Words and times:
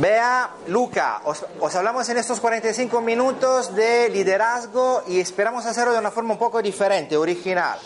Vea, 0.00 0.48
Luca, 0.68 1.20
os, 1.24 1.44
os, 1.60 1.74
hablamos 1.76 2.08
en 2.08 2.16
estos 2.16 2.40
45 2.40 3.02
minutos 3.02 3.74
de 3.76 4.08
liderazgo 4.08 5.02
y 5.06 5.20
esperamos 5.20 5.66
hacerlo 5.66 5.92
de 5.92 5.98
una 5.98 6.10
forma 6.10 6.32
un 6.32 6.38
poco 6.38 6.62
diferente, 6.62 7.18
original. 7.18 7.78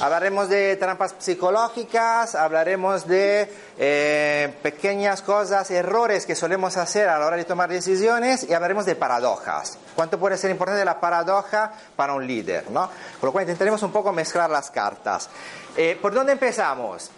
Hablaremos 0.00 0.48
de 0.48 0.74
trampas 0.74 1.14
psicológicas, 1.18 2.34
hablaremos 2.34 3.06
de 3.06 3.48
eh, 3.78 4.52
pequeñas 4.64 5.22
cosas, 5.22 5.70
errores 5.70 6.26
que 6.26 6.34
solemos 6.34 6.76
hacer 6.76 7.08
a 7.08 7.20
la 7.20 7.26
hora 7.26 7.36
de 7.36 7.44
tomar 7.44 7.70
decisiones 7.70 8.42
y 8.50 8.52
hablaremos 8.52 8.84
de 8.84 8.96
paradojas. 8.96 9.78
¿Cuánto 9.94 10.18
puede 10.18 10.38
ser 10.38 10.50
importante 10.50 10.84
la 10.84 10.98
paradoja 10.98 11.70
para 11.94 12.14
un 12.14 12.26
líder? 12.26 12.68
¿no? 12.72 12.90
Por 13.20 13.28
lo 13.28 13.32
cual 13.32 13.44
intentaremos 13.44 13.80
un 13.84 13.92
poco 13.92 14.10
mezclar 14.10 14.50
las 14.50 14.72
cartas. 14.72 15.30
Eh, 15.76 15.96
¿Por 16.02 16.12
dónde 16.12 16.32
empezamos? 16.32 17.12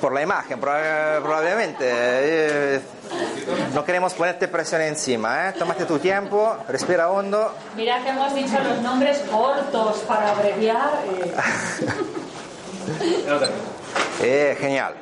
Por 0.00 0.14
la 0.14 0.22
imagen, 0.22 0.58
probablemente. 0.58 1.84
Eh, 1.86 2.80
no 3.74 3.84
queremos 3.84 4.14
ponerte 4.14 4.48
presión 4.48 4.80
encima, 4.80 5.48
¿eh? 5.48 5.52
Tómate 5.58 5.84
tu 5.84 5.98
tiempo, 5.98 6.56
respira 6.68 7.10
hondo. 7.10 7.54
Mira 7.76 8.02
que 8.02 8.08
hemos 8.08 8.34
dicho 8.34 8.58
los 8.60 8.80
nombres 8.80 9.18
cortos 9.30 9.98
para 10.08 10.30
abreviar. 10.30 10.90
Eh. 14.22 14.56
genial. 14.58 14.94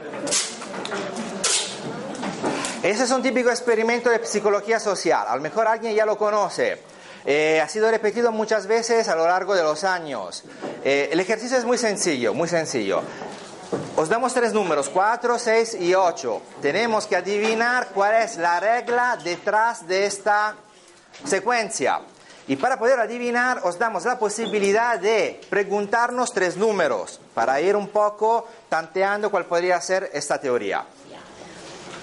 Ese 2.83 3.05
es 3.05 3.11
un 3.13 3.23
típico 3.23 3.51
experimento 3.51 4.11
de 4.11 4.25
psicología 4.27 4.81
social. 4.81 5.27
A 5.29 5.37
lo 5.37 5.43
mejor 5.43 5.69
alguien 5.69 5.95
ya 5.95 6.05
lo 6.05 6.19
conoce. 6.19 6.83
ha 7.63 7.69
sido 7.69 7.89
repetido 7.89 8.33
muchas 8.33 8.67
veces 8.67 9.09
a 9.09 9.15
lo 9.15 9.29
largo 9.29 9.55
de 9.55 9.63
los 9.63 9.85
años. 9.85 10.43
el 10.83 11.21
ejercicio 11.21 11.57
es 11.57 11.65
muy 11.65 11.79
sencillo, 11.79 12.35
muy 12.35 12.49
sencillo. 12.49 13.03
Os 13.97 14.09
damos 14.09 14.33
tres 14.33 14.53
números, 14.53 14.89
4, 14.89 15.39
6 15.39 15.79
y 15.81 15.95
8. 15.95 16.43
Tenemos 16.63 17.07
que 17.07 17.17
adivinar 17.17 17.89
cuál 17.89 18.23
es 18.23 18.37
la 18.37 18.61
regla 18.61 19.19
detrás 19.23 19.87
de 19.87 20.07
esta 20.07 20.55
secuencia. 21.25 22.01
Y 22.47 22.57
para 22.57 22.79
poder 22.79 22.99
adivinar, 22.99 23.61
os 23.65 23.79
damos 23.79 24.07
la 24.07 24.19
posibilidad 24.19 24.99
de 24.99 25.39
preguntarnos 25.51 26.33
tres 26.33 26.57
números 26.57 27.21
para 27.35 27.61
ir 27.61 27.77
un 27.77 27.89
poco 27.89 28.47
tanteando 28.71 29.31
cuál 29.31 29.45
podría 29.45 29.79
ser 29.83 30.11
esta 30.15 30.41
teoría. 30.41 30.87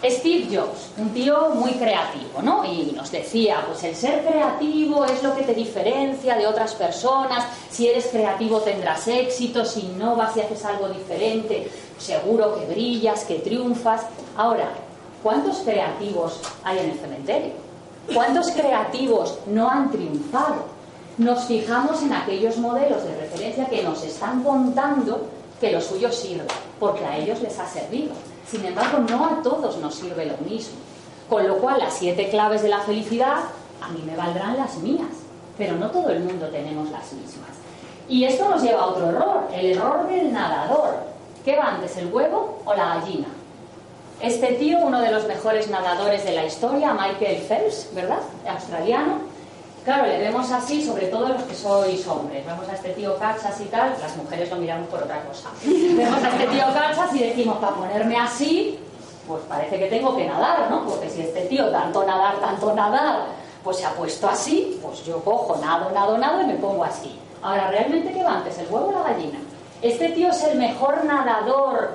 Steve 0.03 0.55
Jobs, 0.55 0.89
un 0.97 1.09
tío 1.13 1.49
muy 1.49 1.71
creativo, 1.71 2.41
¿no? 2.43 2.63
Y 2.65 2.91
nos 2.95 3.11
decía, 3.11 3.63
pues 3.67 3.83
el 3.83 3.95
ser 3.95 4.25
creativo 4.25 5.05
es 5.05 5.23
lo 5.23 5.35
que 5.35 5.43
te 5.43 5.53
diferencia 5.53 6.35
de 6.35 6.45
otras 6.45 6.75
personas, 6.75 7.45
si 7.69 7.87
eres 7.87 8.07
creativo 8.07 8.59
tendrás 8.59 9.07
éxito, 9.07 9.65
si 9.65 9.81
innovas 9.81 10.35
y 10.37 10.41
haces 10.41 10.63
algo 10.65 10.89
diferente, 10.89 11.69
seguro 11.97 12.59
que 12.59 12.65
brillas, 12.67 13.23
que 13.23 13.39
triunfas. 13.39 14.01
Ahora, 14.37 14.69
¿cuántos 15.23 15.57
creativos 15.57 16.39
hay 16.63 16.79
en 16.79 16.89
el 16.91 16.99
cementerio? 16.99 17.53
¿Cuántos 18.13 18.51
creativos 18.51 19.39
no 19.47 19.69
han 19.69 19.91
triunfado? 19.91 20.65
Nos 21.17 21.45
fijamos 21.45 22.03
en 22.03 22.13
aquellos 22.13 22.57
modelos 22.57 23.03
de 23.03 23.15
referencia 23.15 23.65
que 23.65 23.81
nos 23.81 24.03
están 24.03 24.43
contando 24.43 25.27
que 25.59 25.71
lo 25.71 25.81
suyo 25.81 26.11
sirve, 26.11 26.45
porque 26.79 27.05
a 27.05 27.17
ellos 27.17 27.41
les 27.41 27.57
ha 27.57 27.67
servido 27.67 28.11
sin 28.47 28.65
embargo, 28.65 28.99
no 28.99 29.25
a 29.25 29.41
todos 29.41 29.77
nos 29.77 29.95
sirve 29.95 30.25
lo 30.25 30.37
mismo. 30.37 30.75
Con 31.29 31.47
lo 31.47 31.57
cual, 31.57 31.79
las 31.79 31.93
siete 31.93 32.29
claves 32.29 32.61
de 32.61 32.69
la 32.69 32.79
felicidad 32.79 33.37
a 33.81 33.89
mí 33.89 34.03
me 34.05 34.15
valdrán 34.15 34.57
las 34.57 34.77
mías, 34.77 35.07
pero 35.57 35.75
no 35.75 35.89
todo 35.89 36.09
el 36.09 36.21
mundo 36.21 36.47
tenemos 36.47 36.89
las 36.91 37.11
mismas. 37.13 37.49
Y 38.07 38.23
esto 38.25 38.47
nos 38.49 38.61
lleva 38.61 38.81
a 38.81 38.87
otro 38.87 39.09
error, 39.09 39.47
el 39.53 39.71
error 39.71 40.07
del 40.07 40.31
nadador. 40.31 40.95
¿Qué 41.43 41.55
va 41.55 41.75
antes, 41.75 41.97
el 41.97 42.13
huevo 42.13 42.59
o 42.65 42.73
la 42.73 42.95
gallina? 42.95 43.27
Este 44.21 44.53
tío, 44.53 44.79
uno 44.79 45.01
de 45.01 45.11
los 45.11 45.27
mejores 45.27 45.69
nadadores 45.69 46.23
de 46.23 46.31
la 46.31 46.45
historia, 46.45 46.93
Michael 46.93 47.41
Phelps, 47.41 47.89
¿verdad? 47.93 48.19
Australiano, 48.47 49.19
Claro, 49.85 50.07
le 50.07 50.17
vemos 50.17 50.51
así, 50.51 50.83
sobre 50.83 51.05
todo 51.07 51.29
los 51.29 51.43
que 51.43 51.53
sois 51.53 52.07
hombres. 52.07 52.43
Vemos 52.43 52.67
a 52.67 52.73
este 52.73 52.89
tío 52.93 53.15
cachas 53.19 53.61
y 53.61 53.65
tal, 53.65 53.95
las 54.01 54.17
mujeres 54.17 54.49
lo 54.49 54.55
miramos 54.55 54.89
por 54.89 55.03
otra 55.03 55.21
cosa. 55.21 55.49
Vemos 55.63 56.23
a 56.23 56.29
este 56.29 56.47
tío 56.47 56.65
cachas 56.73 57.13
y 57.13 57.19
decimos, 57.19 57.57
para 57.59 57.75
ponerme 57.75 58.17
así, 58.17 58.79
pues 59.27 59.43
parece 59.47 59.77
que 59.77 59.85
tengo 59.85 60.17
que 60.17 60.25
nadar, 60.25 60.71
¿no? 60.71 60.87
Porque 60.87 61.07
si 61.07 61.21
este 61.21 61.41
tío 61.41 61.69
tanto 61.69 62.03
nadar, 62.03 62.39
tanto 62.39 62.73
nadar, 62.73 63.27
pues 63.63 63.77
se 63.77 63.85
ha 63.85 63.91
puesto 63.91 64.27
así, 64.27 64.79
pues 64.81 65.05
yo 65.05 65.23
cojo, 65.23 65.55
nado, 65.57 65.91
nado, 65.91 66.17
nado 66.17 66.41
y 66.41 66.45
me 66.45 66.55
pongo 66.55 66.83
así. 66.83 67.19
Ahora, 67.43 67.69
¿realmente 67.69 68.11
qué 68.11 68.23
va 68.23 68.37
antes, 68.37 68.57
el 68.57 68.65
huevo 68.65 68.87
o 68.87 68.91
la 68.91 69.03
gallina? 69.03 69.37
¿Este 69.83 70.09
tío 70.09 70.29
es 70.29 70.43
el 70.45 70.57
mejor 70.57 71.05
nadador 71.05 71.91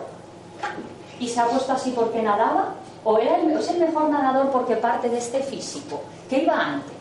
y 1.18 1.26
se 1.26 1.40
ha 1.40 1.46
puesto 1.46 1.72
así 1.72 1.90
porque 1.90 2.22
nadaba? 2.22 2.74
¿O 3.02 3.18
era 3.18 3.36
es 3.36 3.68
el 3.68 3.78
mejor 3.78 4.10
nadador 4.10 4.50
porque 4.52 4.76
parte 4.76 5.08
de 5.08 5.18
este 5.18 5.40
físico? 5.40 6.02
¿Qué 6.28 6.44
iba 6.44 6.54
antes? 6.54 6.99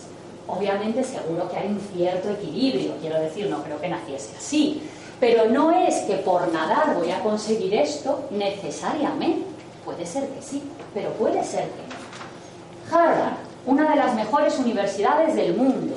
Obviamente 0.49 1.03
seguro 1.03 1.47
que 1.47 1.57
hay 1.57 1.67
un 1.67 1.79
cierto 1.93 2.31
equilibrio, 2.31 2.93
quiero 2.99 3.19
decir, 3.19 3.47
no 3.49 3.61
creo 3.61 3.79
que 3.79 3.87
naciese 3.87 4.35
así, 4.35 4.81
pero 5.19 5.45
no 5.45 5.71
es 5.71 5.95
que 6.01 6.15
por 6.15 6.51
nadar 6.51 6.95
voy 6.95 7.11
a 7.11 7.19
conseguir 7.19 7.75
esto 7.75 8.27
necesariamente. 8.31 9.45
Puede 9.85 10.05
ser 10.05 10.27
que 10.29 10.41
sí, 10.41 10.63
pero 10.93 11.11
puede 11.11 11.43
ser 11.43 11.65
que 11.65 11.83
no. 11.87 12.97
Harvard, 12.97 13.33
una 13.67 13.91
de 13.91 13.95
las 13.95 14.15
mejores 14.15 14.57
universidades 14.57 15.35
del 15.35 15.55
mundo. 15.55 15.95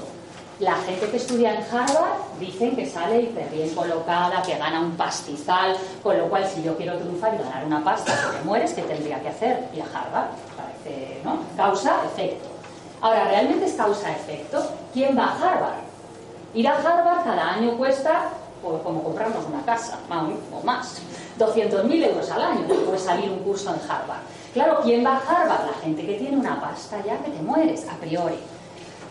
La 0.60 0.74
gente 0.74 1.06
que 1.08 1.16
estudia 1.16 1.54
en 1.54 1.62
Harvard 1.62 2.18
dicen 2.38 2.76
que 2.76 2.86
sale 2.86 3.22
hiper 3.22 3.48
bien 3.48 3.70
colocada, 3.74 4.42
que 4.42 4.56
gana 4.58 4.80
un 4.80 4.92
pastizal, 4.92 5.76
con 6.02 6.18
lo 6.18 6.28
cual 6.28 6.46
si 6.46 6.62
yo 6.62 6.76
quiero 6.76 6.98
triunfar 6.98 7.34
y 7.34 7.38
ganar 7.38 7.64
una 7.64 7.82
pasta, 7.82 8.12
me 8.34 8.44
mueres, 8.44 8.74
¿qué 8.74 8.82
tendría 8.82 9.20
que 9.20 9.28
hacer? 9.28 9.68
Ir 9.74 9.82
a 9.82 9.86
Harvard, 9.86 10.28
parece, 10.56 11.20
¿no? 11.24 11.38
Causa, 11.56 12.04
efecto. 12.04 12.51
Ahora, 13.02 13.24
¿realmente 13.24 13.66
es 13.66 13.74
causa-efecto? 13.74 14.64
¿Quién 14.92 15.18
va 15.18 15.24
a 15.24 15.34
Harvard? 15.34 15.80
Ir 16.54 16.68
a 16.68 16.76
Harvard 16.76 17.24
cada 17.24 17.54
año 17.54 17.76
cuesta 17.76 18.30
como 18.62 19.02
comprarnos 19.02 19.44
una 19.46 19.64
casa, 19.64 19.98
o 20.08 20.64
más. 20.64 21.02
200.000 21.36 22.06
euros 22.06 22.30
al 22.30 22.42
año 22.42 22.60
puede 22.62 22.98
salir 22.98 23.28
un 23.28 23.40
curso 23.40 23.70
en 23.70 23.90
Harvard. 23.90 24.20
Claro, 24.54 24.80
¿quién 24.84 25.04
va 25.04 25.16
a 25.16 25.18
Harvard? 25.18 25.66
La 25.66 25.82
gente 25.82 26.06
que 26.06 26.14
tiene 26.14 26.36
una 26.36 26.60
pasta 26.60 27.02
ya 27.04 27.18
que 27.18 27.30
te 27.32 27.42
mueres, 27.42 27.88
a 27.88 27.94
priori. 27.96 28.38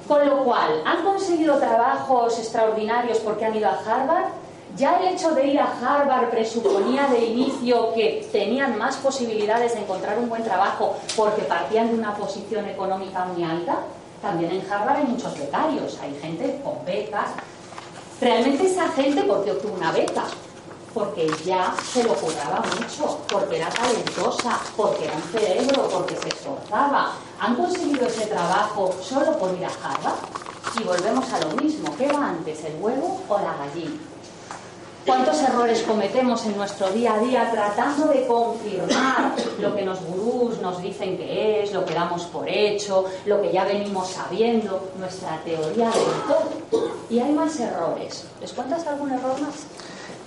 Con 0.07 0.25
lo 0.25 0.43
cual, 0.45 0.81
¿han 0.85 1.03
conseguido 1.03 1.57
trabajos 1.57 2.39
extraordinarios 2.39 3.19
porque 3.19 3.45
han 3.45 3.55
ido 3.55 3.67
a 3.67 3.79
Harvard? 3.85 4.29
Ya 4.77 4.97
el 4.97 5.13
hecho 5.13 5.31
de 5.31 5.47
ir 5.47 5.59
a 5.59 5.73
Harvard 5.81 6.29
presuponía 6.29 7.07
de 7.07 7.25
inicio 7.25 7.93
que 7.93 8.27
tenían 8.31 8.77
más 8.77 8.95
posibilidades 8.97 9.73
de 9.73 9.81
encontrar 9.81 10.17
un 10.17 10.29
buen 10.29 10.43
trabajo 10.43 10.95
porque 11.15 11.41
partían 11.41 11.89
de 11.89 11.95
una 11.95 12.15
posición 12.15 12.65
económica 12.69 13.25
muy 13.25 13.43
alta. 13.43 13.79
También 14.21 14.51
en 14.51 14.71
Harvard 14.71 14.97
hay 14.97 15.03
muchos 15.03 15.37
becarios, 15.37 15.99
hay 16.01 16.17
gente 16.21 16.61
con 16.63 16.85
becas. 16.85 17.31
Realmente 18.21 18.67
esa 18.67 18.87
gente, 18.89 19.23
¿por 19.23 19.43
qué 19.43 19.51
obtuvo 19.51 19.73
una 19.73 19.91
beca? 19.91 20.23
Porque 20.93 21.29
ya 21.43 21.73
se 21.91 22.03
lo 22.03 22.13
curraba 22.13 22.63
mucho, 22.79 23.19
porque 23.29 23.57
era 23.57 23.69
talentosa, 23.69 24.59
porque 24.77 25.05
era 25.05 25.15
un 25.15 25.23
cerebro, 25.23 25.89
porque 25.89 26.15
se 26.15 26.29
esforzaba. 26.29 27.13
¿Han 27.39 27.55
conseguido 27.55 28.07
ese 28.07 28.27
trabajo 28.27 28.93
solo 29.01 29.37
por 29.37 29.53
ir 29.57 29.65
a 29.65 29.69
Harvard? 29.69 30.19
Y 30.79 30.83
volvemos 30.83 31.31
a 31.33 31.39
lo 31.41 31.61
mismo, 31.61 31.93
¿qué 31.97 32.07
va 32.07 32.29
antes, 32.29 32.63
el 32.63 32.81
huevo 32.81 33.21
o 33.27 33.37
la 33.37 33.57
gallina? 33.57 34.10
¿Cuántos 35.05 35.41
errores 35.41 35.81
cometemos 35.81 36.45
en 36.45 36.55
nuestro 36.55 36.91
día 36.91 37.15
a 37.15 37.19
día 37.19 37.49
tratando 37.51 38.07
de 38.07 38.27
confirmar 38.27 39.33
lo 39.59 39.75
que 39.75 39.83
los 39.83 39.99
gurús 40.03 40.61
nos 40.61 40.79
dicen 40.81 41.17
que 41.17 41.63
es, 41.63 41.73
lo 41.73 41.83
que 41.85 41.95
damos 41.95 42.23
por 42.25 42.47
hecho, 42.47 43.05
lo 43.25 43.41
que 43.41 43.51
ya 43.51 43.65
venimos 43.65 44.09
sabiendo, 44.09 44.91
nuestra 44.99 45.41
teoría 45.43 45.89
del 45.89 46.21
todo? 46.27 46.91
Y 47.09 47.19
hay 47.19 47.31
más 47.31 47.59
errores. 47.59 48.25
¿Les 48.39 48.53
cuentas 48.53 48.85
algún 48.85 49.11
error 49.11 49.41
más? 49.41 49.65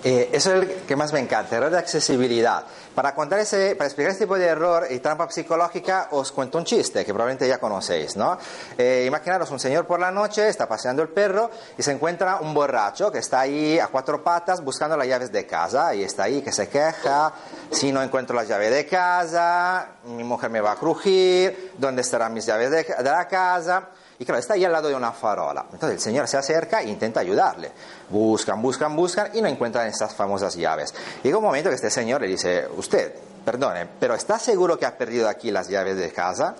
Eh, 0.05 0.29
eso 0.33 0.55
es 0.55 0.63
el 0.63 0.83
que 0.83 0.97
más 0.97 1.15
me 1.15 1.19
encanta, 1.19 1.57
error 1.57 1.71
de 1.71 1.79
accesibilidad. 1.79 2.63
Para, 2.95 3.15
contar 3.15 3.39
ese, 3.39 3.75
para 3.75 3.87
explicar 3.87 4.13
este 4.13 4.25
tipo 4.25 4.37
de 4.37 4.45
error 4.45 4.87
y 4.91 4.99
trampa 4.99 5.31
psicológica, 5.31 6.09
os 6.11 6.31
cuento 6.31 6.59
un 6.59 6.65
chiste 6.65 7.07
que 7.07 7.15
probablemente 7.15 7.49
ya 7.49 7.57
conocéis. 7.57 8.15
¿no? 8.15 8.37
Eh, 8.77 9.05
imaginaros 9.07 9.51
un 9.51 9.59
señor 9.59 9.87
por 9.87 9.99
la 9.99 10.11
noche, 10.11 10.47
está 10.47 10.69
paseando 10.69 11.01
el 11.03 11.09
perro 11.09 11.51
y 11.79 11.83
se 11.83 11.93
encuentra 11.93 12.37
un 12.37 12.53
borracho 12.53 13.11
que 13.11 13.19
está 13.19 13.41
ahí 13.41 13.79
a 13.79 13.87
cuatro 13.87 14.23
patas 14.23 14.63
buscando 14.63 14.95
las 14.95 15.09
llaves 15.09 15.33
de 15.33 15.47
casa 15.47 15.95
y 15.95 16.05
está 16.05 16.25
ahí 16.25 16.43
que 16.43 16.53
se 16.53 16.69
queja. 16.69 17.33
Si 17.71 17.91
no 17.91 18.03
encuentro 18.03 18.37
las 18.37 18.47
llaves 18.47 18.73
de 18.73 18.87
casa, 18.87 19.89
mi 20.05 20.23
mujer 20.23 20.51
me 20.51 20.61
va 20.61 20.73
a 20.73 20.77
crujir, 20.77 21.73
¿dónde 21.79 22.03
estarán 22.03 22.35
mis 22.35 22.45
llaves 22.45 22.71
de, 22.71 22.85
de 22.85 23.11
la 23.11 23.27
casa? 23.27 23.89
Y 24.19 24.25
claro, 24.25 24.39
está 24.39 24.55
ahí 24.55 24.65
al 24.65 24.73
lado 24.73 24.89
de 24.89 24.95
una 24.95 25.13
farola. 25.13 25.67
Entonces 25.73 25.97
el 25.97 26.01
señor 26.01 26.29
se 26.29 26.37
acerca 26.37 26.83
e 26.83 26.89
intenta 26.89 27.21
ayudarle. 27.21 27.73
Buscan, 28.11 28.63
buscan, 28.63 28.95
buscan 28.95 29.31
y 29.35 29.43
no 29.43 29.49
encuentran 29.49 29.87
estas 29.89 30.15
famosas 30.15 30.55
llaves. 30.55 30.95
Llega 31.23 31.37
un 31.37 31.45
momento 31.45 31.69
que 31.69 31.77
este 31.77 31.91
señor 31.91 32.21
le 32.21 32.29
dice, 32.29 32.69
usted, 32.77 33.15
perdone, 33.45 33.89
pero 33.99 34.15
¿está 34.15 34.39
seguro 34.39 34.79
que 34.79 34.87
ha 34.87 34.97
perdido 34.97 35.29
aquí 35.29 35.51
las 35.51 35.69
llaves 35.69 35.97
de 35.97 36.13
casa? 36.13 36.55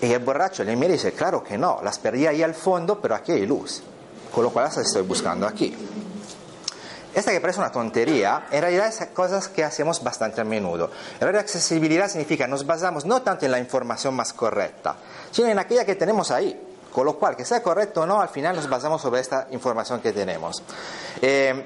Y 0.00 0.12
el 0.12 0.20
borracho 0.20 0.64
le 0.64 0.74
mira 0.74 0.88
y 0.88 0.92
dice, 0.92 1.12
claro 1.12 1.42
que 1.42 1.56
no, 1.56 1.80
las 1.82 1.98
perdí 1.98 2.26
ahí 2.26 2.42
al 2.42 2.54
fondo, 2.54 3.00
pero 3.00 3.14
aquí 3.14 3.32
hay 3.32 3.46
luz. 3.46 3.82
Con 4.34 4.44
lo 4.44 4.50
cual 4.50 4.66
las 4.66 4.78
estoy 4.78 5.02
buscando 5.02 5.46
aquí. 5.46 5.76
Esta 7.14 7.30
que 7.30 7.40
parece 7.40 7.60
una 7.60 7.70
tontería, 7.70 8.46
en 8.50 8.60
realidad 8.60 8.88
es 8.88 9.06
cosas 9.14 9.48
que 9.48 9.62
hacemos 9.62 10.02
bastante 10.02 10.40
a 10.40 10.44
menudo. 10.44 10.90
El 11.20 11.32
de 11.32 11.38
accesibilidad 11.38 12.08
significa 12.08 12.46
nos 12.48 12.66
basamos 12.66 13.04
no 13.04 13.22
tanto 13.22 13.44
en 13.44 13.52
la 13.52 13.58
información 13.60 14.14
más 14.14 14.32
correcta, 14.32 14.96
sino 15.30 15.48
en 15.48 15.58
aquella 15.58 15.84
que 15.84 15.94
tenemos 15.94 16.30
ahí. 16.30 16.60
Con 16.92 17.06
lo 17.06 17.18
cual, 17.18 17.36
que 17.36 17.44
sea 17.44 17.60
correcto 17.60 18.02
o 18.02 18.06
no, 18.06 18.20
al 18.20 18.28
final 18.28 18.54
nos 18.54 18.68
basamos 18.68 19.02
sobre 19.02 19.20
esta 19.20 19.48
información 19.50 20.00
que 20.00 20.12
tenemos. 20.12 20.62
Eh, 21.20 21.64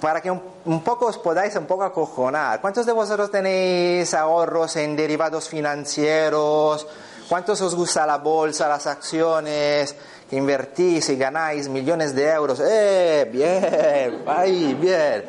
para 0.00 0.20
que 0.20 0.30
un, 0.30 0.82
poco 0.82 1.06
os 1.06 1.18
podáis 1.18 1.56
un 1.56 1.66
poco 1.66 1.84
acojonar, 1.84 2.60
¿cuántos 2.60 2.86
de 2.86 2.92
vosotros 2.92 3.30
tenéis 3.30 4.14
ahorros 4.14 4.76
en 4.76 4.94
derivados 4.94 5.48
financieros? 5.48 6.86
¿Cuántos 7.28 7.60
os 7.60 7.74
gusta 7.74 8.06
la 8.06 8.18
bolsa, 8.18 8.68
las 8.68 8.86
acciones? 8.86 9.94
Invertís 10.36 11.08
y 11.08 11.16
ganáis 11.16 11.68
millones 11.68 12.14
de 12.14 12.28
euros, 12.30 12.60
¡eh! 12.60 13.28
Bien, 13.32 14.22
ahí, 14.26 14.74
bien. 14.74 15.24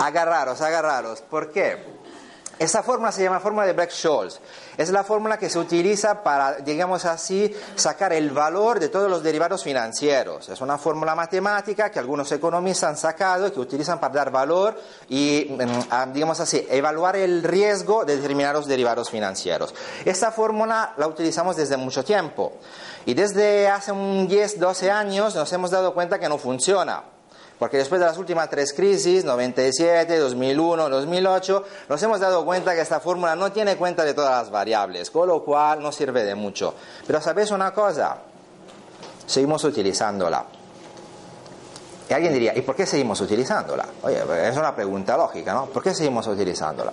Agarraros, 0.00 0.60
agarraros. 0.60 1.20
¿Por 1.22 1.52
qué? 1.52 1.93
Esa 2.58 2.82
fórmula 2.82 3.10
se 3.10 3.22
llama 3.22 3.40
fórmula 3.40 3.66
de 3.66 3.72
Black-Scholes. 3.72 4.40
Es 4.76 4.90
la 4.90 5.02
fórmula 5.02 5.38
que 5.38 5.50
se 5.50 5.58
utiliza 5.58 6.22
para, 6.22 6.56
digamos 6.56 7.04
así, 7.04 7.54
sacar 7.74 8.12
el 8.12 8.30
valor 8.30 8.78
de 8.78 8.88
todos 8.88 9.10
los 9.10 9.22
derivados 9.22 9.64
financieros. 9.64 10.48
Es 10.48 10.60
una 10.60 10.78
fórmula 10.78 11.14
matemática 11.14 11.90
que 11.90 11.98
algunos 11.98 12.30
economistas 12.32 12.90
han 12.90 12.96
sacado 12.96 13.48
y 13.48 13.50
que 13.50 13.60
utilizan 13.60 13.98
para 13.98 14.14
dar 14.14 14.30
valor 14.30 14.80
y, 15.08 15.48
mm, 15.50 16.12
digamos 16.12 16.38
así, 16.40 16.66
evaluar 16.70 17.16
el 17.16 17.42
riesgo 17.42 18.04
de 18.04 18.16
determinados 18.16 18.66
derivados 18.66 19.10
financieros. 19.10 19.74
Esta 20.04 20.30
fórmula 20.30 20.94
la 20.96 21.06
utilizamos 21.06 21.56
desde 21.56 21.76
mucho 21.76 22.04
tiempo. 22.04 22.52
Y 23.06 23.14
desde 23.14 23.68
hace 23.68 23.92
un 23.92 24.26
10, 24.28 24.58
12 24.60 24.90
años 24.90 25.34
nos 25.34 25.52
hemos 25.52 25.70
dado 25.70 25.92
cuenta 25.92 26.18
que 26.18 26.28
no 26.28 26.38
funciona. 26.38 27.13
Porque 27.58 27.76
después 27.76 28.00
de 28.00 28.06
las 28.06 28.18
últimas 28.18 28.50
tres 28.50 28.72
crisis, 28.72 29.24
97, 29.24 30.18
2001, 30.18 30.88
2008, 30.88 31.64
nos 31.88 32.02
hemos 32.02 32.20
dado 32.20 32.44
cuenta 32.44 32.74
que 32.74 32.80
esta 32.80 33.00
fórmula 33.00 33.36
no 33.36 33.52
tiene 33.52 33.76
cuenta 33.76 34.04
de 34.04 34.12
todas 34.12 34.42
las 34.42 34.50
variables, 34.50 35.10
con 35.10 35.28
lo 35.28 35.44
cual 35.44 35.80
no 35.80 35.92
sirve 35.92 36.24
de 36.24 36.34
mucho. 36.34 36.74
Pero 37.06 37.20
¿sabéis 37.20 37.50
una 37.52 37.72
cosa? 37.72 38.18
Seguimos 39.26 39.62
utilizándola. 39.64 40.44
Y 42.08 42.12
alguien 42.12 42.32
diría, 42.32 42.56
¿y 42.56 42.60
por 42.62 42.74
qué 42.74 42.84
seguimos 42.84 43.20
utilizándola? 43.20 43.86
Oye, 44.02 44.22
es 44.48 44.56
una 44.56 44.74
pregunta 44.74 45.16
lógica, 45.16 45.54
¿no? 45.54 45.66
¿Por 45.66 45.82
qué 45.82 45.94
seguimos 45.94 46.26
utilizándola? 46.26 46.92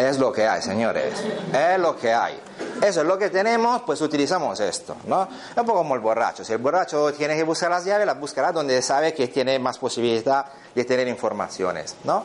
Es 0.00 0.18
lo 0.18 0.32
que 0.32 0.46
hay, 0.46 0.62
señores. 0.62 1.12
Es 1.52 1.78
lo 1.78 1.96
que 1.96 2.12
hay. 2.12 2.40
Eso 2.82 3.02
es 3.02 3.06
lo 3.06 3.18
que 3.18 3.28
tenemos, 3.28 3.82
pues 3.82 4.00
utilizamos 4.00 4.58
esto, 4.60 4.96
¿no? 5.06 5.24
Es 5.24 5.56
un 5.56 5.66
poco 5.66 5.78
como 5.78 5.94
el 5.94 6.00
borracho. 6.00 6.42
Si 6.42 6.52
el 6.52 6.58
borracho 6.58 7.12
tiene 7.12 7.36
que 7.36 7.42
buscar 7.42 7.70
las 7.70 7.84
llaves, 7.84 8.06
las 8.06 8.18
buscará 8.18 8.52
donde 8.52 8.80
sabe 8.80 9.12
que 9.12 9.28
tiene 9.28 9.58
más 9.58 9.78
posibilidad 9.78 10.46
de 10.74 10.84
tener 10.84 11.06
informaciones, 11.06 11.96
¿no? 12.04 12.24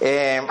Eh, 0.00 0.44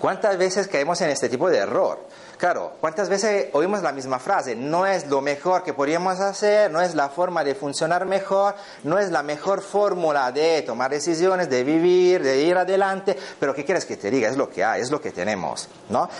¿Cuántas 0.00 0.38
veces 0.38 0.68
caemos 0.68 1.00
en 1.02 1.10
este 1.10 1.28
tipo 1.28 1.50
de 1.50 1.58
error? 1.58 1.98
Claro, 2.42 2.72
¿cuántas 2.80 3.08
veces 3.08 3.50
oímos 3.52 3.84
la 3.84 3.92
misma 3.92 4.18
frase? 4.18 4.56
No 4.56 4.84
es 4.84 5.06
lo 5.06 5.20
mejor 5.20 5.62
que 5.62 5.74
podríamos 5.74 6.18
hacer, 6.18 6.72
no 6.72 6.80
es 6.80 6.96
la 6.96 7.08
forma 7.08 7.44
de 7.44 7.54
funcionar 7.54 8.04
mejor, 8.04 8.56
no 8.82 8.98
es 8.98 9.12
la 9.12 9.22
mejor 9.22 9.62
fórmula 9.62 10.32
de 10.32 10.62
tomar 10.62 10.90
decisiones, 10.90 11.48
de 11.48 11.62
vivir, 11.62 12.20
de 12.20 12.42
ir 12.42 12.56
adelante, 12.56 13.16
pero 13.38 13.54
¿qué 13.54 13.64
quieres 13.64 13.84
que 13.84 13.96
te 13.96 14.10
diga? 14.10 14.28
Es 14.28 14.36
lo 14.36 14.50
que 14.50 14.64
hay, 14.64 14.80
es 14.80 14.90
lo 14.90 15.00
que 15.00 15.12
tenemos, 15.12 15.68
¿no? 15.88 16.10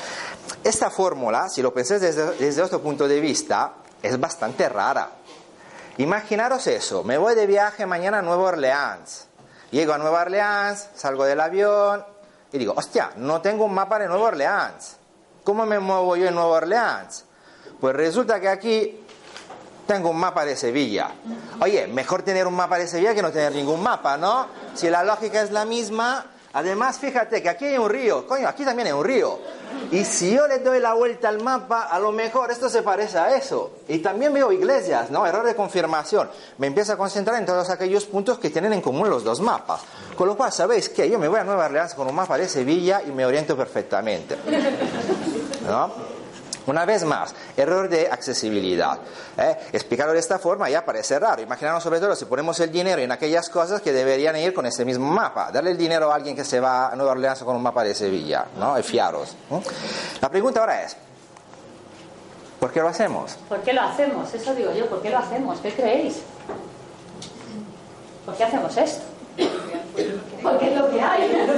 Esta 0.62 0.90
fórmula, 0.90 1.48
si 1.48 1.60
lo 1.60 1.74
pensáis 1.74 2.00
desde, 2.00 2.36
desde 2.36 2.62
otro 2.62 2.80
punto 2.80 3.08
de 3.08 3.18
vista, 3.18 3.72
es 4.00 4.20
bastante 4.20 4.68
rara. 4.68 5.10
Imaginaros 5.96 6.68
eso, 6.68 7.02
me 7.02 7.18
voy 7.18 7.34
de 7.34 7.48
viaje 7.48 7.84
mañana 7.84 8.20
a 8.20 8.22
Nueva 8.22 8.44
Orleans. 8.44 9.26
Llego 9.72 9.92
a 9.92 9.98
Nueva 9.98 10.20
Orleans, 10.20 10.88
salgo 10.94 11.24
del 11.24 11.40
avión 11.40 12.06
y 12.52 12.58
digo, 12.58 12.74
hostia, 12.76 13.10
no 13.16 13.40
tengo 13.40 13.64
un 13.64 13.74
mapa 13.74 13.98
de 13.98 14.06
Nueva 14.06 14.26
Orleans. 14.26 15.01
¿Cómo 15.44 15.66
me 15.66 15.80
muevo 15.80 16.16
yo 16.16 16.28
en 16.28 16.34
Nueva 16.34 16.58
Orleans? 16.58 17.24
Pues 17.80 17.96
resulta 17.96 18.40
que 18.40 18.48
aquí 18.48 19.00
tengo 19.86 20.10
un 20.10 20.18
mapa 20.18 20.44
de 20.44 20.56
Sevilla. 20.56 21.10
Oye, 21.60 21.88
mejor 21.88 22.22
tener 22.22 22.46
un 22.46 22.54
mapa 22.54 22.78
de 22.78 22.86
Sevilla 22.86 23.14
que 23.14 23.22
no 23.22 23.32
tener 23.32 23.52
ningún 23.52 23.82
mapa, 23.82 24.16
¿no? 24.16 24.46
Si 24.74 24.88
la 24.88 25.02
lógica 25.02 25.42
es 25.42 25.50
la 25.50 25.64
misma, 25.64 26.26
además 26.52 26.98
fíjate 26.98 27.42
que 27.42 27.48
aquí 27.48 27.66
hay 27.66 27.78
un 27.78 27.88
río, 27.88 28.26
coño, 28.26 28.48
aquí 28.48 28.64
también 28.64 28.88
hay 28.88 28.92
un 28.92 29.04
río. 29.04 29.38
Y 29.90 30.04
si 30.04 30.34
yo 30.34 30.46
le 30.46 30.58
doy 30.58 30.80
la 30.80 30.94
vuelta 30.94 31.28
al 31.28 31.42
mapa, 31.42 31.82
a 31.82 31.98
lo 31.98 32.12
mejor 32.12 32.50
esto 32.50 32.68
se 32.68 32.82
parece 32.82 33.18
a 33.18 33.36
eso. 33.36 33.72
Y 33.88 33.98
también 33.98 34.32
veo 34.32 34.52
iglesias, 34.52 35.10
¿no? 35.10 35.26
Error 35.26 35.44
de 35.44 35.54
confirmación. 35.54 36.30
Me 36.58 36.66
empiezo 36.66 36.92
a 36.92 36.96
concentrar 36.96 37.38
en 37.38 37.46
todos 37.46 37.68
aquellos 37.70 38.04
puntos 38.04 38.38
que 38.38 38.50
tienen 38.50 38.72
en 38.72 38.80
común 38.80 39.10
los 39.10 39.24
dos 39.24 39.40
mapas. 39.40 39.80
Con 40.16 40.28
lo 40.28 40.36
cual, 40.36 40.52
¿sabéis 40.52 40.88
qué? 40.88 41.10
Yo 41.10 41.18
me 41.18 41.28
voy 41.28 41.40
a 41.40 41.44
Nueva 41.44 41.66
Orleans 41.66 41.94
con 41.94 42.06
un 42.06 42.14
mapa 42.14 42.38
de 42.38 42.48
Sevilla 42.48 43.02
y 43.06 43.10
me 43.10 43.26
oriento 43.26 43.56
perfectamente. 43.56 44.36
¿no? 45.66 46.11
Una 46.66 46.84
vez 46.84 47.04
más, 47.04 47.34
error 47.56 47.88
de 47.88 48.08
accesibilidad. 48.08 48.98
¿eh? 49.36 49.56
Explicarlo 49.72 50.12
de 50.12 50.20
esta 50.20 50.38
forma 50.38 50.70
ya 50.70 50.84
parece 50.84 51.18
raro. 51.18 51.42
Imaginaros 51.42 51.82
sobre 51.82 51.98
todo 51.98 52.14
si 52.14 52.24
ponemos 52.26 52.58
el 52.60 52.70
dinero 52.70 53.02
en 53.02 53.10
aquellas 53.10 53.48
cosas 53.48 53.80
que 53.80 53.92
deberían 53.92 54.36
ir 54.36 54.54
con 54.54 54.66
ese 54.66 54.84
mismo 54.84 55.06
mapa. 55.06 55.50
Darle 55.50 55.72
el 55.72 55.78
dinero 55.78 56.12
a 56.12 56.14
alguien 56.14 56.36
que 56.36 56.44
se 56.44 56.60
va 56.60 56.88
a 56.88 56.96
Nueva 56.96 57.12
Orleans 57.12 57.42
con 57.42 57.56
un 57.56 57.62
mapa 57.62 57.82
de 57.82 57.94
Sevilla, 57.94 58.46
¿no? 58.58 58.78
Y 58.78 58.82
fiaros. 58.82 59.36
La 60.20 60.28
pregunta 60.28 60.60
ahora 60.60 60.82
es, 60.82 60.96
¿por 62.60 62.70
qué 62.72 62.80
lo 62.80 62.88
hacemos? 62.88 63.36
¿Por 63.48 63.60
qué 63.62 63.72
lo 63.72 63.82
hacemos? 63.82 64.32
Eso 64.32 64.54
digo 64.54 64.72
yo, 64.72 64.86
¿por 64.86 65.02
qué 65.02 65.10
lo 65.10 65.18
hacemos? 65.18 65.58
¿Qué 65.60 65.72
creéis? 65.72 66.22
¿Por 68.24 68.36
qué 68.36 68.44
hacemos 68.44 68.76
esto? 68.76 69.02
Porque 70.42 70.72
es 70.72 70.78
lo 70.78 70.90
que 70.90 71.00
hay, 71.00 71.28
¿no? 71.28 71.52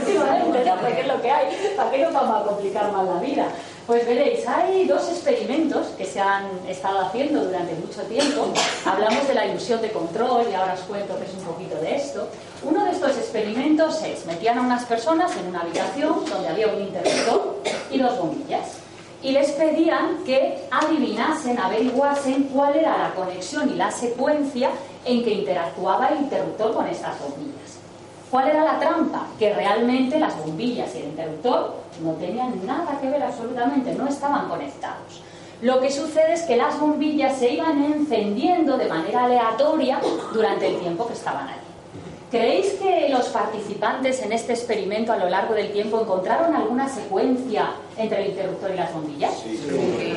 Porque 0.80 1.00
es 1.00 1.06
lo 1.06 1.20
que 1.20 1.30
hay. 1.30 1.74
¿Para 1.76 1.90
qué 1.90 1.98
nos 1.98 2.12
vamos 2.12 2.42
a 2.42 2.46
complicar 2.46 2.90
más 2.92 3.06
la 3.06 3.20
vida? 3.20 3.46
Pues 3.86 4.06
veréis, 4.06 4.48
hay 4.48 4.86
dos 4.86 5.10
experimentos 5.10 5.88
que 5.98 6.06
se 6.06 6.18
han 6.18 6.46
estado 6.66 7.00
haciendo 7.00 7.44
durante 7.44 7.74
mucho 7.74 8.00
tiempo. 8.04 8.46
Hablamos 8.86 9.28
de 9.28 9.34
la 9.34 9.46
ilusión 9.46 9.82
de 9.82 9.90
control 9.90 10.46
y 10.50 10.54
ahora 10.54 10.72
os 10.72 10.80
cuento 10.80 11.18
que 11.18 11.26
es 11.26 11.34
un 11.34 11.44
poquito 11.44 11.76
de 11.76 11.96
esto. 11.96 12.26
Uno 12.62 12.86
de 12.86 12.92
estos 12.92 13.10
experimentos 13.18 14.02
es, 14.02 14.24
metían 14.24 14.56
a 14.56 14.62
unas 14.62 14.86
personas 14.86 15.36
en 15.36 15.48
una 15.48 15.60
habitación 15.60 16.24
donde 16.24 16.48
había 16.48 16.68
un 16.68 16.80
interruptor 16.80 17.60
y 17.90 17.98
dos 17.98 18.18
bombillas. 18.18 18.78
Y 19.22 19.32
les 19.32 19.50
pedían 19.52 20.24
que 20.24 20.66
adivinasen, 20.70 21.58
averiguasen 21.58 22.44
cuál 22.44 22.76
era 22.76 22.96
la 22.96 23.14
conexión 23.14 23.68
y 23.68 23.74
la 23.74 23.90
secuencia 23.90 24.70
en 25.04 25.22
que 25.22 25.30
interactuaba 25.30 26.08
el 26.08 26.20
interruptor 26.20 26.72
con 26.72 26.86
estas 26.86 27.20
bombillas. 27.20 27.63
¿Cuál 28.34 28.48
era 28.48 28.64
la 28.64 28.80
trampa? 28.80 29.28
Que 29.38 29.54
realmente 29.54 30.18
las 30.18 30.36
bombillas 30.36 30.92
y 30.96 30.98
el 30.98 31.04
interruptor 31.10 31.72
no 32.02 32.14
tenían 32.14 32.66
nada 32.66 32.98
que 33.00 33.08
ver 33.08 33.22
absolutamente, 33.22 33.94
no 33.94 34.08
estaban 34.08 34.48
conectados. 34.48 35.22
Lo 35.62 35.80
que 35.80 35.88
sucede 35.88 36.32
es 36.32 36.42
que 36.42 36.56
las 36.56 36.80
bombillas 36.80 37.36
se 37.36 37.52
iban 37.52 37.80
encendiendo 37.84 38.76
de 38.76 38.88
manera 38.88 39.26
aleatoria 39.26 40.00
durante 40.32 40.66
el 40.66 40.80
tiempo 40.80 41.06
que 41.06 41.12
estaban 41.12 41.46
allí. 41.46 41.63
¿Creéis 42.30 42.72
que 42.74 43.08
los 43.10 43.26
participantes 43.28 44.20
en 44.22 44.32
este 44.32 44.54
experimento 44.54 45.12
a 45.12 45.16
lo 45.16 45.28
largo 45.28 45.54
del 45.54 45.72
tiempo 45.72 46.00
encontraron 46.00 46.54
alguna 46.54 46.88
secuencia 46.88 47.70
entre 47.96 48.24
el 48.24 48.30
interruptor 48.30 48.72
y 48.72 48.76
las 48.76 48.92
bombillas? 48.92 49.38
Sí. 49.38 50.16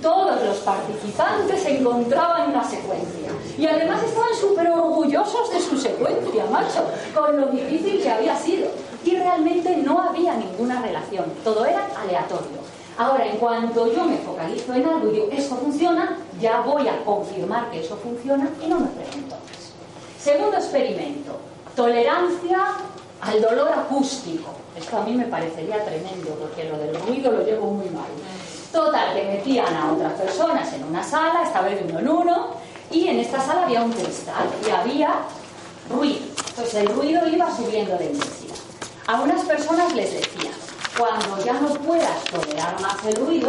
Todos 0.00 0.42
los 0.44 0.58
participantes 0.58 1.66
encontraban 1.66 2.50
una 2.50 2.62
secuencia. 2.62 3.30
Y 3.58 3.66
además 3.66 4.02
estaban 4.02 4.34
súper 4.40 4.68
orgullosos 4.68 5.50
de 5.50 5.60
su 5.60 5.76
secuencia, 5.76 6.44
macho, 6.50 6.84
con 7.14 7.40
lo 7.40 7.46
difícil 7.48 8.00
que 8.00 8.10
había 8.10 8.36
sido. 8.36 8.68
Y 9.04 9.16
realmente 9.16 9.76
no 9.76 10.00
había 10.00 10.34
ninguna 10.34 10.82
relación, 10.82 11.24
todo 11.42 11.64
era 11.64 11.86
aleatorio. 12.00 12.66
Ahora, 12.98 13.26
en 13.26 13.36
cuanto 13.36 13.92
yo 13.92 14.04
me 14.04 14.16
focalizo 14.18 14.72
en 14.72 14.86
algo 14.86 15.08
y 15.08 15.12
digo, 15.12 15.28
esto 15.30 15.54
funciona, 15.56 16.16
ya 16.40 16.60
voy 16.60 16.88
a 16.88 17.04
confirmar 17.04 17.70
que 17.70 17.80
eso 17.80 17.96
funciona 17.96 18.48
y 18.62 18.68
no 18.68 18.80
me 18.80 18.86
pregunto. 18.86 19.36
Segundo 20.26 20.56
experimento, 20.56 21.38
tolerancia 21.76 22.58
al 23.20 23.40
dolor 23.40 23.68
acústico. 23.68 24.56
Esto 24.76 24.96
a 24.96 25.04
mí 25.04 25.14
me 25.14 25.26
parecería 25.26 25.84
tremendo, 25.84 26.30
porque 26.30 26.64
lo 26.64 26.76
del 26.78 26.96
ruido 26.96 27.30
lo 27.30 27.44
llevo 27.44 27.70
muy 27.70 27.88
mal. 27.90 28.08
Total, 28.72 29.14
que 29.14 29.22
metían 29.22 29.72
a 29.72 29.92
otras 29.92 30.14
personas 30.14 30.72
en 30.72 30.82
una 30.82 31.04
sala, 31.04 31.44
esta 31.44 31.60
vez 31.60 31.78
de 31.78 31.92
uno 31.92 32.00
en 32.00 32.08
uno, 32.08 32.46
y 32.90 33.06
en 33.06 33.20
esta 33.20 33.40
sala 33.40 33.66
había 33.66 33.82
un 33.82 33.92
cristal 33.92 34.48
y 34.66 34.70
había 34.70 35.14
ruido. 35.88 36.24
Entonces 36.48 36.74
el 36.74 36.88
ruido 36.88 37.28
iba 37.28 37.48
subiendo 37.56 37.96
de 37.96 38.06
intensidad. 38.06 38.56
A 39.06 39.20
unas 39.20 39.44
personas 39.44 39.94
les 39.94 40.12
decían, 40.12 40.54
cuando 40.98 41.44
ya 41.44 41.52
no 41.52 41.68
puedas 41.68 42.24
tolerar 42.24 42.80
más 42.80 42.96
el 43.04 43.14
ruido, 43.14 43.46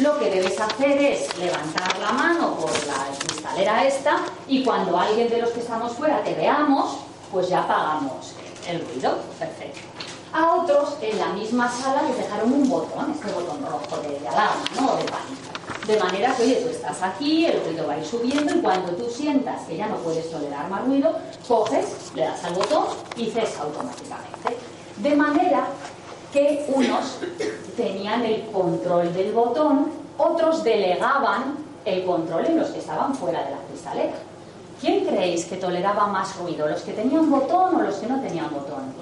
lo 0.00 0.18
que 0.18 0.30
debes 0.30 0.60
hacer 0.60 0.98
es 0.98 1.36
levantar 1.38 1.98
la 1.98 2.12
mano 2.12 2.54
por 2.54 2.70
la 2.86 3.06
cristalera 3.18 3.84
esta 3.84 4.20
y 4.46 4.62
cuando 4.62 4.96
alguien 4.98 5.28
de 5.28 5.38
los 5.38 5.50
que 5.50 5.60
estamos 5.60 5.92
fuera 5.92 6.22
te 6.22 6.34
veamos, 6.34 6.98
pues 7.32 7.48
ya 7.48 7.60
apagamos 7.60 8.34
el 8.68 8.86
ruido. 8.86 9.18
Perfecto. 9.38 9.80
A 10.32 10.54
otros 10.54 10.96
en 11.00 11.18
la 11.18 11.28
misma 11.28 11.70
sala 11.70 12.02
les 12.02 12.18
dejaron 12.18 12.52
un 12.52 12.68
botón, 12.68 13.12
este 13.12 13.32
botón 13.32 13.64
rojo 13.64 14.02
de, 14.02 14.28
alarma, 14.28 14.62
¿no? 14.78 14.96
de 14.96 15.04
pánico. 15.04 15.48
De 15.86 15.98
manera 15.98 16.34
que, 16.36 16.42
oye, 16.42 16.56
tú 16.56 16.68
estás 16.68 17.02
aquí, 17.02 17.46
el 17.46 17.64
ruido 17.64 17.86
va 17.86 17.94
a 17.94 17.98
ir 17.98 18.04
subiendo 18.04 18.54
y 18.54 18.60
cuando 18.60 18.92
tú 18.92 19.08
sientas 19.10 19.62
que 19.62 19.78
ya 19.78 19.86
no 19.86 19.96
puedes 19.96 20.30
tolerar 20.30 20.68
más 20.68 20.84
ruido, 20.84 21.18
coges, 21.46 22.12
le 22.14 22.22
das 22.22 22.44
al 22.44 22.54
botón 22.54 22.88
y 23.16 23.30
cesa 23.30 23.62
automáticamente. 23.62 24.58
De 24.98 25.16
manera 25.16 25.66
que 26.32 26.66
unos 26.74 27.18
tenían 27.76 28.24
el 28.24 28.46
control 28.46 29.12
del 29.14 29.32
botón, 29.32 29.86
otros 30.16 30.62
delegaban 30.64 31.56
el 31.84 32.04
control 32.04 32.46
en 32.46 32.58
los 32.58 32.68
que 32.68 32.80
estaban 32.80 33.14
fuera 33.14 33.44
de 33.44 33.50
la 33.52 33.58
cristalera. 33.68 34.14
¿Quién 34.80 35.04
creéis 35.04 35.44
que 35.46 35.56
toleraba 35.56 36.06
más 36.06 36.36
ruido? 36.38 36.68
¿Los 36.68 36.82
que 36.82 36.92
tenían 36.92 37.30
botón 37.30 37.76
o 37.76 37.82
los 37.82 37.96
que 37.96 38.06
no 38.06 38.20
tenían 38.20 38.48
botón? 38.50 38.94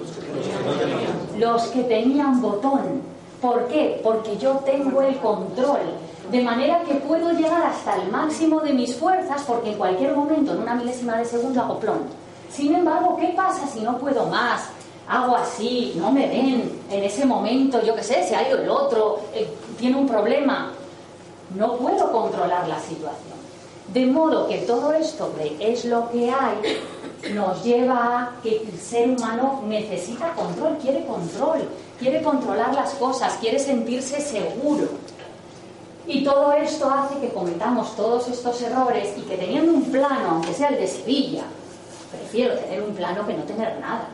Los 1.37 1.63
que 1.67 1.83
tenían 1.83 2.41
botón. 2.41 3.01
¿Por 3.41 3.67
qué? 3.67 3.99
Porque 4.03 4.37
yo 4.37 4.55
tengo 4.65 5.01
el 5.03 5.17
control. 5.19 5.81
De 6.31 6.41
manera 6.41 6.81
que 6.81 6.95
puedo 6.95 7.31
llegar 7.31 7.63
hasta 7.63 7.95
el 8.01 8.11
máximo 8.11 8.59
de 8.61 8.73
mis 8.73 8.95
fuerzas 8.95 9.43
porque 9.45 9.71
en 9.71 9.77
cualquier 9.77 10.15
momento, 10.15 10.53
en 10.53 10.61
una 10.61 10.75
milésima 10.75 11.17
de 11.17 11.25
segundo, 11.25 11.61
hago 11.61 11.79
plon. 11.79 11.99
Sin 12.51 12.73
embargo, 12.73 13.15
¿qué 13.17 13.27
pasa 13.35 13.67
si 13.67 13.81
no 13.81 13.97
puedo 13.99 14.25
más? 14.25 14.69
Hago 15.07 15.35
así, 15.35 15.93
no 15.95 16.11
me 16.11 16.27
ven, 16.27 16.81
en 16.89 17.03
ese 17.03 17.25
momento, 17.25 17.81
yo 17.81 17.95
qué 17.95 18.03
sé, 18.03 18.27
se 18.27 18.35
ha 18.35 18.47
ido 18.47 18.61
el 18.61 18.69
otro, 18.69 19.21
eh, 19.33 19.47
tiene 19.77 19.95
un 19.95 20.07
problema. 20.07 20.73
No 21.55 21.77
puedo 21.77 22.11
controlar 22.11 22.67
la 22.67 22.79
situación. 22.79 23.37
De 23.93 24.05
modo 24.05 24.49
que 24.49 24.57
todo 24.59 24.91
esto 24.91 25.33
de 25.37 25.71
es 25.71 25.85
lo 25.85 26.09
que 26.11 26.29
hay 26.29 27.33
nos 27.33 27.63
lleva 27.63 27.95
a 27.95 28.41
que 28.43 28.57
el 28.57 28.77
ser 28.77 29.09
humano 29.11 29.63
necesita 29.65 30.33
control, 30.33 30.77
quiere 30.81 31.05
control, 31.05 31.69
quiere 31.97 32.21
controlar 32.21 32.75
las 32.75 32.93
cosas, 32.95 33.37
quiere 33.39 33.59
sentirse 33.59 34.19
seguro. 34.19 34.89
Y 36.05 36.23
todo 36.23 36.51
esto 36.53 36.89
hace 36.89 37.19
que 37.19 37.29
cometamos 37.29 37.95
todos 37.95 38.27
estos 38.27 38.61
errores 38.61 39.13
y 39.17 39.21
que 39.21 39.37
teniendo 39.37 39.71
un 39.71 39.83
plano, 39.83 40.31
aunque 40.31 40.53
sea 40.53 40.67
el 40.67 40.77
de 40.77 40.87
Sevilla, 40.87 41.43
prefiero 42.11 42.55
tener 42.55 42.81
un 42.81 42.93
plano 42.93 43.25
que 43.25 43.33
no 43.33 43.43
tener 43.43 43.79
nada. 43.79 44.07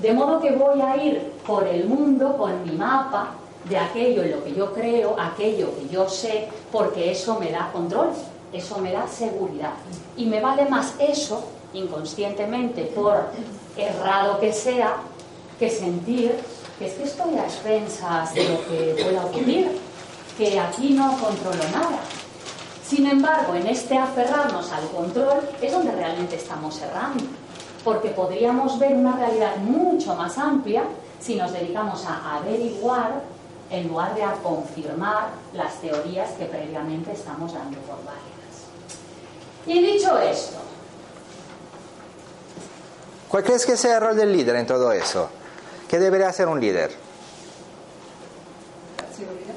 De 0.00 0.12
modo 0.12 0.40
que 0.40 0.52
voy 0.52 0.80
a 0.80 0.96
ir 0.96 1.32
por 1.46 1.66
el 1.66 1.86
mundo 1.86 2.36
con 2.36 2.64
mi 2.64 2.72
mapa 2.72 3.34
de 3.68 3.76
aquello 3.76 4.22
en 4.22 4.30
lo 4.30 4.44
que 4.44 4.54
yo 4.54 4.72
creo, 4.72 5.16
aquello 5.18 5.68
que 5.76 5.88
yo 5.88 6.08
sé, 6.08 6.48
porque 6.72 7.10
eso 7.10 7.38
me 7.38 7.50
da 7.50 7.70
control 7.72 8.10
eso 8.52 8.78
me 8.78 8.92
da 8.92 9.06
seguridad. 9.06 9.72
Y 10.16 10.26
me 10.26 10.40
vale 10.40 10.66
más 10.66 10.94
eso, 10.98 11.44
inconscientemente, 11.72 12.82
por 12.84 13.26
errado 13.76 14.40
que 14.40 14.52
sea, 14.52 14.96
que 15.58 15.70
sentir 15.70 16.34
que 16.78 16.86
es 16.86 16.94
que 16.94 17.04
estoy 17.04 17.36
a 17.36 17.44
expensas 17.44 18.34
de 18.34 18.48
lo 18.48 18.66
que 18.66 19.02
pueda 19.02 19.26
ocurrir, 19.26 19.78
que 20.38 20.58
aquí 20.58 20.94
no 20.94 21.10
controlo 21.18 21.62
nada. 21.72 21.98
Sin 22.86 23.06
embargo, 23.06 23.54
en 23.54 23.66
este 23.66 23.98
aferrarnos 23.98 24.72
al 24.72 24.88
control 24.88 25.40
es 25.60 25.70
donde 25.70 25.92
realmente 25.92 26.36
estamos 26.36 26.80
errando, 26.80 27.22
porque 27.84 28.10
podríamos 28.10 28.78
ver 28.78 28.94
una 28.94 29.16
realidad 29.16 29.56
mucho 29.56 30.14
más 30.14 30.36
amplia 30.38 30.84
si 31.20 31.36
nos 31.36 31.52
dedicamos 31.52 32.04
a 32.06 32.36
averiguar 32.36 33.22
en 33.70 33.88
lugar 33.88 34.14
de 34.14 34.22
a 34.22 34.32
confirmar 34.34 35.28
las 35.52 35.80
teorías 35.80 36.30
que 36.32 36.46
previamente 36.46 37.12
estamos 37.12 37.52
dando 37.52 37.78
por 37.80 37.96
válidas. 37.98 38.20
Y 39.66 39.80
dicho 39.80 40.18
esto. 40.18 40.58
¿Cuál 43.28 43.44
crees 43.44 43.64
que 43.64 43.76
sea 43.76 43.96
el 43.96 44.00
rol 44.00 44.16
del 44.16 44.32
líder 44.32 44.56
en 44.56 44.66
todo 44.66 44.90
eso? 44.92 45.28
¿Qué 45.88 45.98
debería 45.98 46.28
hacer 46.28 46.48
un 46.48 46.60
líder? 46.60 46.90
Seguridad. 49.16 49.54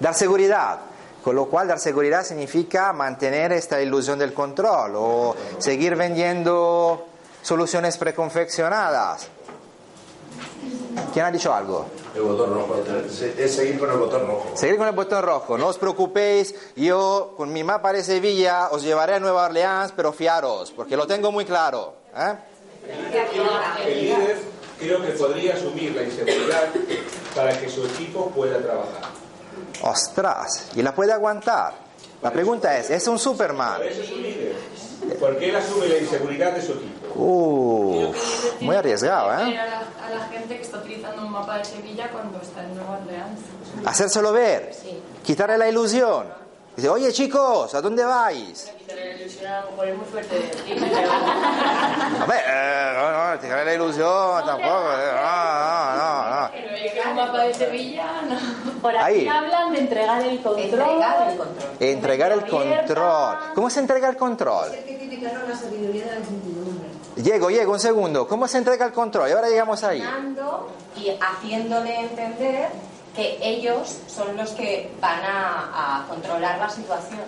Dar 0.00 0.14
seguridad. 0.14 0.80
Con 1.26 1.34
lo 1.34 1.46
cual 1.46 1.66
dar 1.66 1.80
seguridad 1.80 2.24
significa 2.24 2.92
mantener 2.92 3.50
esta 3.50 3.82
ilusión 3.82 4.16
del 4.16 4.32
control 4.32 4.92
o 4.94 5.34
seguir 5.58 5.96
vendiendo 5.96 7.04
soluciones 7.42 7.98
preconfeccionadas. 7.98 9.26
¿Quién 11.12 11.24
ha 11.24 11.32
dicho 11.32 11.52
algo? 11.52 11.86
El 12.14 12.22
botón 12.22 12.54
rojo. 12.54 12.76
Es 13.36 13.56
seguir 13.56 13.76
con 13.76 13.90
el 13.90 13.96
botón 13.96 14.24
rojo. 14.24 14.52
Seguir 14.54 14.76
con 14.76 14.86
el 14.86 14.94
botón 14.94 15.24
rojo. 15.24 15.58
No 15.58 15.66
os 15.66 15.78
preocupéis. 15.78 16.54
Yo, 16.76 17.34
con 17.36 17.52
mi 17.52 17.64
mapa 17.64 17.92
de 17.92 18.04
Sevilla, 18.04 18.68
os 18.70 18.84
llevaré 18.84 19.14
a 19.14 19.18
Nueva 19.18 19.46
Orleans, 19.46 19.92
pero 19.96 20.12
fiaros, 20.12 20.70
porque 20.70 20.96
lo 20.96 21.08
tengo 21.08 21.32
muy 21.32 21.44
claro. 21.44 21.94
¿eh? 22.16 22.36
El 23.84 24.00
líder 24.00 24.38
creo 24.78 25.02
que 25.02 25.08
podría 25.08 25.54
asumir 25.54 25.92
la 25.96 26.04
inseguridad 26.04 26.68
para 27.34 27.58
que 27.58 27.68
su 27.68 27.84
equipo 27.84 28.30
pueda 28.30 28.62
trabajar. 28.62 29.15
Ostras, 29.82 30.70
y 30.74 30.82
la 30.82 30.94
puede 30.94 31.12
aguantar. 31.12 31.86
La 32.22 32.30
pregunta 32.30 32.76
es, 32.78 32.90
¿es 32.90 33.06
un 33.08 33.18
Superman? 33.18 33.82
Eso 33.82 34.02
es 34.02 34.10
un 34.10 34.22
líder. 34.22 34.56
Porque 35.20 35.50
él 35.50 35.56
asume 35.56 35.86
la 35.86 35.98
inseguridad 35.98 36.52
de 36.52 36.62
su 36.62 36.72
equipo. 36.72 37.06
Uh, 37.14 38.12
muy 38.60 38.76
arriesgado, 38.76 39.32
¿eh? 39.32 39.58
A 39.58 40.10
la, 40.10 40.26
gente 40.28 40.56
que 40.56 40.62
está 40.62 40.78
utilizando 40.78 41.22
un 41.22 41.32
mapa 41.32 41.58
de 41.58 41.64
Sevilla 41.64 42.10
cuando 42.10 42.40
está 42.40 42.62
en 42.62 42.74
Nueva 42.74 42.98
Orleans. 42.98 43.40
Hacérselo 43.84 44.32
ver, 44.32 44.74
sí. 44.74 45.00
quitarle 45.24 45.58
la 45.58 45.68
ilusión. 45.68 46.26
Dice, 46.74 46.88
oye 46.88 47.12
chicos, 47.12 47.74
¿a 47.74 47.80
dónde 47.80 48.04
vais? 48.04 48.72
Quitarle 48.78 49.14
la 49.14 49.22
ilusión 49.22 49.52
a 49.52 49.60
lo 49.60 49.70
mejor 49.70 49.88
es 49.88 49.96
muy 49.96 50.06
fuerte. 50.06 50.50
a 52.20 52.26
ver, 52.26 52.44
eh, 52.46 52.92
no, 52.94 53.34
no, 53.34 53.40
quitarle 53.40 53.64
la 53.64 53.74
ilusión 53.74 54.44
tampoco. 54.44 54.92
Eh, 54.92 55.12
no, 55.14 55.94
no, 55.96 56.30
no. 56.30 56.40
no. 56.40 56.75
Mapa 57.16 57.42
de 57.42 57.54
Sevilla, 57.54 58.06
no. 58.22 58.80
Por 58.80 58.96
aquí 58.96 59.04
Ahí. 59.04 59.28
hablan 59.28 59.72
de 59.72 59.78
entregar 59.80 60.22
el 60.22 60.40
control. 60.42 60.60
Entregar 60.60 61.28
el 61.28 61.36
control. 61.36 61.70
Entregar 61.80 62.32
el 62.32 62.46
control. 62.46 63.38
¿Cómo 63.54 63.70
se 63.70 63.80
entrega 63.80 64.08
el 64.08 64.16
control? 64.16 64.68
la 65.32 65.56
sabiduría 65.56 66.04
de 66.04 66.10
la 66.10 66.18
incertidumbre. 66.18 66.88
Llego, 67.16 67.50
llego, 67.50 67.72
un 67.72 67.80
segundo. 67.80 68.28
¿Cómo 68.28 68.46
se 68.46 68.58
entrega 68.58 68.86
el 68.86 68.92
control? 68.92 69.28
Y 69.28 69.32
ahora 69.32 69.48
llegamos 69.48 69.82
ahí. 69.84 70.02
Y 70.96 71.10
haciéndole 71.20 72.00
entender 72.00 72.68
que 73.14 73.38
ellos 73.40 73.98
son 74.06 74.36
los 74.36 74.50
que 74.50 74.92
van 75.00 75.20
a, 75.24 76.04
controlar 76.08 76.58
la 76.58 76.68
situación. 76.68 77.20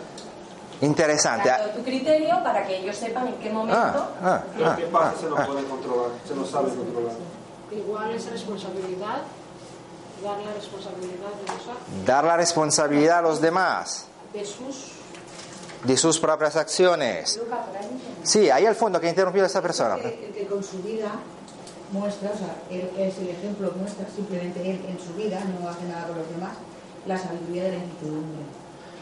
Interesante. 0.80 1.48
Dando 1.48 1.70
tu 1.70 1.82
criterio 1.82 2.40
para 2.44 2.64
que 2.66 2.76
ellos 2.78 2.96
sepan 2.96 3.28
en 3.28 3.34
qué 3.34 3.50
momento. 3.50 4.08
Ah, 4.22 4.42
ah, 4.62 4.76
¿Qué 4.76 4.84
parte 4.84 5.16
ah, 5.16 5.20
se 5.20 5.28
lo 5.28 5.38
ah. 5.38 5.46
puede 5.46 5.64
controlar? 5.64 6.10
Se 6.26 6.34
lo 6.36 6.44
sabe 6.44 6.68
controlar. 6.68 7.12
Igual 7.72 8.10
es 8.12 8.30
responsabilidad. 8.30 9.22
Dar 10.22 10.38
la 10.38 10.52
responsabilidad 10.52 11.30
de 11.96 12.04
Dar 12.04 12.24
la 12.24 12.36
responsabilidad 12.36 13.18
a 13.18 13.22
los 13.22 13.40
demás. 13.40 14.06
De 14.32 14.44
sus 14.44 14.98
de 15.84 15.96
sus 15.96 16.18
propias 16.18 16.56
acciones. 16.56 17.40
Sí, 18.22 18.50
ahí 18.50 18.66
al 18.66 18.74
fondo 18.74 19.00
que 19.00 19.06
ha 19.06 19.10
interrumpido 19.10 19.46
esta 19.46 19.62
persona. 19.62 19.94
El 19.96 20.32
que, 20.32 20.46
con 20.46 20.62
su 20.62 20.82
vida 20.82 21.12
muestra, 21.92 22.32
o 22.34 22.36
sea, 22.36 22.56
él 22.70 22.90
es 22.98 23.16
el 23.18 23.28
ejemplo, 23.28 23.72
muestra 23.78 24.06
simplemente 24.14 24.60
él 24.60 24.84
en 24.88 24.98
su 24.98 25.14
vida, 25.14 25.40
no 25.60 25.68
hace 25.68 25.84
nada 25.84 26.06
con 26.06 26.18
los 26.18 26.28
demás, 26.30 26.52
la 27.06 27.16
sabiduría 27.16 27.64
de 27.64 27.70
la 27.70 27.76
incertidumbre. 27.76 28.42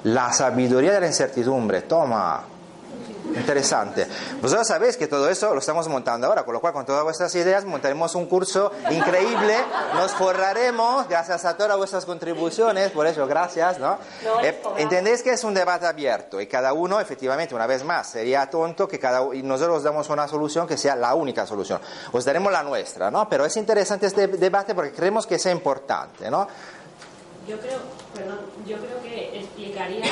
La 0.04 0.32
sabiduría 0.32 0.92
de 0.92 1.00
la 1.00 1.06
incertidumbre, 1.06 1.82
toma. 1.82 2.44
Interesante. 3.34 4.06
Vosotros 4.40 4.66
sabéis 4.66 4.96
que 4.96 5.06
todo 5.06 5.28
eso 5.28 5.52
lo 5.52 5.60
estamos 5.60 5.88
montando 5.88 6.26
ahora, 6.26 6.44
con 6.44 6.54
lo 6.54 6.60
cual 6.60 6.72
con 6.72 6.86
todas 6.86 7.04
vuestras 7.04 7.34
ideas 7.34 7.64
montaremos 7.64 8.14
un 8.14 8.26
curso 8.26 8.72
increíble, 8.90 9.56
nos 9.94 10.12
forraremos, 10.12 11.08
gracias 11.08 11.44
a 11.44 11.56
todas 11.56 11.76
vuestras 11.76 12.04
contribuciones, 12.04 12.90
por 12.90 13.06
eso 13.06 13.26
gracias, 13.26 13.78
¿no? 13.78 13.98
Eh, 14.42 14.62
Entendéis 14.78 15.22
que 15.22 15.30
es 15.30 15.44
un 15.44 15.54
debate 15.54 15.86
abierto 15.86 16.40
y 16.40 16.46
cada 16.46 16.72
uno, 16.72 17.00
efectivamente, 17.00 17.54
una 17.54 17.66
vez 17.66 17.84
más, 17.84 18.08
sería 18.08 18.48
tonto 18.48 18.88
que 18.88 18.98
cada 18.98 19.34
y 19.34 19.42
nosotros 19.42 19.82
damos 19.82 20.08
una 20.08 20.28
solución 20.28 20.66
que 20.66 20.76
sea 20.76 20.96
la 20.96 21.14
única 21.14 21.46
solución. 21.46 21.80
Os 22.12 22.24
daremos 22.24 22.52
la 22.52 22.62
nuestra, 22.62 23.10
¿no? 23.10 23.28
Pero 23.28 23.44
es 23.44 23.56
interesante 23.56 24.06
este 24.06 24.28
debate 24.28 24.74
porque 24.74 24.92
creemos 24.92 25.26
que 25.26 25.36
es 25.36 25.46
importante, 25.46 26.30
¿no? 26.30 26.46
Yo 27.48 27.60
creo, 27.60 27.78
perdón, 28.12 28.40
yo 28.66 28.76
creo 28.78 29.00
que 29.02 29.38
explicaría 29.38 30.04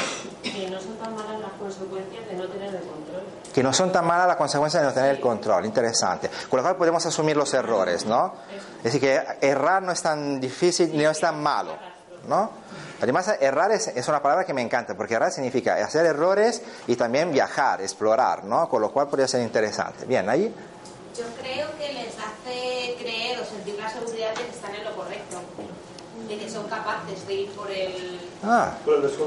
que 0.42 0.70
no 0.70 0.80
son 0.80 0.96
tan 0.98 1.16
malas 1.16 1.40
las 1.40 1.52
consecuencias 1.54 2.28
de 2.28 2.34
no 2.34 2.46
tener 2.46 2.72
el 2.72 2.82
control. 2.82 3.22
Que 3.52 3.62
no 3.62 3.72
son 3.72 3.90
tan 3.90 4.06
malas 4.06 4.28
las 4.28 4.36
consecuencias 4.36 4.82
de 4.82 4.88
no 4.88 4.94
tener 4.94 5.16
el 5.16 5.20
control, 5.20 5.66
interesante. 5.66 6.30
Con 6.48 6.58
lo 6.58 6.62
cual 6.62 6.76
podemos 6.76 7.04
asumir 7.04 7.36
los 7.36 7.52
errores, 7.52 8.06
¿no? 8.06 8.34
Es 8.78 8.84
decir, 8.84 9.00
que 9.00 9.20
errar 9.40 9.82
no 9.82 9.90
es 9.90 10.00
tan 10.00 10.40
difícil 10.40 10.96
ni 10.96 11.02
no 11.02 11.10
es 11.10 11.18
tan 11.18 11.42
malo, 11.42 11.76
¿no? 12.28 12.50
Además, 13.00 13.28
errar 13.40 13.72
es, 13.72 13.88
es, 13.88 14.06
una 14.06 14.22
palabra 14.22 14.44
que 14.44 14.54
me 14.54 14.62
encanta, 14.62 14.96
porque 14.96 15.14
errar 15.14 15.32
significa 15.32 15.74
hacer 15.84 16.06
errores 16.06 16.62
y 16.86 16.94
también 16.94 17.32
viajar, 17.32 17.80
explorar, 17.80 18.44
¿no? 18.44 18.68
Con 18.68 18.80
lo 18.80 18.92
cual 18.92 19.08
podría 19.08 19.26
ser 19.26 19.42
interesante. 19.42 20.06
Bien, 20.06 20.28
ahí. 20.28 20.54
Yo 21.18 21.24
creo 21.40 21.66
que 21.78 21.92
les 21.92 22.14
hace 22.14 22.96
creer 22.96 23.40
o 23.40 23.44
sentir 23.44 23.74
la 23.74 23.90
seguridad 23.90 24.34
de 26.36 26.44
que 26.44 26.50
son 26.50 26.64
capaces 26.68 27.26
de 27.26 27.34
ir 27.34 27.50
por 27.52 27.70
el 27.70 28.18
Ah, 28.42 28.72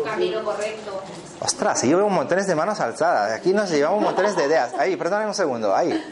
camino 0.06 0.44
correcto. 0.44 1.02
ostras, 1.40 1.84
yo 1.84 1.98
veo 1.98 2.10
montones 2.10 2.48
de 2.48 2.56
manos 2.56 2.80
alzadas. 2.80 3.32
Aquí 3.32 3.54
nos 3.54 3.70
llevamos 3.70 4.02
montones 4.02 4.36
de 4.36 4.46
ideas. 4.46 4.74
Ahí, 4.78 4.96
perdóname 4.96 5.28
un 5.30 5.34
segundo, 5.36 5.76
ahí. 5.76 6.04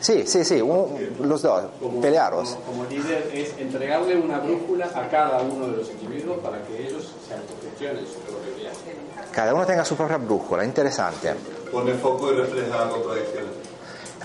Sí, 0.00 0.26
sí, 0.26 0.44
sí, 0.44 0.60
un- 0.60 1.16
los 1.20 1.42
dos, 1.42 1.64
pelearos. 2.00 2.50
Como, 2.66 2.78
como 2.78 2.84
líder 2.90 3.30
es 3.32 3.56
entregarle 3.56 4.16
una 4.18 4.38
brújula 4.40 4.86
a 4.92 5.08
cada 5.08 5.40
uno 5.42 5.68
de 5.68 5.76
los 5.76 5.90
individuos 5.90 6.38
para 6.40 6.60
que 6.64 6.88
ellos 6.88 7.08
se 7.28 7.34
autogestionen 7.34 8.04
su 8.04 8.18
propio 8.20 8.52
viaje. 8.56 8.96
Cada 9.30 9.54
uno 9.54 9.64
tenga 9.64 9.84
su 9.84 9.94
propia 9.96 10.16
brújula, 10.16 10.64
interesante. 10.64 11.34
Pone 11.70 11.94
foco 11.94 12.32
y 12.32 12.36
refleja 12.36 12.76
las 12.78 12.90
contradicciones. 12.92 13.50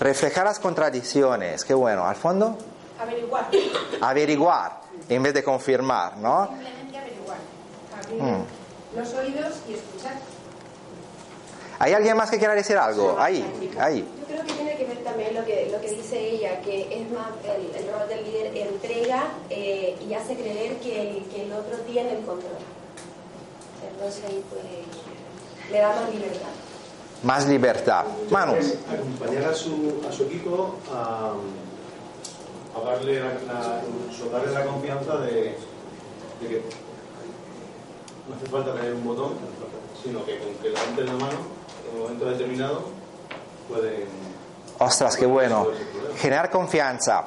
Reflejar 0.00 0.44
las 0.46 0.58
contradicciones, 0.58 1.64
qué 1.64 1.74
bueno. 1.74 2.04
Al 2.06 2.16
fondo, 2.16 2.56
Averiguar. 3.00 3.48
averiguar 4.00 4.80
en 5.08 5.22
vez 5.22 5.34
de 5.34 5.42
confirmar, 5.42 6.16
¿no? 6.18 6.48
Simplemente 6.48 6.98
averiguar. 6.98 7.38
Mm. 8.18 8.22
Abrir 8.22 8.46
los 8.96 9.14
oídos 9.14 9.54
y 9.68 9.74
escuchar. 9.74 10.14
¿Hay 11.80 11.92
alguien 11.92 12.16
más 12.16 12.30
que 12.30 12.38
quiera 12.38 12.54
decir 12.54 12.76
algo? 12.76 13.16
Ahí, 13.18 13.44
ahí. 13.78 14.04
Yo 14.20 14.26
creo 14.26 14.44
que 14.44 14.52
tiene 14.52 14.76
que 14.76 14.84
ver 14.84 15.04
también 15.04 15.34
lo 15.34 15.44
que, 15.44 15.68
lo 15.70 15.80
que 15.80 15.90
dice 15.90 16.18
ella, 16.18 16.60
que 16.60 17.02
es 17.02 17.10
más 17.12 17.28
el, 17.44 17.74
el 17.76 17.92
rol 17.92 18.08
del 18.08 18.24
líder 18.24 18.56
entrega 18.56 19.28
eh, 19.48 19.96
y 20.06 20.12
hace 20.14 20.34
creer 20.34 20.78
que 20.78 21.18
el, 21.18 21.24
que 21.26 21.44
el 21.44 21.52
otro 21.52 21.78
tiene 21.86 22.18
el 22.18 22.24
control. 22.24 22.58
Entonces 23.92 24.24
ahí 24.24 24.44
pues 24.50 24.62
le 25.70 25.78
da 25.78 25.94
más 25.94 26.12
libertad. 26.12 26.48
Más 27.22 27.46
libertad. 27.46 28.04
Manu. 28.30 28.54
acompañar 28.90 29.44
a 29.44 29.54
su, 29.54 30.02
a 30.08 30.12
su 30.12 30.24
equipo 30.24 30.76
a, 30.92 31.32
a 31.32 31.34
darle 32.84 33.20
la, 33.20 33.26
la- 33.46 33.82
darle 34.32 34.52
la 34.52 34.64
confianza 34.64 35.16
de, 35.18 35.32
de 36.40 36.48
que 36.48 36.62
no 38.28 38.34
hace 38.36 38.46
falta 38.46 38.74
tener 38.74 38.94
un 38.94 39.04
botón, 39.04 39.34
sino 40.02 40.24
que 40.24 40.38
con 40.38 40.54
que 40.62 40.70
la 40.70 40.80
gente 40.80 41.00
en 41.02 41.06
la 41.06 41.12
mano, 41.14 41.38
en 41.88 41.96
un 41.96 42.02
momento 42.02 42.24
determinado, 42.26 42.82
pueden... 43.68 44.04
Ostras, 44.78 45.16
qué 45.16 45.26
bueno. 45.26 45.66
Generar 46.18 46.50
confianza. 46.50 47.24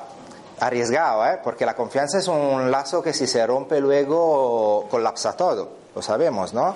Arriesgado, 0.60 1.26
¿eh? 1.26 1.40
Porque 1.44 1.66
la 1.66 1.76
confianza 1.76 2.20
es 2.20 2.28
un 2.28 2.70
lazo 2.70 3.02
que 3.02 3.14
si 3.14 3.26
se 3.26 3.46
rompe 3.48 3.82
luego 3.82 4.88
colapsa 4.92 5.36
todo. 5.36 5.70
Lo 5.96 6.02
sabemos, 6.04 6.54
¿no? 6.54 6.76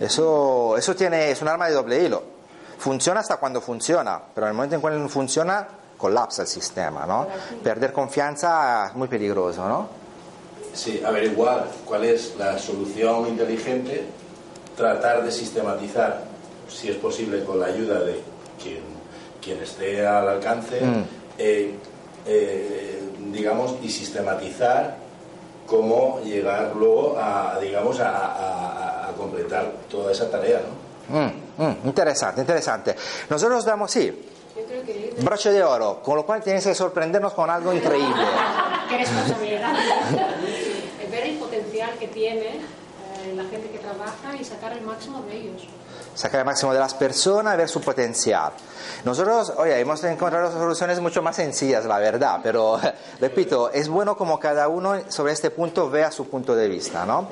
Eso, 0.00 0.76
eso 0.76 0.94
tiene, 0.96 1.30
es 1.30 1.40
un 1.40 1.48
arma 1.48 1.68
de 1.68 1.74
doble 1.74 2.02
hilo. 2.02 2.22
Funciona 2.78 3.20
hasta 3.20 3.36
cuando 3.36 3.60
funciona, 3.60 4.20
pero 4.34 4.46
en 4.46 4.50
el 4.50 4.56
momento 4.56 4.74
en 4.76 4.82
que 4.82 4.90
no 4.90 5.08
funciona, 5.08 5.66
colapsa 6.00 6.42
el 6.42 6.48
sistema, 6.48 7.04
¿no? 7.06 7.26
Perder 7.62 7.92
confianza 7.92 8.86
es 8.88 8.94
muy 8.94 9.06
peligroso, 9.08 9.68
¿no? 9.68 9.88
Sí, 10.72 11.02
averiguar 11.04 11.66
cuál 11.84 12.04
es 12.04 12.34
la 12.38 12.58
solución 12.58 13.26
inteligente, 13.28 14.04
tratar 14.76 15.22
de 15.22 15.30
sistematizar, 15.30 16.22
si 16.68 16.88
es 16.90 16.96
posible, 16.96 17.44
con 17.44 17.60
la 17.60 17.66
ayuda 17.66 18.00
de 18.00 18.22
quien, 18.62 18.80
quien 19.42 19.60
esté 19.62 20.06
al 20.06 20.28
alcance, 20.28 20.80
Mm. 20.80 21.02
eh, 21.38 21.74
eh, 22.26 23.02
digamos, 23.32 23.74
y 23.82 23.90
sistematizar 23.90 24.96
cómo 25.66 26.20
llegar 26.24 26.72
luego 26.76 27.16
a, 27.18 27.58
digamos, 27.60 28.00
a, 28.00 28.08
a- 28.10 29.04
a- 29.06 29.08
a 29.08 29.12
completar 29.12 29.72
toda 29.90 30.12
esa 30.12 30.30
tarea, 30.30 30.60
¿no? 31.08 31.18
Mm, 31.18 31.32
mm, 31.58 31.76
interesante, 31.86 32.40
interesante. 32.42 32.94
Nosotros 33.28 33.64
damos, 33.64 33.90
sí, 33.90 34.26
Que 34.84 35.14
broche 35.22 35.50
de 35.50 35.62
oro, 35.62 36.02
con 36.02 36.16
lo 36.16 36.24
cual 36.24 36.42
tienes 36.42 36.64
que 36.64 36.74
sorprendernos 36.74 37.32
con 37.32 37.50
algo 37.50 37.72
increíble. 37.72 38.22
qué 38.88 38.98
responsabilidad. 38.98 39.72
ver 41.10 41.26
el 41.26 41.38
potencial 41.38 41.90
que 41.98 42.08
tiene 42.08 42.46
eh, 42.46 43.34
la 43.34 43.44
gente 43.44 43.68
que 43.70 43.78
trabaja 43.78 44.36
y 44.38 44.44
sacar 44.44 44.72
el 44.72 44.82
máximo 44.82 45.22
de 45.22 45.36
ellos. 45.36 45.62
sacar 46.14 46.40
el 46.40 46.46
máximo 46.46 46.72
de 46.72 46.78
las 46.78 46.94
personas 46.94 47.56
ver 47.56 47.68
su 47.68 47.80
potencial. 47.80 48.52
Nosotros, 49.04 49.52
oye, 49.56 49.78
hemos 49.78 50.02
encontrado 50.04 50.52
soluciones 50.52 51.00
mucho 51.00 51.22
más 51.22 51.36
sencillas, 51.36 51.84
la 51.84 51.98
verdad, 51.98 52.40
pero 52.42 52.78
repito, 53.20 53.70
es 53.70 53.88
bueno 53.88 54.16
como 54.16 54.38
cada 54.38 54.68
uno 54.68 55.00
sobre 55.08 55.32
este 55.32 55.50
punto 55.50 55.90
vea 55.90 56.10
su 56.10 56.28
punto 56.28 56.54
de 56.54 56.68
vista, 56.68 57.04
¿no? 57.04 57.28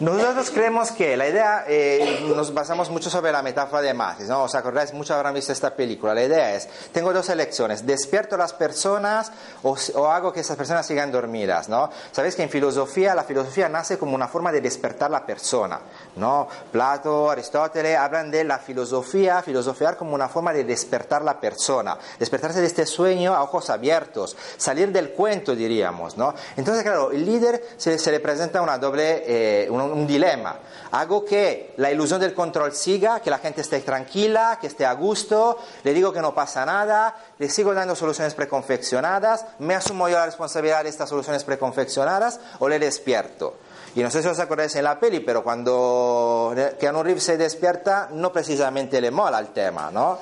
Nosotros 0.00 0.50
creemos 0.50 0.92
que 0.92 1.14
la 1.14 1.28
idea, 1.28 1.64
eh, 1.68 2.24
nos 2.34 2.54
basamos 2.54 2.88
mucho 2.88 3.10
sobre 3.10 3.32
la 3.32 3.42
metáfora 3.42 3.82
de 3.82 3.92
Matrix, 3.92 4.30
¿no? 4.30 4.44
¿Os 4.44 4.54
acordáis? 4.54 4.94
Muchos 4.94 5.10
habrán 5.10 5.34
visto 5.34 5.52
esta 5.52 5.76
película. 5.76 6.14
La 6.14 6.24
idea 6.24 6.54
es, 6.54 6.70
tengo 6.90 7.12
dos 7.12 7.28
elecciones, 7.28 7.86
despierto 7.86 8.36
a 8.36 8.38
las 8.38 8.54
personas 8.54 9.30
o, 9.62 9.76
o 9.96 10.06
hago 10.06 10.32
que 10.32 10.40
esas 10.40 10.56
personas 10.56 10.86
sigan 10.86 11.12
dormidas, 11.12 11.68
¿no? 11.68 11.90
Sabéis 12.12 12.34
que 12.34 12.42
en 12.42 12.48
filosofía, 12.48 13.14
la 13.14 13.24
filosofía 13.24 13.68
nace 13.68 13.98
como 13.98 14.14
una 14.14 14.26
forma 14.26 14.50
de 14.52 14.62
despertar 14.62 15.10
la 15.10 15.26
persona, 15.26 15.80
¿no? 16.16 16.48
Plato, 16.72 17.30
Aristóteles 17.30 17.98
hablan 17.98 18.30
de 18.30 18.44
la 18.44 18.58
filosofía, 18.58 19.42
filosofiar 19.42 19.98
como 19.98 20.14
una 20.14 20.30
forma 20.30 20.54
de 20.54 20.64
despertar 20.64 21.20
la 21.20 21.38
persona, 21.38 21.98
despertarse 22.18 22.62
de 22.62 22.66
este 22.66 22.86
sueño 22.86 23.34
a 23.34 23.42
ojos 23.42 23.68
abiertos, 23.68 24.34
salir 24.56 24.92
del 24.92 25.10
cuento, 25.10 25.54
diríamos, 25.54 26.16
¿no? 26.16 26.32
Entonces, 26.56 26.84
claro, 26.84 27.10
el 27.10 27.26
líder 27.26 27.62
se, 27.76 27.98
se 27.98 28.10
le 28.10 28.20
presenta 28.20 28.62
una 28.62 28.78
doble, 28.78 29.24
eh, 29.26 29.68
un, 29.70 29.89
un 29.92 30.06
dilema. 30.06 30.56
Hago 30.92 31.24
que 31.24 31.74
la 31.76 31.90
ilusión 31.90 32.20
del 32.20 32.34
control 32.34 32.72
siga, 32.72 33.20
que 33.20 33.30
la 33.30 33.38
gente 33.38 33.60
esté 33.60 33.80
tranquila, 33.80 34.58
que 34.60 34.66
esté 34.66 34.84
a 34.84 34.92
gusto, 34.92 35.58
le 35.84 35.94
digo 35.94 36.12
que 36.12 36.20
no 36.20 36.34
pasa 36.34 36.66
nada, 36.66 37.16
le 37.38 37.48
sigo 37.48 37.74
dando 37.74 37.94
soluciones 37.94 38.34
preconfeccionadas, 38.34 39.46
me 39.58 39.74
asumo 39.74 40.08
yo 40.08 40.16
la 40.16 40.26
responsabilidad 40.26 40.82
de 40.82 40.90
estas 40.90 41.08
soluciones 41.08 41.44
preconfeccionadas 41.44 42.40
o 42.58 42.68
le 42.68 42.78
despierto. 42.78 43.56
Y 43.96 44.02
no 44.02 44.10
sé 44.10 44.22
si 44.22 44.28
os 44.28 44.38
acordáis 44.38 44.74
en 44.76 44.84
la 44.84 44.98
peli, 45.00 45.20
pero 45.20 45.42
cuando 45.42 46.54
Keanu 46.78 47.02
Reeves 47.02 47.24
se 47.24 47.36
despierta, 47.36 48.08
no 48.12 48.32
precisamente 48.32 49.00
le 49.00 49.10
mola 49.10 49.38
el 49.40 49.48
tema, 49.48 49.90
¿no? 49.90 50.18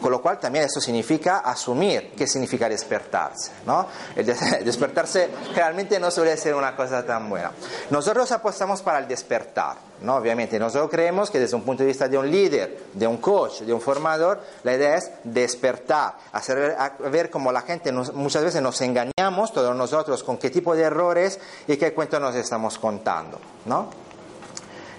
Con 0.00 0.10
lo 0.10 0.22
cual 0.22 0.38
también 0.38 0.64
eso 0.64 0.80
significa 0.80 1.38
asumir 1.38 2.12
qué 2.16 2.26
significa 2.26 2.68
despertarse, 2.68 3.50
¿no? 3.66 3.86
El 4.14 4.24
des- 4.26 4.40
despertarse 4.64 5.28
realmente 5.54 5.98
no 6.00 6.10
suele 6.10 6.36
ser 6.36 6.54
una 6.54 6.74
cosa 6.74 7.04
tan 7.04 7.28
buena. 7.28 7.52
Nosotros 7.90 8.30
apostamos 8.32 8.80
para 8.82 8.98
el 8.98 9.08
despertar, 9.08 9.76
¿no? 10.02 10.16
Obviamente, 10.16 10.58
nosotros 10.58 10.90
creemos 10.90 11.30
que 11.30 11.38
desde 11.38 11.56
un 11.56 11.62
punto 11.62 11.82
de 11.82 11.88
vista 11.88 12.08
de 12.08 12.18
un 12.18 12.30
líder, 12.30 12.84
de 12.92 13.06
un 13.06 13.16
coach, 13.18 13.60
de 13.60 13.72
un 13.72 13.80
formador, 13.80 14.40
la 14.62 14.74
idea 14.74 14.96
es 14.96 15.10
despertar, 15.24 16.14
hacer 16.32 16.76
ver- 17.10 17.30
cómo 17.30 17.50
la 17.52 17.62
gente 17.62 17.90
nos- 17.92 18.12
muchas 18.12 18.44
veces 18.44 18.60
nos 18.62 18.80
engañamos, 18.80 19.52
todos 19.52 19.74
nosotros, 19.74 20.22
con 20.22 20.36
qué 20.38 20.50
tipo 20.50 20.74
de 20.76 20.82
errores 20.82 21.40
y 21.66 21.76
qué 21.76 21.92
cuento 21.94 22.20
nos 22.20 22.34
estamos 22.34 22.78
contando, 22.78 23.38
¿no? 23.64 23.88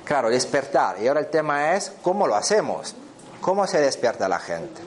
Claro, 0.04 0.30
despertar. 0.30 0.98
Y 1.02 1.08
ahora 1.08 1.20
el 1.20 1.28
tema 1.30 1.76
es 1.76 1.92
cómo 2.02 2.28
lo 2.28 2.36
hacemos, 2.36 2.96
cómo 3.42 3.68
se 3.68 3.80
despierta 3.82 4.28
la 4.30 4.40
gente. 4.40 4.82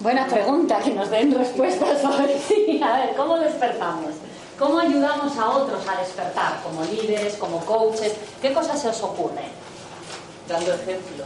Buena 0.00 0.26
pregunta, 0.26 0.78
que 0.78 0.92
nos 0.94 1.10
den 1.10 1.34
respuestas 1.34 2.00
sobre 2.02 2.38
sí. 2.40 2.80
A 2.82 2.98
ver, 2.98 3.14
¿cómo 3.16 3.38
despertamos? 3.38 4.14
¿Cómo 4.60 4.78
ayudamos 4.78 5.36
a 5.36 5.48
otros 5.48 5.82
a 5.88 5.98
despertar? 6.00 6.62
Como 6.62 6.84
líderes, 6.84 7.34
como 7.34 7.58
coaches. 7.64 8.14
¿Qué 8.40 8.52
cosas 8.52 8.80
se 8.80 8.88
os 8.90 9.02
ocurre? 9.02 9.48
Dando 10.46 10.72
ejemplo. 10.74 11.24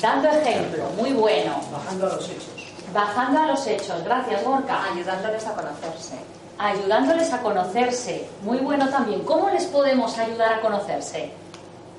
Dando 0.00 0.28
ejemplo, 0.28 0.84
muy 0.96 1.12
bueno. 1.12 1.60
Bajando 1.70 2.06
a 2.06 2.16
los 2.16 2.28
hechos. 2.28 2.72
Bajando 2.92 3.40
a 3.40 3.46
los 3.46 3.66
hechos. 3.66 4.02
Gracias, 4.02 4.42
Gorka. 4.42 4.84
Ayudándoles 4.90 5.46
a 5.46 5.52
conocerse. 5.52 6.16
Ayudándoles 6.58 7.32
a 7.32 7.42
conocerse. 7.42 8.26
Muy 8.42 8.58
bueno 8.58 8.88
también. 8.88 9.22
¿Cómo 9.24 9.50
les 9.50 9.66
podemos 9.66 10.18
ayudar 10.18 10.54
a 10.54 10.60
conocerse? 10.60 11.30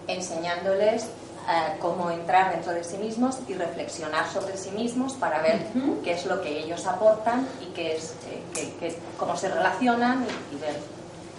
enseñándoles 0.07 1.07
eh, 1.49 1.77
cómo 1.79 2.09
entrar 2.09 2.51
dentro 2.51 2.73
de 2.73 2.83
sí 2.83 2.97
mismos 2.97 3.39
y 3.47 3.53
reflexionar 3.53 4.29
sobre 4.29 4.57
sí 4.57 4.71
mismos 4.71 5.13
para 5.13 5.41
ver 5.41 5.67
qué 6.03 6.13
es 6.13 6.25
lo 6.25 6.41
que 6.41 6.59
ellos 6.59 6.85
aportan 6.85 7.47
y 7.61 7.65
qué 7.73 7.95
es, 7.95 8.15
eh, 8.55 8.97
cómo 9.17 9.35
se 9.35 9.49
relacionan 9.49 10.25
y, 10.51 10.55
y 10.55 10.59
ver 10.59 10.75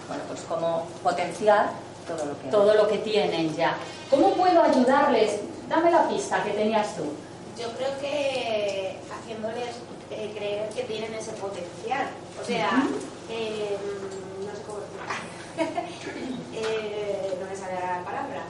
bueno, 0.09 0.23
pues 0.29 0.41
cómo 0.49 0.87
potenciar 1.03 1.71
todo 2.07 2.27
lo 2.27 2.39
que 2.39 2.49
Todo 2.49 2.75
lo 2.75 2.89
que 2.89 2.99
tienen 2.99 3.55
ya. 3.55 3.77
¿Cómo 4.11 4.35
puedo 4.35 4.63
ayudarles? 4.63 5.41
Dame 5.69 5.91
la 5.91 6.07
pista 6.09 6.43
que 6.43 6.51
tenías 6.51 6.95
tú. 6.97 7.05
Yo 7.59 7.71
creo 7.77 7.99
que 8.01 8.99
haciéndoles 9.11 9.77
eh, 10.11 10.33
creer 10.37 10.69
que 10.71 10.83
tienen 10.83 11.15
ese 11.15 11.33
potencial. 11.33 12.09
O 12.41 12.45
sea, 12.45 12.87
eh, 13.31 13.77
no 14.41 14.53
sé 14.53 14.63
cómo 14.67 14.79
explicar. 14.81 15.85
Eh, 16.57 17.37
no 17.41 17.51
me 17.51 17.57
sale 17.57 17.75
la 17.75 18.05
palabra. 18.05 18.45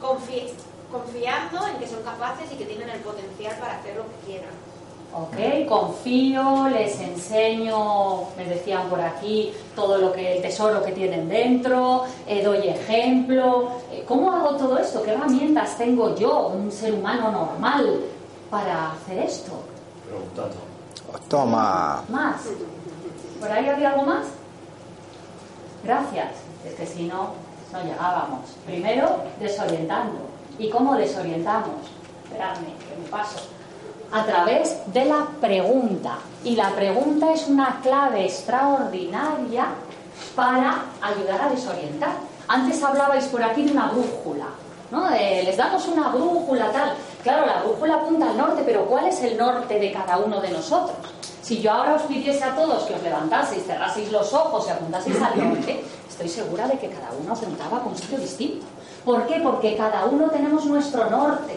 Confi- 0.00 0.52
confiando 0.90 1.66
en 1.66 1.76
que 1.78 1.86
son 1.86 2.02
capaces 2.02 2.50
y 2.52 2.56
que 2.56 2.64
tienen 2.64 2.88
el 2.88 3.00
potencial 3.00 3.56
para 3.58 3.78
hacer 3.78 3.96
lo 3.96 4.04
que 4.04 4.26
quieran. 4.26 4.50
Ok, 5.10 5.66
confío, 5.68 6.68
les 6.68 7.00
enseño, 7.00 8.24
me 8.36 8.44
decían 8.44 8.88
por 8.90 9.00
aquí, 9.00 9.52
todo 9.74 9.96
lo 9.98 10.12
que, 10.12 10.36
el 10.36 10.42
tesoro 10.42 10.82
que 10.84 10.92
tienen 10.92 11.28
dentro, 11.28 12.04
eh, 12.26 12.42
doy 12.44 12.68
ejemplo. 12.68 13.70
Eh, 13.90 14.04
¿Cómo 14.06 14.30
hago 14.32 14.56
todo 14.56 14.78
esto? 14.78 15.02
¿Qué 15.02 15.12
herramientas 15.12 15.78
tengo 15.78 16.14
yo, 16.14 16.48
un 16.48 16.70
ser 16.70 16.92
humano 16.92 17.30
normal, 17.32 18.02
para 18.50 18.92
hacer 18.92 19.18
esto? 19.20 19.52
Preguntando. 20.06 20.56
Toma. 21.28 22.04
¿Más? 22.10 22.42
¿Por 23.40 23.50
ahí 23.50 23.66
había 23.66 23.90
algo 23.92 24.02
más? 24.02 24.26
Gracias, 25.84 26.28
es 26.66 26.74
que 26.74 26.86
si 26.86 27.04
no, 27.04 27.30
no 27.72 27.82
llegábamos. 27.82 28.40
Primero, 28.66 29.24
desorientando. 29.38 30.18
¿Y 30.58 30.70
cómo 30.70 30.96
desorientamos? 30.96 31.76
Esperadme, 32.24 32.68
que 32.88 33.00
me 33.00 33.08
paso. 33.08 33.38
A 34.12 34.24
través 34.24 34.76
de 34.92 35.04
la 35.04 35.26
pregunta. 35.40 36.18
Y 36.44 36.56
la 36.56 36.70
pregunta 36.70 37.32
es 37.32 37.46
una 37.46 37.80
clave 37.82 38.24
extraordinaria 38.24 39.66
para 40.34 40.82
ayudar 41.00 41.42
a 41.42 41.48
desorientar. 41.50 42.12
Antes 42.48 42.82
hablabais 42.82 43.26
por 43.26 43.42
aquí 43.42 43.64
de 43.64 43.72
una 43.72 43.88
brújula, 43.88 44.46
¿no? 44.90 45.10
les 45.10 45.56
damos 45.56 45.86
una 45.86 46.08
brújula 46.08 46.72
tal. 46.72 46.94
Claro, 47.22 47.44
la 47.44 47.62
brújula 47.62 47.96
apunta 47.96 48.30
al 48.30 48.38
norte, 48.38 48.62
pero 48.64 48.86
¿cuál 48.86 49.06
es 49.08 49.22
el 49.22 49.36
norte 49.36 49.78
de 49.78 49.92
cada 49.92 50.16
uno 50.16 50.40
de 50.40 50.50
nosotros? 50.50 50.96
Si 51.48 51.62
yo 51.62 51.72
ahora 51.72 51.94
os 51.94 52.02
pidiese 52.02 52.44
a 52.44 52.54
todos 52.54 52.82
que 52.82 52.92
os 52.92 53.02
levantaseis, 53.02 53.64
cerraseis 53.64 54.12
los 54.12 54.34
ojos 54.34 54.66
y 54.66 54.70
apuntaseis 54.70 55.16
al 55.22 55.32
norte, 55.48 55.82
estoy 56.06 56.28
segura 56.28 56.68
de 56.68 56.78
que 56.78 56.90
cada 56.90 57.08
uno 57.18 57.32
apuntaba 57.32 57.80
con 57.80 57.92
un 57.92 57.96
sitio 57.96 58.18
distinto. 58.18 58.66
¿Por 59.02 59.26
qué? 59.26 59.40
Porque 59.40 59.74
cada 59.74 60.04
uno 60.04 60.28
tenemos 60.28 60.66
nuestro 60.66 61.08
norte. 61.08 61.54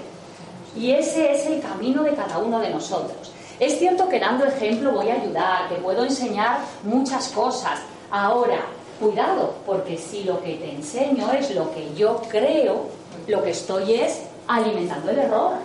Y 0.78 0.92
ese 0.92 1.34
es 1.34 1.46
el 1.48 1.60
camino 1.60 2.04
de 2.04 2.14
cada 2.14 2.38
uno 2.38 2.62
de 2.62 2.70
nosotros. 2.70 3.34
Es 3.60 3.80
cierto 3.80 4.08
que 4.08 4.22
dando 4.22 4.46
ejemplo 4.46 4.94
voy 4.94 5.10
a 5.10 5.16
ayudar, 5.16 5.68
que 5.68 5.76
puedo 5.76 6.06
enseñar 6.06 6.60
muchas 6.84 7.28
cosas. 7.28 7.82
Ahora, 8.12 8.62
cuidado, 8.98 9.56
porque 9.66 9.98
si 9.98 10.24
lo 10.24 10.42
que 10.42 10.54
te 10.54 10.72
enseño 10.72 11.34
es 11.34 11.54
lo 11.54 11.70
que 11.74 11.94
yo 11.96 12.22
creo, 12.30 12.86
lo 13.28 13.44
que 13.44 13.50
estoy 13.50 13.96
es 13.96 14.22
alimentando 14.48 15.12
el 15.12 15.20
error. 15.20 15.56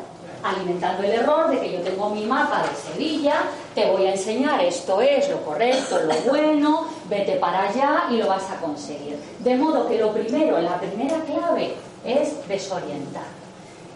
Alimentando 0.43 1.05
el 1.05 1.13
error 1.13 1.49
de 1.49 1.61
que 1.61 1.73
yo 1.73 1.81
tengo 1.81 2.11
mi 2.11 2.27
mapa 2.27 2.65
de 2.65 2.93
Sevilla, 2.93 3.37
te 3.77 3.91
voy 3.91 4.07
a 4.07 4.13
enseñar 4.13 4.65
esto 4.65 5.03
es 5.03 5.29
lo 5.29 5.45
correcto, 5.45 6.01
lo 6.01 6.15
bueno, 6.31 6.87
vete 7.11 7.37
para 7.37 7.69
allá 7.69 8.05
y 8.11 8.17
lo 8.17 8.27
vas 8.27 8.51
a 8.51 8.57
conseguir. 8.57 9.19
De 9.41 9.55
modo 9.55 9.87
que 9.87 9.99
lo 9.99 10.15
primero, 10.15 10.59
la 10.63 10.81
primera 10.81 11.19
clave 11.21 11.75
es 12.03 12.49
desorientar 12.49 13.27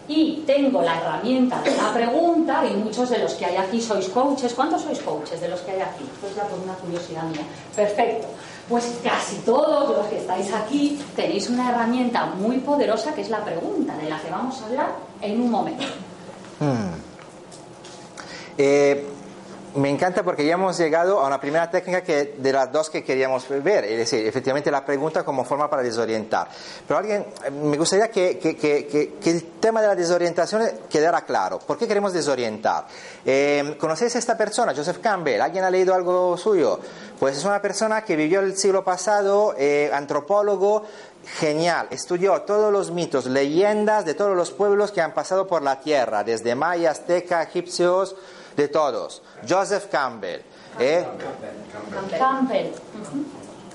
y 0.07 0.43
tengo 0.45 0.83
la 0.83 0.99
herramienta 0.99 1.63
de 1.63 1.75
la 1.75 1.95
pregunta, 1.95 2.63
y 2.67 2.75
muchos 2.75 3.09
de 3.09 3.19
los 3.21 3.33
que 3.35 3.47
hay 3.47 3.57
aquí 3.57 3.81
sois 3.81 4.09
coaches. 4.09 4.53
¿Cuántos 4.55 4.83
sois 4.83 4.99
coaches 4.99 5.41
de 5.41 5.49
los 5.49 5.61
que 5.61 5.71
hay 5.71 5.81
aquí? 5.81 6.05
Pues 6.21 6.35
ya 6.35 6.43
por 6.43 6.59
una 6.59 6.75
curiosidad 6.75 7.23
mía. 7.23 7.43
Perfecto. 7.75 8.27
Pues 8.69 8.99
casi 9.03 9.37
todos 9.47 9.97
los 9.97 10.07
que 10.09 10.19
estáis 10.19 10.53
aquí 10.53 11.01
tenéis 11.15 11.49
una 11.49 11.71
herramienta 11.71 12.27
muy 12.27 12.59
poderosa 12.59 13.15
que 13.15 13.23
es 13.23 13.31
la 13.31 13.43
pregunta, 13.45 13.97
de 13.97 14.11
la 14.11 14.21
que 14.21 14.31
vamos 14.31 14.61
a 14.61 14.67
hablar 14.67 14.97
en 15.23 15.41
un 15.41 15.51
momento. 15.51 15.85
Hmm. 16.59 16.91
Eh, 18.59 19.07
me 19.75 19.89
encanta 19.89 20.23
porque 20.23 20.45
ya 20.45 20.55
hemos 20.55 20.77
llegado 20.79 21.21
a 21.21 21.27
una 21.27 21.41
primera 21.41 21.71
técnica 21.71 22.03
que 22.03 22.35
de 22.37 22.53
las 22.53 22.73
dos 22.73 22.91
que 22.91 23.05
queríamos 23.05 23.47
ver, 23.49 23.85
es 23.85 23.99
decir, 23.99 24.27
efectivamente 24.27 24.71
la 24.71 24.85
pregunta 24.85 25.25
como 25.25 25.45
forma 25.45 25.69
para 25.71 25.83
desorientar. 25.83 26.49
Pero 26.87 26.99
alguien, 26.99 27.27
me 27.63 27.77
gustaría 27.77 28.09
que 28.09 28.39
el 29.25 29.43
tema 29.61 29.81
de 29.81 29.89
la 29.89 29.95
desorientación 29.95 30.63
quedara 30.89 31.23
claro. 31.23 31.59
¿Por 31.59 31.79
qué 31.79 31.87
queremos 31.87 32.13
desorientar? 32.13 32.87
Eh, 33.25 33.77
¿Conocéis 33.79 34.17
a 34.17 34.19
esta 34.19 34.37
persona, 34.37 34.75
Joseph 34.75 34.99
Campbell? 34.99 35.41
¿Alguien 35.41 35.65
ha 35.65 35.71
leído 35.71 35.95
algo 35.95 36.37
suyo? 36.37 36.81
Pues 37.19 37.37
es 37.37 37.45
una 37.45 37.61
persona 37.61 38.03
que 38.05 38.17
vivió 38.17 38.41
el 38.41 38.57
siglo 38.57 38.83
pasado, 38.83 39.55
eh, 39.57 39.91
antropólogo, 39.93 40.85
genial. 41.39 41.87
Estudió 41.91 42.43
todos 42.43 42.73
los 42.73 42.91
mitos, 42.91 43.27
leyendas 43.27 44.05
de 44.05 44.15
todos 44.15 44.37
los 44.37 44.51
pueblos 44.51 44.91
que 44.91 45.01
han 45.01 45.13
pasado 45.13 45.47
por 45.47 45.63
la 45.63 45.81
tierra, 45.81 46.25
desde 46.25 46.55
mayas, 46.55 46.99
azteca, 47.01 47.43
egipcios, 47.43 48.17
de 48.57 48.69
todos. 48.69 49.23
Joseph 49.49 49.89
Campbell. 49.91 50.43
¿eh? 50.79 51.05
Campbell 52.19 52.73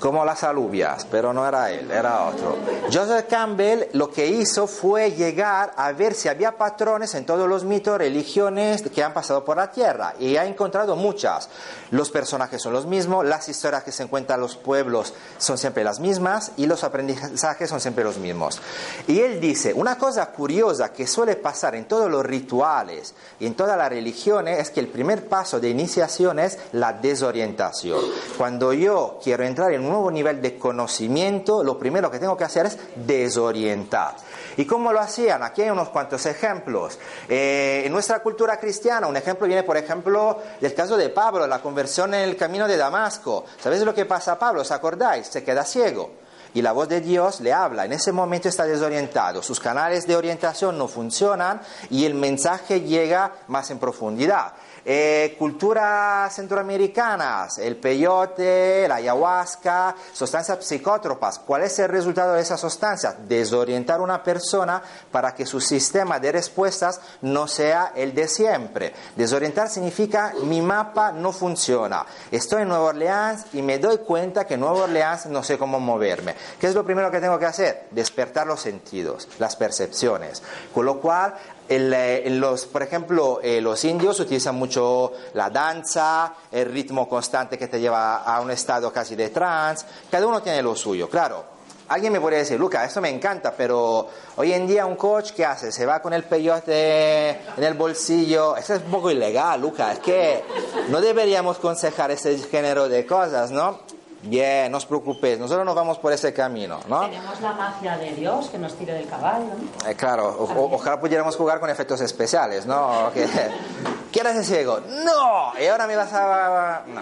como 0.05 0.23
las 0.23 0.43
alubias, 0.43 1.07
pero 1.09 1.33
no 1.33 1.47
era 1.47 1.71
él, 1.71 1.89
era 1.89 2.25
otro. 2.25 2.55
Joseph 2.93 3.25
Campbell 3.27 3.85
lo 3.93 4.11
que 4.11 4.27
hizo 4.27 4.67
fue 4.67 5.13
llegar 5.13 5.73
a 5.75 5.91
ver 5.93 6.13
si 6.13 6.29
había 6.29 6.59
patrones 6.59 7.15
en 7.15 7.25
todos 7.25 7.49
los 7.49 7.63
mitos, 7.63 7.97
religiones 7.97 8.83
que 8.83 9.03
han 9.03 9.15
pasado 9.15 9.43
por 9.43 9.57
la 9.57 9.71
tierra 9.71 10.13
y 10.19 10.37
ha 10.37 10.45
encontrado 10.45 10.95
muchas. 10.95 11.49
Los 11.89 12.11
personajes 12.11 12.61
son 12.61 12.73
los 12.73 12.85
mismos, 12.85 13.25
las 13.25 13.49
historias 13.49 13.83
que 13.83 13.91
se 13.91 14.03
encuentran 14.03 14.37
en 14.37 14.41
los 14.41 14.57
pueblos 14.57 15.15
son 15.39 15.57
siempre 15.57 15.83
las 15.83 15.99
mismas 15.99 16.51
y 16.55 16.67
los 16.67 16.83
aprendizajes 16.83 17.67
son 17.67 17.81
siempre 17.81 18.03
los 18.03 18.19
mismos. 18.19 18.61
Y 19.07 19.21
él 19.21 19.41
dice, 19.41 19.73
una 19.73 19.97
cosa 19.97 20.27
curiosa 20.27 20.93
que 20.93 21.07
suele 21.07 21.35
pasar 21.35 21.73
en 21.73 21.85
todos 21.85 22.11
los 22.11 22.23
rituales 22.23 23.15
y 23.39 23.47
en 23.47 23.55
todas 23.55 23.75
las 23.75 23.89
religiones 23.89 24.59
es 24.59 24.69
que 24.69 24.81
el 24.81 24.87
primer 24.87 25.27
paso 25.27 25.59
de 25.59 25.69
iniciación 25.69 26.37
es 26.37 26.59
la 26.73 26.93
desorientación. 26.93 28.01
Cuando 28.37 28.71
yo 28.71 29.19
quiero 29.23 29.43
entrar 29.43 29.73
en 29.73 29.83
un 29.83 29.94
nuevo 29.95 30.12
nivel 30.12 30.41
de 30.41 30.58
conocimiento, 30.58 31.63
lo 31.63 31.79
primero 31.79 32.12
que 32.12 32.19
tengo 32.19 32.36
que 32.36 32.43
hacer 32.43 32.65
es 32.65 32.77
desorientar. 32.95 34.15
¿Y 34.58 34.65
cómo 34.65 34.91
lo 34.91 34.99
hacían? 34.99 35.43
Aquí 35.43 35.62
hay 35.62 35.69
unos 35.69 35.89
cuantos 35.89 36.25
ejemplos. 36.25 36.99
Eh, 37.27 37.84
en 37.86 37.91
nuestra 37.91 38.19
cultura 38.19 38.58
cristiana, 38.60 39.08
un 39.08 39.17
ejemplo 39.17 39.47
viene, 39.47 39.63
por 39.63 39.77
ejemplo, 39.77 40.39
del 40.60 40.73
caso 40.73 40.97
de 40.97 41.10
Pablo, 41.10 41.47
la 41.47 41.62
conversión 41.62 42.13
en 42.13 42.21
el 42.21 42.36
camino 42.36 42.67
de 42.67 42.77
Damasco. 42.77 43.45
¿Sabéis 43.60 43.84
lo 43.84 43.93
que 43.93 44.05
pasa 44.05 44.34
a 44.34 44.39
Pablo? 44.39 44.62
¿Os 44.62 44.71
acordáis? 44.71 45.27
Se 45.27 45.43
queda 45.43 45.63
ciego 45.63 46.24
y 46.55 46.61
la 46.61 46.71
voz 46.71 46.89
de 46.89 47.01
Dios 47.01 47.41
le 47.41 47.53
habla. 47.53 47.85
En 47.85 47.93
ese 47.93 48.11
momento 48.11 48.49
está 48.49 48.65
desorientado, 48.65 49.43
sus 49.43 49.59
canales 49.59 50.07
de 50.07 50.15
orientación 50.15 50.77
no 50.77 50.87
funcionan 50.87 51.61
y 51.91 52.05
el 52.05 52.15
mensaje 52.15 52.81
llega 52.81 53.33
más 53.47 53.69
en 53.69 53.77
profundidad. 53.77 54.53
Eh, 54.87 55.35
culturas 55.39 56.31
centroamericanas, 56.35 57.57
el 57.57 57.75
peyote, 57.75 58.87
la 58.87 58.95
ayahuasca, 58.95 59.95
sustancias 60.13 60.63
psicótropas. 60.63 61.39
¿Cuál 61.39 61.63
es 61.63 61.79
el 61.79 61.89
resultado 61.89 62.35
de 62.35 62.41
esas 62.43 62.61
sustancias? 62.61 63.15
Desorientar 63.27 63.99
a 63.99 64.03
una 64.03 64.21
persona 64.21 64.83
para 65.11 65.33
que 65.33 65.47
su 65.47 65.59
sistema 65.59 66.19
de 66.19 66.33
respuestas 66.33 67.01
no 67.23 67.47
sea 67.47 67.93
el 67.95 68.13
de 68.13 68.27
siempre. 68.27 68.93
Desorientar 69.15 69.69
significa 69.69 70.33
mi 70.43 70.61
mapa 70.61 71.11
no 71.11 71.31
funciona. 71.31 72.05
Estoy 72.29 72.61
en 72.61 72.67
Nueva 72.67 72.85
Orleans 72.85 73.47
y 73.53 73.63
me 73.63 73.79
doy 73.79 73.97
cuenta 73.97 74.45
que 74.45 74.53
en 74.53 74.59
Nueva 74.59 74.83
Orleans 74.83 75.25
no 75.25 75.41
sé 75.41 75.57
cómo 75.57 75.79
moverme. 75.79 76.35
¿Qué 76.60 76.67
es 76.67 76.75
lo 76.75 76.84
primero 76.84 77.12
que 77.12 77.19
tengo 77.19 77.38
que 77.38 77.45
hacer? 77.45 77.88
Despertar 77.91 78.47
los 78.47 78.62
sentidos, 78.62 79.27
las 79.39 79.55
percepciones. 79.55 80.41
Con 80.73 80.86
lo 80.86 80.99
cual 80.99 81.34
los, 81.69 82.65
por 82.65 82.84
ejemplo, 82.84 83.39
eh, 83.41 83.62
los 83.62 83.84
indios 83.86 84.19
utilizan 84.19 84.55
mucho 84.55 85.13
la 85.34 85.49
danza, 85.49 86.34
el 86.51 86.71
ritmo 86.71 87.10
constante 87.10 87.58
que 87.58 87.67
te 87.67 87.79
lleva 87.79 88.17
a 88.17 88.41
un 88.41 88.51
estado 88.51 88.91
casi 88.91 89.15
de 89.15 89.29
trance. 89.29 89.86
Cada 90.10 90.27
uno 90.27 90.41
tiene 90.41 90.62
lo 90.62 90.75
suyo, 90.75 91.10
claro. 91.10 91.55
Alguien 91.88 92.13
me 92.13 92.19
podría 92.19 92.39
decir, 92.39 92.60
Luca, 92.60 92.84
esto 92.84 92.99
me 92.99 93.10
encanta, 93.10 93.53
pero 93.55 94.10
hoy 94.38 94.53
en 94.53 94.65
día 94.65 94.88
un 94.88 94.95
coach, 94.95 95.34
¿qué 95.34 95.45
hace? 95.45 95.71
Se 95.71 95.86
va 95.86 96.01
con 96.01 96.13
el 96.13 96.23
peyote 96.23 97.29
en 97.29 97.63
el 97.63 97.75
bolsillo. 97.75 98.58
Eso 98.58 98.73
es 98.73 98.81
un 98.81 98.89
poco 98.89 99.12
ilegal, 99.12 99.62
Luca. 99.62 99.91
Es 99.91 99.99
que 99.99 100.43
no 100.89 100.99
deberíamos 100.99 101.58
aconsejar 101.58 102.10
ese 102.10 102.39
género 102.39 102.89
de 102.89 103.05
cosas, 103.05 103.51
¿no? 103.51 103.81
Bien, 104.25 104.71
no 104.71 104.77
os 104.77 104.85
preocupéis, 104.85 105.38
nosotros 105.38 105.65
nos 105.65 105.75
vamos 105.75 105.99
por 105.99 106.11
ese 106.11 106.33
camino, 106.33 106.79
¿no? 106.88 107.01
Tenemos 107.01 107.39
la 107.41 107.53
magia 107.53 107.97
de 107.97 108.11
Dios 108.15 108.49
que 108.49 108.57
nos 108.57 108.73
tire 108.73 108.93
del 108.93 109.07
caballo. 109.07 109.51
Eh, 109.88 109.93
claro, 109.95 110.35
ojalá 110.71 110.99
pudiéramos 110.99 111.35
jugar 111.35 111.59
con 111.59 111.69
efectos 111.69 112.01
especiales, 112.01 112.65
¿no? 112.65 113.11
¿Quieres 114.11 114.33
ser 114.33 114.45
ciego? 114.45 114.79
¡No! 114.79 115.53
Y 115.61 115.67
ahora 115.67 115.85
me 115.85 115.95
vas 115.95 116.11
a... 116.13 116.83
No. 116.88 117.01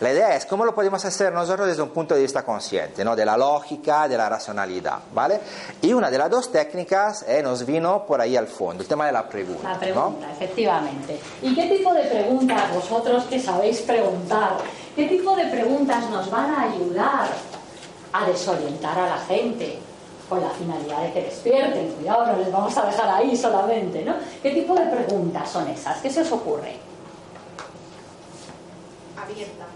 La 0.00 0.12
idea 0.12 0.36
es 0.36 0.46
cómo 0.46 0.64
lo 0.64 0.74
podemos 0.74 1.04
hacer 1.04 1.32
nosotros 1.32 1.66
desde 1.66 1.82
un 1.82 1.90
punto 1.90 2.14
de 2.14 2.22
vista 2.22 2.44
consciente, 2.44 3.04
¿no? 3.04 3.16
de 3.16 3.24
la 3.24 3.36
lógica, 3.36 4.06
de 4.08 4.16
la 4.16 4.28
racionalidad. 4.28 4.98
¿vale? 5.12 5.40
Y 5.82 5.92
una 5.92 6.10
de 6.10 6.18
las 6.18 6.30
dos 6.30 6.52
técnicas 6.52 7.24
eh, 7.26 7.42
nos 7.42 7.64
vino 7.64 8.04
por 8.06 8.20
ahí 8.20 8.36
al 8.36 8.46
fondo, 8.46 8.82
el 8.82 8.88
tema 8.88 9.06
de 9.06 9.12
la 9.12 9.28
pregunta. 9.28 9.72
La 9.72 9.78
pregunta, 9.78 10.30
efectivamente. 10.32 11.20
¿Y 11.42 11.54
qué 11.54 11.64
tipo 11.64 11.94
de 11.94 12.02
preguntas 12.02 12.74
vosotros 12.74 13.24
que 13.24 13.40
sabéis 13.40 13.80
preguntar 13.80 14.58
¿Qué 14.96 15.06
tipo 15.08 15.36
de 15.36 15.44
preguntas 15.48 16.08
nos 16.08 16.30
van 16.30 16.54
a 16.54 16.62
ayudar 16.62 17.28
a 18.14 18.26
desorientar 18.26 18.98
a 18.98 19.06
la 19.06 19.18
gente? 19.18 19.78
Con 20.26 20.40
la 20.40 20.48
finalidad 20.48 21.02
de 21.02 21.12
que 21.12 21.22
despierten, 21.24 21.92
cuidado, 21.92 22.26
no 22.26 22.38
les 22.38 22.50
vamos 22.50 22.76
a 22.78 22.86
dejar 22.86 23.08
ahí 23.10 23.36
solamente, 23.36 24.02
¿no? 24.02 24.14
¿Qué 24.42 24.52
tipo 24.52 24.74
de 24.74 24.86
preguntas 24.86 25.50
son 25.50 25.68
esas? 25.68 25.98
¿Qué 25.98 26.10
se 26.10 26.22
os 26.22 26.32
ocurre? 26.32 26.76
Abierta. 29.22 29.66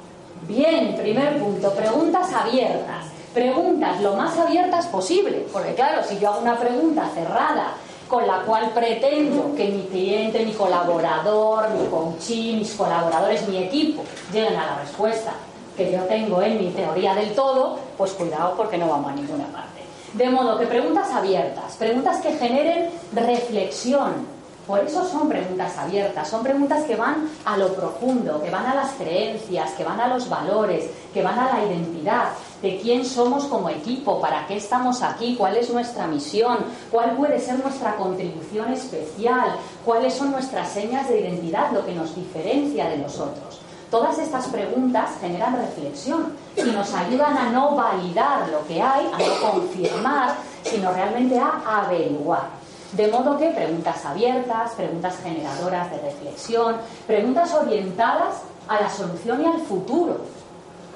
Bien, 0.49 0.97
primer 0.97 1.39
punto, 1.39 1.73
preguntas 1.73 2.33
abiertas. 2.33 3.07
Preguntas 3.35 4.01
lo 4.01 4.15
más 4.17 4.37
abiertas 4.39 4.87
posible, 4.87 5.47
porque 5.53 5.75
claro, 5.75 6.03
si 6.03 6.19
yo 6.19 6.31
hago 6.31 6.41
una 6.41 6.59
pregunta 6.59 7.09
cerrada 7.15 7.75
con 8.09 8.27
la 8.27 8.41
cual 8.41 8.71
pretendo 8.75 9.55
que 9.55 9.69
mi 9.69 9.83
cliente, 9.85 10.45
mi 10.45 10.53
colaborador, 10.53 11.71
mi 11.71 11.87
coachee, 11.87 12.57
mis 12.57 12.75
colaboradores, 12.75 13.47
mi 13.49 13.59
equipo 13.59 14.03
lleguen 14.33 14.57
a 14.57 14.67
la 14.67 14.79
respuesta 14.81 15.33
que 15.77 15.93
yo 15.93 16.01
tengo 16.03 16.43
en 16.43 16.59
mi 16.59 16.71
teoría 16.71 17.15
del 17.15 17.33
todo, 17.35 17.79
pues 17.97 18.11
cuidado 18.13 18.55
porque 18.57 18.77
no 18.77 18.89
vamos 18.89 19.13
a 19.13 19.15
ninguna 19.15 19.47
parte. 19.47 19.81
De 20.15 20.29
modo 20.29 20.59
que 20.59 20.67
preguntas 20.67 21.09
abiertas, 21.13 21.77
preguntas 21.77 22.21
que 22.21 22.33
generen 22.33 22.91
reflexión. 23.15 24.40
Por 24.71 24.79
eso 24.85 25.05
son 25.05 25.29
preguntas 25.29 25.77
abiertas, 25.77 26.29
son 26.29 26.45
preguntas 26.45 26.85
que 26.85 26.95
van 26.95 27.29
a 27.45 27.57
lo 27.57 27.75
profundo, 27.75 28.41
que 28.41 28.51
van 28.51 28.67
a 28.67 28.77
las 28.77 28.93
creencias, 28.93 29.73
que 29.73 29.83
van 29.83 30.01
a 30.01 30.07
los 30.07 30.29
valores, 30.29 30.89
que 31.13 31.25
van 31.25 31.37
a 31.41 31.53
la 31.53 31.65
identidad, 31.65 32.29
de 32.63 32.79
quién 32.79 33.05
somos 33.05 33.47
como 33.47 33.69
equipo, 33.69 34.21
para 34.21 34.47
qué 34.47 34.59
estamos 34.59 35.03
aquí, 35.03 35.35
cuál 35.35 35.57
es 35.57 35.71
nuestra 35.71 36.07
misión, 36.07 36.59
cuál 36.89 37.17
puede 37.17 37.41
ser 37.41 37.59
nuestra 37.59 37.97
contribución 37.97 38.73
especial, 38.73 39.57
cuáles 39.85 40.15
son 40.15 40.31
nuestras 40.31 40.69
señas 40.69 41.09
de 41.09 41.19
identidad, 41.19 41.73
lo 41.73 41.85
que 41.85 41.93
nos 41.93 42.15
diferencia 42.15 42.89
de 42.91 42.99
nosotros. 42.99 43.59
Todas 43.91 44.21
estas 44.21 44.47
preguntas 44.47 45.11
generan 45.21 45.57
reflexión 45.57 46.33
y 46.57 46.71
nos 46.71 46.95
ayudan 46.95 47.37
a 47.37 47.51
no 47.51 47.75
validar 47.75 48.49
lo 48.51 48.65
que 48.69 48.81
hay, 48.81 49.05
a 49.13 49.19
no 49.19 49.51
confirmar, 49.51 50.37
sino 50.63 50.93
realmente 50.93 51.37
a 51.37 51.81
averiguar. 51.81 52.60
De 52.93 53.07
modo 53.07 53.39
que 53.39 53.51
preguntas 53.51 54.05
abiertas, 54.05 54.73
preguntas 54.73 55.17
generadoras 55.23 55.91
de 55.93 55.99
reflexión, 55.99 56.77
preguntas 57.07 57.55
orientadas 57.55 58.43
a 58.67 58.81
la 58.81 58.91
solución 58.91 59.43
y 59.43 59.45
al 59.47 59.61
futuro. 59.61 60.19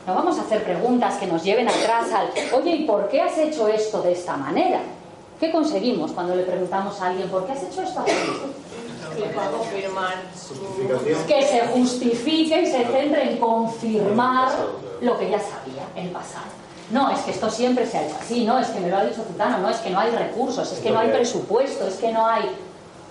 No 0.06 0.14
vamos 0.14 0.38
a 0.38 0.42
hacer 0.42 0.64
preguntas 0.64 1.16
que 1.18 1.26
nos 1.26 1.44
lleven 1.44 1.68
atrás 1.68 2.12
al, 2.12 2.30
oye, 2.52 2.76
¿y 2.76 2.84
por 2.84 3.08
qué 3.08 3.22
has 3.22 3.38
hecho 3.38 3.68
esto 3.68 4.02
de 4.02 4.12
esta 4.12 4.36
manera? 4.36 4.80
¿Qué 5.38 5.50
conseguimos 5.50 6.12
cuando 6.12 6.34
le 6.34 6.42
preguntamos 6.42 7.00
a 7.00 7.06
alguien, 7.06 7.28
¿por 7.28 7.46
qué 7.46 7.52
has 7.52 7.62
hecho 7.62 7.82
esto 7.82 8.00
así? 8.00 8.12
Que 11.26 11.42
se 11.42 11.60
justifique 11.68 12.62
y 12.62 12.66
se 12.66 12.84
centre 12.84 13.30
en 13.30 13.38
confirmar 13.38 14.48
lo 15.00 15.18
que 15.18 15.30
ya 15.30 15.38
sabía, 15.38 15.84
el 15.94 16.10
pasado. 16.10 16.46
No, 16.90 17.10
es 17.10 17.20
que 17.20 17.30
esto 17.30 17.50
siempre 17.50 17.86
se 17.86 17.96
ha 17.96 18.06
hecho 18.06 18.16
así, 18.20 18.44
no, 18.44 18.58
es 18.58 18.68
que 18.68 18.80
me 18.80 18.90
lo 18.90 18.98
ha 18.98 19.04
dicho 19.04 19.22
Tutano, 19.22 19.58
no, 19.58 19.70
es 19.70 19.78
que 19.78 19.90
no 19.90 20.00
hay 20.00 20.10
recursos, 20.10 20.70
es 20.70 20.78
que 20.80 20.90
no 20.90 20.98
hay 20.98 21.08
presupuesto, 21.10 21.86
es 21.86 21.94
que 21.96 22.12
no 22.12 22.26
hay... 22.26 22.50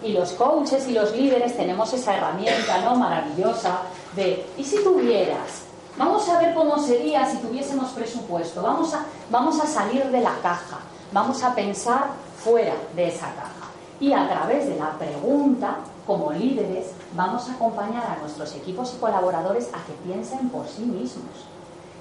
Y 0.04 0.12
los 0.12 0.34
coaches 0.34 0.88
y 0.88 0.92
los 0.92 1.16
líderes 1.16 1.56
tenemos 1.56 1.92
esa 1.94 2.16
herramienta, 2.16 2.80
¿no? 2.82 2.96
Maravillosa 2.96 3.80
de, 4.16 4.46
¿y 4.58 4.64
si 4.64 4.84
tuvieras? 4.84 5.64
Vamos 5.98 6.28
a 6.30 6.40
ver 6.40 6.54
cómo 6.54 6.78
sería 6.78 7.26
si 7.26 7.38
tuviésemos 7.38 7.92
presupuesto, 7.92 8.62
vamos 8.62 8.94
a, 8.94 9.06
vamos 9.32 9.60
a 9.60 9.66
salir 9.66 10.06
de 10.06 10.22
la 10.22 10.36
caja, 10.42 10.80
vamos 11.12 11.42
a 11.42 11.56
pensar 11.56 12.08
fuera 12.44 12.74
de 12.96 13.08
esa 13.08 13.28
caja. 13.34 13.70
Y 14.00 14.12
a 14.12 14.28
través 14.28 14.68
de 14.68 14.76
la 14.76 14.92
pregunta, 14.98 15.78
como 16.06 16.32
líderes, 16.32 16.88
vamos 17.16 17.50
a 17.50 17.54
acompañar 17.54 18.04
a 18.06 18.20
nuestros 18.20 18.54
equipos 18.56 18.94
y 18.94 19.00
colaboradores 19.00 19.70
a 19.70 19.84
que 19.86 19.94
piensen 20.04 20.50
por 20.50 20.68
sí 20.68 20.82
mismos 20.82 21.53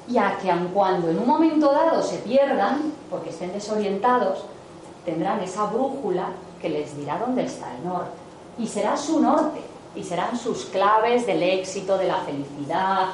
y 0.09 0.19
a 0.19 0.37
que 0.39 0.51
aun 0.51 0.69
cuando 0.69 1.09
en 1.11 1.19
un 1.19 1.27
momento 1.27 1.71
dado 1.71 2.03
se 2.03 2.19
pierdan, 2.19 2.93
porque 3.11 3.31
estén 3.31 3.53
desorientados, 3.53 4.45
tendrán 5.05 5.41
esa 5.41 5.67
brújula 5.67 6.29
que 6.61 6.69
les 6.69 6.97
dirá 6.97 7.19
dónde 7.19 7.45
está 7.45 7.75
el 7.77 7.85
norte. 7.85 8.13
Y 8.59 8.67
será 8.67 8.97
su 8.97 9.21
norte, 9.21 9.61
y 9.95 10.03
serán 10.03 10.39
sus 10.39 10.67
claves 10.67 11.27
del 11.27 11.43
éxito, 11.43 11.97
de 11.99 12.09
la 12.09 12.19
felicidad, 12.19 13.11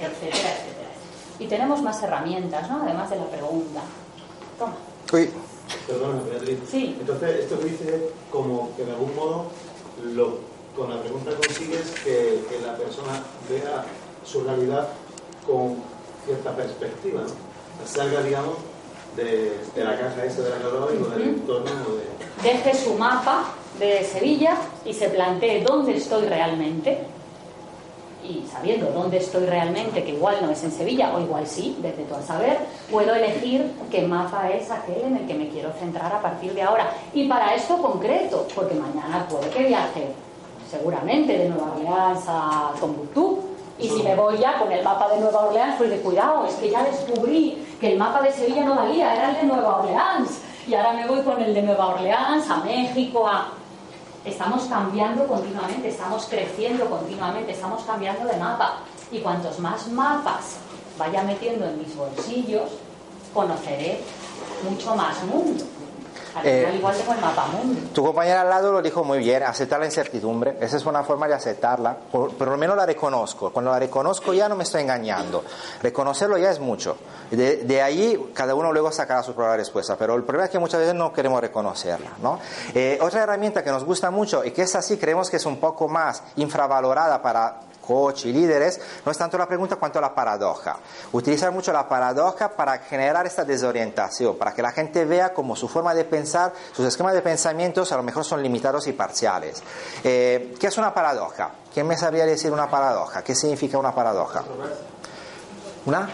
etcétera, 0.00 0.52
etcétera. 0.52 0.88
Y 1.38 1.46
tenemos 1.46 1.82
más 1.82 2.02
herramientas, 2.02 2.70
¿no? 2.70 2.82
Además 2.82 3.10
de 3.10 3.16
la 3.16 3.26
pregunta. 3.26 3.80
Toma. 4.58 4.74
Uy. 5.12 5.30
Perdona, 5.86 6.22
Beatriz. 6.30 6.60
Sí. 6.70 6.96
Entonces, 7.00 7.40
esto 7.40 7.58
que 7.58 7.64
dice 7.66 8.10
como 8.30 8.74
que 8.76 8.84
de 8.84 8.92
algún 8.92 9.14
modo 9.16 9.46
lo, 10.02 10.38
con 10.76 10.90
la 10.90 11.00
pregunta 11.00 11.32
consigues 11.34 11.90
que, 12.04 12.44
que 12.48 12.60
la 12.64 12.76
persona 12.76 13.22
vea 13.48 13.84
su 14.24 14.42
realidad 14.42 14.88
con 15.46 15.76
cierta 16.26 16.54
perspectiva, 16.54 17.22
¿no? 17.22 17.86
Salga, 17.86 18.22
digamos, 18.22 18.56
de, 19.16 19.58
de, 19.74 19.84
la 19.84 19.98
caja 19.98 20.24
esa 20.24 20.42
de 20.42 20.50
la 20.50 20.56
calor 20.56 20.92
y 20.92 21.18
del 21.18 21.28
entorno 21.28 21.70
de... 21.70 22.48
Deje 22.48 22.74
su 22.74 22.94
mapa 22.94 23.44
de 23.78 24.04
Sevilla 24.04 24.56
y 24.84 24.92
se 24.92 25.08
plantee 25.08 25.62
dónde 25.62 25.96
estoy 25.96 26.26
realmente 26.26 26.98
y 28.28 28.44
sabiendo 28.50 28.90
dónde 28.90 29.18
estoy 29.18 29.46
realmente, 29.46 30.02
que 30.02 30.12
igual 30.12 30.38
no 30.42 30.50
es 30.50 30.62
en 30.64 30.72
Sevilla 30.72 31.14
o 31.14 31.20
igual 31.20 31.46
sí, 31.46 31.76
desde 31.80 32.04
tu 32.04 32.14
al 32.14 32.24
saber, 32.24 32.58
puedo 32.90 33.14
elegir 33.14 33.72
qué 33.90 34.02
mapa 34.02 34.50
es 34.50 34.70
aquel 34.70 35.02
en 35.02 35.16
el 35.18 35.26
que 35.26 35.34
me 35.34 35.48
quiero 35.48 35.72
centrar 35.78 36.12
a 36.12 36.20
partir 36.20 36.52
de 36.54 36.62
ahora. 36.62 36.90
Y 37.14 37.28
para 37.28 37.54
esto 37.54 37.80
concreto, 37.80 38.46
porque 38.54 38.74
mañana 38.74 39.26
puede 39.28 39.48
que 39.50 39.64
viaje 39.64 40.08
seguramente 40.68 41.38
de 41.38 41.48
Nueva 41.48 41.74
Orleans 41.76 42.24
a 42.26 42.72
Tombuctú 42.80 43.45
y 43.78 43.88
si 43.88 44.02
me 44.02 44.14
voy 44.14 44.38
ya 44.38 44.58
con 44.58 44.72
el 44.72 44.82
mapa 44.82 45.08
de 45.08 45.20
Nueva 45.20 45.46
Orleans, 45.46 45.74
pues 45.76 45.90
de 45.90 46.00
cuidado, 46.00 46.46
es 46.46 46.54
que 46.54 46.70
ya 46.70 46.82
descubrí 46.82 47.66
que 47.78 47.92
el 47.92 47.98
mapa 47.98 48.22
de 48.22 48.32
Sevilla 48.32 48.64
no 48.64 48.74
valía, 48.74 49.14
era 49.14 49.30
el 49.30 49.36
de 49.36 49.42
Nueva 49.42 49.76
Orleans. 49.78 50.38
Y 50.66 50.74
ahora 50.74 50.94
me 50.94 51.06
voy 51.06 51.20
con 51.20 51.40
el 51.42 51.52
de 51.52 51.62
Nueva 51.62 51.88
Orleans, 51.88 52.48
a 52.50 52.56
México, 52.58 53.26
a... 53.28 53.48
Estamos 54.24 54.64
cambiando 54.64 55.26
continuamente, 55.28 55.88
estamos 55.88 56.26
creciendo 56.26 56.86
continuamente, 56.86 57.52
estamos 57.52 57.84
cambiando 57.84 58.24
de 58.26 58.36
mapa. 58.38 58.78
Y 59.12 59.20
cuantos 59.20 59.60
más 59.60 59.86
mapas 59.88 60.56
vaya 60.98 61.22
metiendo 61.22 61.66
en 61.66 61.78
mis 61.78 61.94
bolsillos, 61.94 62.70
conoceré 63.32 64.00
mucho 64.68 64.96
más 64.96 65.22
mundo. 65.24 65.64
Eh, 66.44 66.72
igual 66.76 66.96
tengo 66.96 67.12
el 67.12 67.20
mapa 67.20 67.46
mundo. 67.46 67.80
Tu 67.92 68.02
compañera 68.02 68.42
al 68.42 68.48
lado 68.48 68.72
lo 68.72 68.82
dijo 68.82 69.04
muy 69.04 69.18
bien, 69.18 69.42
aceptar 69.42 69.80
la 69.80 69.86
incertidumbre, 69.86 70.56
esa 70.60 70.76
es 70.76 70.86
una 70.86 71.02
forma 71.02 71.28
de 71.28 71.34
aceptarla, 71.34 71.96
por, 72.10 72.34
por, 72.34 72.48
lo 72.48 72.56
menos 72.56 72.76
la 72.76 72.86
reconozco, 72.86 73.50
cuando 73.50 73.70
la 73.70 73.78
reconozco 73.78 74.32
ya 74.32 74.48
no 74.48 74.56
me 74.56 74.64
estoy 74.64 74.82
engañando, 74.82 75.44
reconocerlo 75.82 76.38
ya 76.38 76.50
es 76.50 76.60
mucho, 76.60 76.96
de, 77.30 77.58
de 77.58 77.82
ahí 77.82 78.30
cada 78.34 78.54
uno 78.54 78.72
luego 78.72 78.92
sacará 78.92 79.22
su 79.22 79.34
propia 79.34 79.56
respuesta, 79.56 79.96
pero 79.96 80.14
el 80.14 80.24
problema 80.24 80.44
es 80.46 80.50
que 80.50 80.58
muchas 80.58 80.80
veces 80.80 80.94
no 80.94 81.12
queremos 81.12 81.40
reconocerla. 81.40 82.10
¿no? 82.22 82.38
Eh, 82.74 82.98
otra 83.00 83.22
herramienta 83.22 83.62
que 83.62 83.70
nos 83.70 83.84
gusta 83.84 84.10
mucho 84.10 84.44
y 84.44 84.50
que 84.50 84.62
es 84.62 84.74
así, 84.76 84.96
creemos 84.96 85.30
que 85.30 85.36
es 85.36 85.46
un 85.46 85.58
poco 85.58 85.88
más 85.88 86.22
infravalorada 86.36 87.20
para 87.22 87.60
coach 87.86 88.26
y 88.26 88.32
líderes, 88.32 88.80
no 89.04 89.12
es 89.12 89.18
tanto 89.18 89.38
la 89.38 89.46
pregunta 89.46 89.76
cuanto 89.76 90.00
la 90.00 90.14
paradoja. 90.14 90.78
Utilizar 91.12 91.52
mucho 91.52 91.72
la 91.72 91.88
paradoja 91.88 92.50
para 92.50 92.78
generar 92.78 93.26
esta 93.26 93.44
desorientación, 93.44 94.36
para 94.36 94.52
que 94.52 94.62
la 94.62 94.72
gente 94.72 95.04
vea 95.04 95.32
como 95.32 95.54
su 95.56 95.68
forma 95.68 95.94
de 95.94 96.04
pensar, 96.04 96.52
sus 96.72 96.86
esquemas 96.86 97.14
de 97.14 97.22
pensamientos 97.22 97.92
a 97.92 97.96
lo 97.96 98.02
mejor 98.02 98.24
son 98.24 98.42
limitados 98.42 98.86
y 98.86 98.92
parciales. 98.92 99.62
Eh, 100.02 100.54
¿Qué 100.58 100.66
es 100.66 100.78
una 100.78 100.92
paradoja? 100.92 101.50
¿Quién 101.72 101.86
me 101.86 101.96
sabría 101.96 102.26
decir 102.26 102.52
una 102.52 102.70
paradoja? 102.70 103.22
¿Qué 103.22 103.34
significa 103.34 103.78
una 103.78 103.94
paradoja? 103.94 104.44
¿Una? 105.84 106.08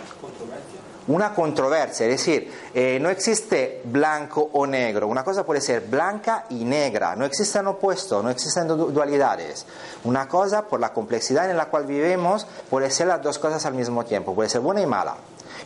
Una 1.09 1.35
controversia, 1.35 2.07
es 2.07 2.13
decir, 2.13 2.53
eh, 2.75 2.99
no 3.01 3.11
existe 3.11 3.83
blanco 3.85 4.51
o 4.53 4.67
negro, 4.67 5.09
una 5.09 5.25
cosa 5.25 5.45
puede 5.45 5.61
ser 5.61 5.83
blanca 5.83 6.45
y 6.51 6.65
negra, 6.65 7.17
no 7.17 7.25
existen 7.25 7.67
opuestos, 7.67 8.23
no 8.23 8.31
existen 8.31 8.69
dualidades. 8.69 9.67
Una 10.05 10.29
cosa, 10.29 10.63
por 10.63 10.81
la 10.81 10.93
complejidad 10.93 11.51
en 11.51 11.57
la 11.57 11.67
cual 11.67 11.87
vivimos, 11.87 12.47
puede 12.71 12.91
ser 12.91 13.09
las 13.09 13.23
dos 13.23 13.39
cosas 13.39 13.65
al 13.67 13.75
mismo 13.75 14.05
tiempo, 14.05 14.35
puede 14.35 14.49
ser 14.49 14.61
buena 14.61 14.81
y 14.81 14.87
mala. 14.87 15.17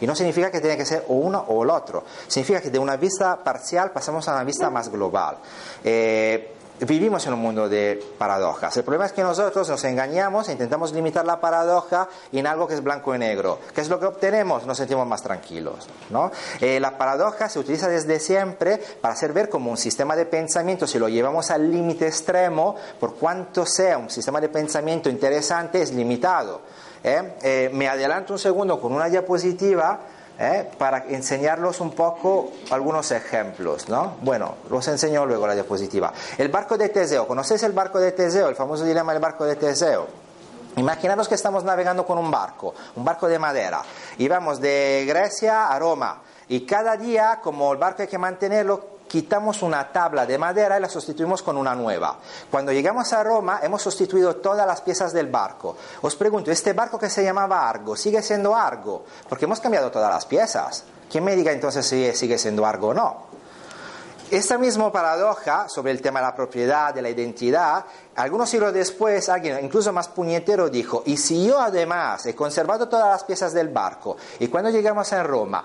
Y 0.00 0.06
no 0.06 0.14
significa 0.14 0.50
que 0.50 0.60
tiene 0.60 0.76
que 0.76 0.84
ser 0.84 1.04
o 1.08 1.14
uno 1.14 1.44
o 1.48 1.62
el 1.62 1.70
otro, 1.70 2.04
significa 2.26 2.60
que 2.60 2.70
de 2.70 2.78
una 2.78 2.96
vista 2.96 3.42
parcial 3.42 3.90
pasamos 3.92 4.28
a 4.28 4.32
una 4.32 4.44
vista 4.44 4.70
más 4.70 4.90
global. 4.90 5.38
Eh, 5.82 6.52
vivimos 6.80 7.26
en 7.26 7.34
un 7.34 7.40
mundo 7.40 7.68
de 7.68 8.02
paradojas. 8.18 8.76
El 8.76 8.84
problema 8.84 9.06
es 9.06 9.12
que 9.12 9.22
nosotros 9.22 9.68
nos 9.68 9.82
engañamos 9.84 10.48
e 10.48 10.52
intentamos 10.52 10.92
limitar 10.92 11.24
la 11.24 11.40
paradoja 11.40 12.08
en 12.32 12.46
algo 12.46 12.66
que 12.66 12.74
es 12.74 12.82
blanco 12.82 13.14
y 13.14 13.18
negro. 13.18 13.60
¿Qué 13.74 13.80
es 13.80 13.88
lo 13.88 13.98
que 13.98 14.06
obtenemos? 14.06 14.66
Nos 14.66 14.76
sentimos 14.76 15.06
más 15.06 15.22
tranquilos. 15.22 15.88
¿no? 16.10 16.30
Eh, 16.60 16.80
la 16.80 16.98
paradoja 16.98 17.48
se 17.48 17.58
utiliza 17.58 17.88
desde 17.88 18.20
siempre 18.20 18.78
para 19.00 19.14
hacer 19.14 19.32
ver 19.32 19.48
como 19.48 19.70
un 19.70 19.76
sistema 19.76 20.16
de 20.16 20.26
pensamiento, 20.26 20.86
si 20.86 20.98
lo 20.98 21.08
llevamos 21.08 21.50
al 21.50 21.70
límite 21.70 22.06
extremo, 22.06 22.76
por 23.00 23.14
cuanto 23.16 23.64
sea 23.64 23.98
un 23.98 24.10
sistema 24.10 24.40
de 24.40 24.48
pensamiento 24.48 25.08
interesante, 25.08 25.82
es 25.82 25.92
limitado. 25.92 26.60
¿eh? 27.02 27.34
Eh, 27.42 27.70
me 27.72 27.88
adelanto 27.88 28.34
un 28.34 28.38
segundo 28.38 28.80
con 28.80 28.92
una 28.92 29.08
diapositiva 29.08 30.00
¿eh? 30.38 30.70
para 30.78 31.04
enseñarlos 31.08 31.80
un 31.80 31.92
poco 31.92 32.50
algunos 32.70 33.10
ejemplos, 33.10 33.88
¿no? 33.88 34.16
Bueno, 34.22 34.56
los 34.70 34.86
enseño 34.88 35.26
luego 35.26 35.46
la 35.46 35.54
diapositiva. 35.54 36.12
El 36.38 36.48
barco 36.48 36.76
de 36.76 36.88
Teseo, 36.88 37.26
¿conocéis 37.26 37.62
el 37.62 37.72
barco 37.72 37.98
de 37.98 38.12
Teseo? 38.12 38.48
El 38.48 38.56
famoso 38.56 38.84
dilema 38.84 39.12
del 39.12 39.22
barco 39.22 39.44
de 39.44 39.56
Teseo. 39.56 40.06
Imaginaros 40.76 41.26
que 41.28 41.34
estamos 41.34 41.64
navegando 41.64 42.04
con 42.04 42.18
un 42.18 42.30
barco, 42.30 42.74
un 42.96 43.04
barco 43.04 43.28
de 43.28 43.38
madera, 43.38 43.82
y 44.18 44.28
vamos 44.28 44.60
de 44.60 45.04
Grecia 45.08 45.68
a 45.68 45.78
Roma, 45.78 46.20
y 46.48 46.66
cada 46.66 46.96
día, 46.96 47.40
como 47.42 47.72
el 47.72 47.78
barco 47.78 48.02
hay 48.02 48.08
que 48.08 48.18
mantenerlo, 48.18 48.95
quitamos 49.16 49.62
una 49.62 49.90
tabla 49.90 50.26
de 50.26 50.36
madera 50.36 50.76
y 50.76 50.80
la 50.82 50.90
sustituimos 50.90 51.42
con 51.42 51.56
una 51.56 51.74
nueva. 51.74 52.18
Cuando 52.50 52.70
llegamos 52.70 53.14
a 53.14 53.24
Roma 53.24 53.60
hemos 53.62 53.80
sustituido 53.80 54.36
todas 54.36 54.66
las 54.66 54.82
piezas 54.82 55.14
del 55.14 55.28
barco. 55.28 55.74
Os 56.02 56.14
pregunto, 56.16 56.50
¿este 56.50 56.74
barco 56.74 56.98
que 56.98 57.08
se 57.08 57.24
llamaba 57.24 57.66
Argo 57.66 57.96
sigue 57.96 58.20
siendo 58.20 58.54
Argo? 58.54 59.06
Porque 59.26 59.46
hemos 59.46 59.58
cambiado 59.58 59.90
todas 59.90 60.12
las 60.12 60.26
piezas. 60.26 60.84
¿Quién 61.10 61.24
me 61.24 61.34
diga 61.34 61.50
entonces 61.50 61.86
si 61.86 62.12
sigue 62.12 62.36
siendo 62.36 62.66
Argo 62.66 62.88
o 62.88 62.94
no? 62.94 63.26
Esta 64.30 64.58
misma 64.58 64.92
paradoja 64.92 65.66
sobre 65.70 65.92
el 65.92 66.02
tema 66.02 66.20
de 66.20 66.26
la 66.26 66.36
propiedad, 66.36 66.92
de 66.92 67.00
la 67.00 67.08
identidad, 67.08 67.86
algunos 68.16 68.50
siglos 68.50 68.74
después, 68.74 69.30
alguien 69.30 69.64
incluso 69.64 69.94
más 69.94 70.08
puñetero 70.08 70.68
dijo, 70.68 71.04
y 71.06 71.16
si 71.16 71.46
yo 71.46 71.58
además 71.58 72.26
he 72.26 72.34
conservado 72.34 72.86
todas 72.86 73.08
las 73.08 73.24
piezas 73.24 73.54
del 73.54 73.68
barco, 73.68 74.18
y 74.40 74.48
cuando 74.48 74.68
llegamos 74.68 75.10
a 75.14 75.22
Roma, 75.22 75.64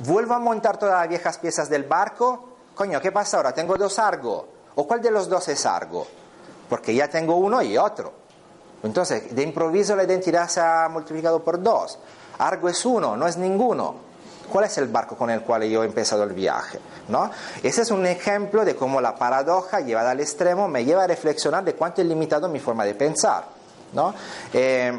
vuelvo 0.00 0.34
a 0.34 0.38
montar 0.38 0.76
todas 0.76 1.00
las 1.00 1.08
viejas 1.08 1.38
piezas 1.38 1.70
del 1.70 1.84
barco, 1.84 2.49
coño, 2.74 3.00
¿qué 3.00 3.12
pasa 3.12 3.36
ahora? 3.36 3.52
Tengo 3.52 3.76
dos 3.76 3.98
Argo. 3.98 4.48
¿O 4.74 4.86
cuál 4.86 5.02
de 5.02 5.10
los 5.10 5.28
dos 5.28 5.48
es 5.48 5.66
Argo? 5.66 6.06
porque 6.70 6.94
ya 6.94 7.08
tengo 7.08 7.34
uno 7.34 7.60
y 7.60 7.76
otro. 7.76 8.12
Entonces, 8.82 9.34
de 9.34 9.42
improviso 9.42 9.94
la 9.94 10.04
identidad 10.04 10.48
se 10.48 10.60
ha 10.60 10.88
multiplicado 10.88 11.42
por 11.42 11.60
dos. 11.60 11.98
Algo 12.38 12.68
es 12.70 12.86
uno, 12.86 13.16
no 13.16 13.26
es 13.26 13.36
ninguno. 13.36 14.08
¿Cuál 14.50 14.64
es 14.64 14.78
el 14.78 14.88
barco 14.88 15.16
con 15.16 15.28
el 15.30 15.42
cual 15.42 15.64
yo 15.64 15.82
he 15.82 15.86
empezado 15.86 16.22
el 16.22 16.32
viaje? 16.32 16.78
¿no? 17.08 17.30
Ese 17.62 17.82
es 17.82 17.90
un 17.90 18.06
ejemplo 18.06 18.64
de 18.64 18.74
cómo 18.74 19.00
la 19.00 19.16
paradoja 19.16 19.80
llevada 19.80 20.12
al 20.12 20.20
extremo 20.20 20.66
me 20.68 20.84
lleva 20.84 21.04
a 21.04 21.06
reflexionar 21.06 21.64
de 21.64 21.74
cuánto 21.74 22.00
he 22.00 22.04
limitado 22.04 22.48
mi 22.48 22.60
forma 22.60 22.84
de 22.84 22.94
pensar. 22.94 23.44
¿no? 23.92 24.14
Eh, 24.52 24.92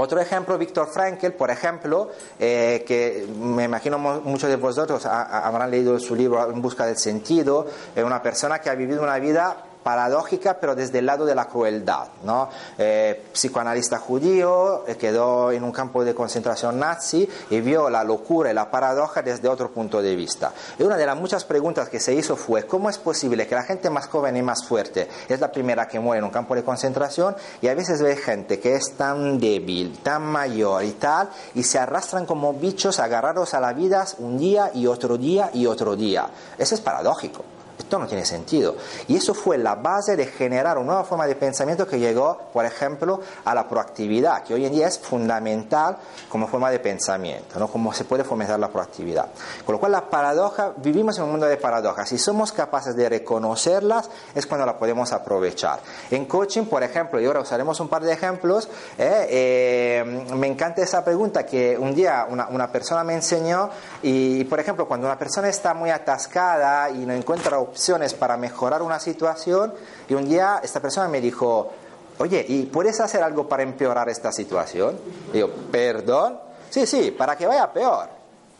otro 0.00 0.20
ejemplo, 0.20 0.58
Víctor 0.58 0.88
Frankel, 0.88 1.32
por 1.32 1.50
ejemplo, 1.50 2.10
eh, 2.38 2.84
que 2.86 3.26
me 3.38 3.64
imagino 3.64 3.98
muchos 3.98 4.48
de 4.50 4.56
vosotros 4.56 5.06
habrán 5.06 5.70
leído 5.70 5.98
su 5.98 6.14
libro 6.14 6.50
En 6.50 6.60
busca 6.60 6.86
del 6.86 6.96
sentido, 6.96 7.66
es 7.94 8.04
una 8.04 8.22
persona 8.22 8.58
que 8.60 8.70
ha 8.70 8.74
vivido 8.74 9.02
una 9.02 9.18
vida 9.18 9.64
paradójica, 9.82 10.58
pero 10.60 10.74
desde 10.74 10.98
el 10.98 11.06
lado 11.06 11.24
de 11.24 11.34
la 11.34 11.46
crueldad. 11.46 12.08
¿no? 12.24 12.48
Eh, 12.78 13.26
psicoanalista 13.32 13.98
judío, 13.98 14.86
eh, 14.86 14.96
quedó 14.96 15.52
en 15.52 15.64
un 15.64 15.72
campo 15.72 16.04
de 16.04 16.14
concentración 16.14 16.78
nazi 16.78 17.28
y 17.50 17.60
vio 17.60 17.90
la 17.90 18.04
locura 18.04 18.50
y 18.50 18.54
la 18.54 18.70
paradoja 18.70 19.22
desde 19.22 19.48
otro 19.48 19.70
punto 19.70 20.02
de 20.02 20.14
vista. 20.16 20.52
Y 20.78 20.82
una 20.82 20.96
de 20.96 21.06
las 21.06 21.16
muchas 21.16 21.44
preguntas 21.44 21.88
que 21.88 22.00
se 22.00 22.14
hizo 22.14 22.36
fue, 22.36 22.66
¿cómo 22.66 22.90
es 22.90 22.98
posible 22.98 23.46
que 23.46 23.54
la 23.54 23.62
gente 23.62 23.90
más 23.90 24.06
joven 24.08 24.36
y 24.36 24.42
más 24.42 24.64
fuerte 24.64 25.08
es 25.28 25.40
la 25.40 25.50
primera 25.50 25.88
que 25.88 26.00
muere 26.00 26.18
en 26.18 26.24
un 26.24 26.30
campo 26.30 26.54
de 26.54 26.62
concentración 26.62 27.36
y 27.60 27.68
a 27.68 27.74
veces 27.74 28.02
ve 28.02 28.16
gente 28.16 28.60
que 28.60 28.74
es 28.74 28.96
tan 28.96 29.38
débil, 29.38 29.98
tan 30.02 30.22
mayor 30.22 30.84
y 30.84 30.92
tal, 30.92 31.30
y 31.54 31.62
se 31.62 31.78
arrastran 31.78 32.26
como 32.26 32.52
bichos 32.54 32.98
agarrados 32.98 33.54
a 33.54 33.60
la 33.60 33.72
vida 33.72 34.04
un 34.18 34.38
día 34.38 34.70
y 34.74 34.86
otro 34.86 35.18
día 35.18 35.50
y 35.52 35.66
otro 35.66 35.96
día? 35.96 36.28
Eso 36.58 36.74
es 36.74 36.80
paradójico. 36.80 37.59
Esto 37.90 37.98
no 37.98 38.06
tiene 38.06 38.24
sentido. 38.24 38.76
Y 39.08 39.16
eso 39.16 39.34
fue 39.34 39.58
la 39.58 39.74
base 39.74 40.16
de 40.16 40.26
generar 40.26 40.78
una 40.78 40.86
nueva 40.86 41.02
forma 41.02 41.26
de 41.26 41.34
pensamiento 41.34 41.88
que 41.88 41.98
llegó, 41.98 42.38
por 42.52 42.64
ejemplo, 42.64 43.20
a 43.44 43.52
la 43.52 43.68
proactividad, 43.68 44.44
que 44.44 44.54
hoy 44.54 44.64
en 44.64 44.70
día 44.70 44.86
es 44.86 44.96
fundamental 44.96 45.96
como 46.28 46.46
forma 46.46 46.70
de 46.70 46.78
pensamiento, 46.78 47.58
¿no? 47.58 47.66
Cómo 47.66 47.92
se 47.92 48.04
puede 48.04 48.22
fomentar 48.22 48.60
la 48.60 48.68
proactividad. 48.68 49.26
Con 49.66 49.72
lo 49.72 49.80
cual, 49.80 49.90
la 49.90 50.08
paradoja, 50.08 50.72
vivimos 50.76 51.18
en 51.18 51.24
un 51.24 51.32
mundo 51.32 51.46
de 51.46 51.56
paradojas. 51.56 52.08
Si 52.08 52.16
somos 52.16 52.52
capaces 52.52 52.94
de 52.94 53.08
reconocerlas, 53.08 54.08
es 54.36 54.46
cuando 54.46 54.64
la 54.66 54.78
podemos 54.78 55.12
aprovechar. 55.12 55.80
En 56.12 56.26
coaching, 56.26 56.66
por 56.66 56.84
ejemplo, 56.84 57.20
y 57.20 57.26
ahora 57.26 57.40
usaremos 57.40 57.80
un 57.80 57.88
par 57.88 58.04
de 58.04 58.12
ejemplos, 58.12 58.68
¿eh? 58.98 59.26
Eh, 59.28 60.26
me 60.36 60.46
encanta 60.46 60.80
esa 60.80 61.04
pregunta 61.04 61.44
que 61.44 61.76
un 61.76 61.92
día 61.92 62.28
una, 62.30 62.70
persona 62.70 63.02
me 63.02 63.14
enseñó, 63.14 63.68
y, 64.00 64.44
por 64.44 64.60
ejemplo, 64.60 64.86
cuando 64.86 65.08
una 65.08 65.18
persona 65.18 65.48
está 65.48 65.74
muy 65.74 65.90
atascada 65.90 66.88
y 66.88 66.98
no 66.98 67.14
encuentra 67.14 67.58
opciones 67.58 67.79
para 68.18 68.36
mejorar 68.36 68.82
una 68.82 68.98
situación 68.98 69.72
y 70.08 70.14
un 70.14 70.28
día 70.28 70.60
esta 70.62 70.80
persona 70.80 71.08
me 71.08 71.20
dijo, 71.20 71.70
oye, 72.18 72.44
¿y 72.48 72.64
puedes 72.66 73.00
hacer 73.00 73.22
algo 73.22 73.48
para 73.48 73.62
empeorar 73.62 74.08
esta 74.08 74.30
situación? 74.32 74.98
Y 75.32 75.38
yo, 75.38 75.50
perdón, 75.70 76.38
sí, 76.68 76.86
sí, 76.86 77.10
para 77.10 77.36
que 77.36 77.46
vaya 77.46 77.72
peor. 77.72 78.08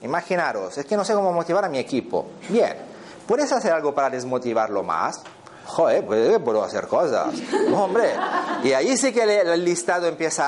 Imaginaros, 0.03 0.79
es 0.79 0.87
que 0.87 0.97
no 0.97 1.05
sé 1.05 1.13
cómo 1.15 1.33
motivar 1.33 1.65
a 1.65 1.69
mi 1.69 1.79
equipo. 1.79 2.27
Bien, 2.49 2.75
¿puedes 3.27 3.53
hacer 3.53 3.73
algo 3.73 3.95
para 3.95 4.09
desmotivarlo 4.09 4.83
más? 4.83 5.23
Joder, 5.71 6.05
pues 6.05 6.39
puedo 6.41 6.63
hacer 6.63 6.87
cosas. 6.87 7.35
Hombre, 7.75 8.13
y 8.63 8.73
ahí 8.73 8.97
sí 8.97 9.13
que 9.13 9.41
el 9.41 9.65
listado 9.65 10.07
empieza 10.07 10.45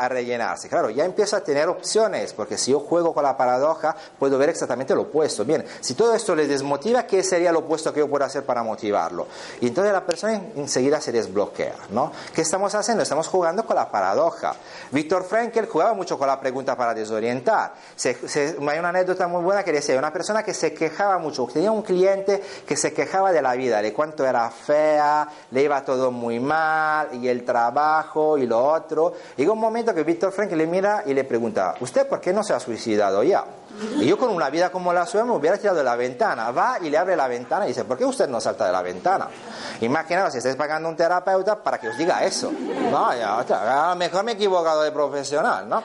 a, 0.00 0.08
rellenarse. 0.08 0.68
Claro, 0.68 0.90
ya 0.90 1.04
empiezo 1.04 1.36
a 1.36 1.40
tener 1.40 1.68
opciones, 1.68 2.32
porque 2.32 2.58
si 2.58 2.72
yo 2.72 2.80
juego 2.80 3.14
con 3.14 3.22
la 3.22 3.36
paradoja, 3.36 3.96
puedo 4.18 4.36
ver 4.38 4.50
exactamente 4.50 4.94
lo 4.94 5.02
opuesto. 5.02 5.44
Bien, 5.44 5.64
si 5.80 5.94
todo 5.94 6.14
esto 6.14 6.34
le 6.34 6.46
desmotiva, 6.46 7.04
¿qué 7.04 7.22
sería 7.22 7.52
lo 7.52 7.60
opuesto 7.60 7.92
que 7.92 8.00
yo 8.00 8.08
puedo 8.08 8.24
hacer 8.24 8.44
para 8.44 8.62
motivarlo? 8.62 9.26
Y 9.60 9.68
entonces 9.68 9.92
la 9.92 10.04
persona 10.04 10.40
enseguida 10.56 11.00
se 11.00 11.12
desbloquea, 11.12 11.76
¿no? 11.90 12.12
¿Qué 12.34 12.42
estamos 12.42 12.74
haciendo? 12.74 13.02
Estamos 13.02 13.28
jugando 13.28 13.64
con 13.64 13.76
la 13.76 13.90
paradoja. 13.90 14.54
Víctor 14.90 15.24
Frankel 15.24 15.66
jugaba 15.66 15.94
mucho 15.94 16.18
con 16.18 16.26
la 16.26 16.40
pregunta 16.40 16.76
para 16.76 16.94
desorientar. 16.94 17.74
hay 18.04 18.78
una 18.78 18.88
anécdota 18.88 19.28
muy 19.28 19.42
buena 19.42 19.62
que 19.62 19.72
decía, 19.72 19.98
una 19.98 20.12
persona 20.12 20.42
que 20.42 20.54
se 20.54 20.74
quejaba 20.74 21.18
mucho, 21.18 21.46
tenía 21.52 21.70
un 21.70 21.82
cliente 21.82 22.42
que 22.66 22.76
se 22.76 22.92
quejaba 22.92 23.32
de 23.32 23.42
la 23.42 23.54
vida, 23.54 23.80
de 23.80 23.92
cuánto 23.92 24.26
era 24.26 24.39
fea, 24.48 25.28
le 25.50 25.62
iba 25.62 25.84
todo 25.84 26.12
muy 26.12 26.38
mal, 26.38 27.08
y 27.12 27.26
el 27.26 27.44
trabajo 27.44 28.38
y 28.38 28.46
lo 28.46 28.64
otro. 28.64 29.12
Llega 29.36 29.52
un 29.52 29.58
momento 29.58 29.92
que 29.92 30.04
Víctor 30.04 30.30
Frank 30.30 30.52
le 30.52 30.68
mira 30.68 31.02
y 31.04 31.12
le 31.12 31.24
pregunta, 31.24 31.74
¿usted 31.80 32.06
por 32.06 32.20
qué 32.20 32.32
no 32.32 32.44
se 32.44 32.54
ha 32.54 32.60
suicidado 32.60 33.24
ya? 33.24 33.44
Y 33.98 34.06
yo 34.06 34.18
con 34.18 34.30
una 34.30 34.50
vida 34.50 34.70
como 34.70 34.92
la 34.92 35.06
suya 35.06 35.24
me 35.24 35.32
hubiera 35.32 35.56
tirado 35.56 35.78
de 35.78 35.84
la 35.84 35.96
ventana. 35.96 36.50
Va 36.50 36.78
y 36.80 36.90
le 36.90 36.98
abre 36.98 37.16
la 37.16 37.28
ventana 37.28 37.64
y 37.64 37.68
dice, 37.68 37.84
¿por 37.84 37.98
qué 37.98 38.04
usted 38.04 38.28
no 38.28 38.40
salta 38.40 38.66
de 38.66 38.72
la 38.72 38.82
ventana? 38.82 39.28
Imaginaos 39.80 40.32
si 40.32 40.38
estáis 40.38 40.56
pagando 40.56 40.88
un 40.88 40.96
terapeuta 40.96 41.62
para 41.62 41.78
que 41.78 41.88
os 41.88 41.98
diga 41.98 42.24
eso. 42.24 42.52
A 42.92 43.90
lo 43.90 43.96
mejor 43.96 44.24
me 44.24 44.32
he 44.32 44.34
equivocado 44.34 44.82
de 44.82 44.92
profesional, 44.92 45.68
¿no? 45.68 45.82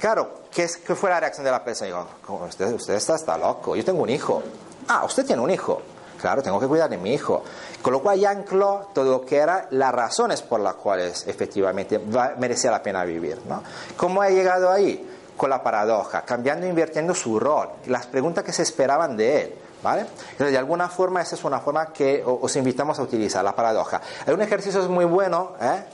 Claro, 0.00 0.42
¿qué, 0.50 0.68
fue 0.68 1.10
la 1.10 1.20
reacción 1.20 1.44
de 1.44 1.50
la 1.50 1.64
persona? 1.64 1.88
Digo, 1.88 2.06
usted, 2.46 2.72
usted 2.72 2.94
está, 2.94 3.16
está 3.16 3.36
loco, 3.38 3.74
yo 3.74 3.84
tengo 3.84 4.02
un 4.02 4.10
hijo. 4.10 4.42
Ah, 4.88 5.04
usted 5.04 5.24
tiene 5.24 5.42
un 5.42 5.50
hijo. 5.50 5.82
Claro, 6.26 6.42
tengo 6.42 6.58
que 6.58 6.66
cuidar 6.66 6.90
de 6.90 6.96
mi 6.96 7.14
hijo. 7.14 7.44
Con 7.80 7.92
lo 7.92 8.02
cual 8.02 8.18
ya 8.18 8.30
ancló 8.30 8.88
todo 8.92 9.12
lo 9.12 9.24
que 9.24 9.36
eran 9.36 9.66
las 9.70 9.94
razones 9.94 10.42
por 10.42 10.58
las 10.58 10.74
cuales 10.74 11.24
efectivamente 11.28 12.00
merecía 12.38 12.72
la 12.72 12.82
pena 12.82 13.04
vivir. 13.04 13.38
¿no? 13.48 13.62
¿Cómo 13.96 14.22
ha 14.22 14.28
llegado 14.28 14.68
ahí? 14.68 15.08
Con 15.36 15.50
la 15.50 15.62
paradoja, 15.62 16.22
cambiando 16.22 16.66
e 16.66 16.70
invirtiendo 16.70 17.14
su 17.14 17.38
rol, 17.38 17.68
las 17.86 18.08
preguntas 18.08 18.42
que 18.42 18.52
se 18.52 18.62
esperaban 18.64 19.16
de 19.16 19.40
él. 19.40 19.54
¿Vale? 19.84 20.00
Entonces, 20.32 20.50
de 20.50 20.58
alguna 20.58 20.88
forma, 20.88 21.22
esa 21.22 21.36
es 21.36 21.44
una 21.44 21.60
forma 21.60 21.92
que 21.92 22.24
os 22.26 22.56
invitamos 22.56 22.98
a 22.98 23.02
utilizar, 23.02 23.44
la 23.44 23.54
paradoja. 23.54 24.00
Hay 24.26 24.34
un 24.34 24.42
ejercicio 24.42 24.82
muy 24.88 25.04
bueno, 25.04 25.52
¿eh? 25.60 25.84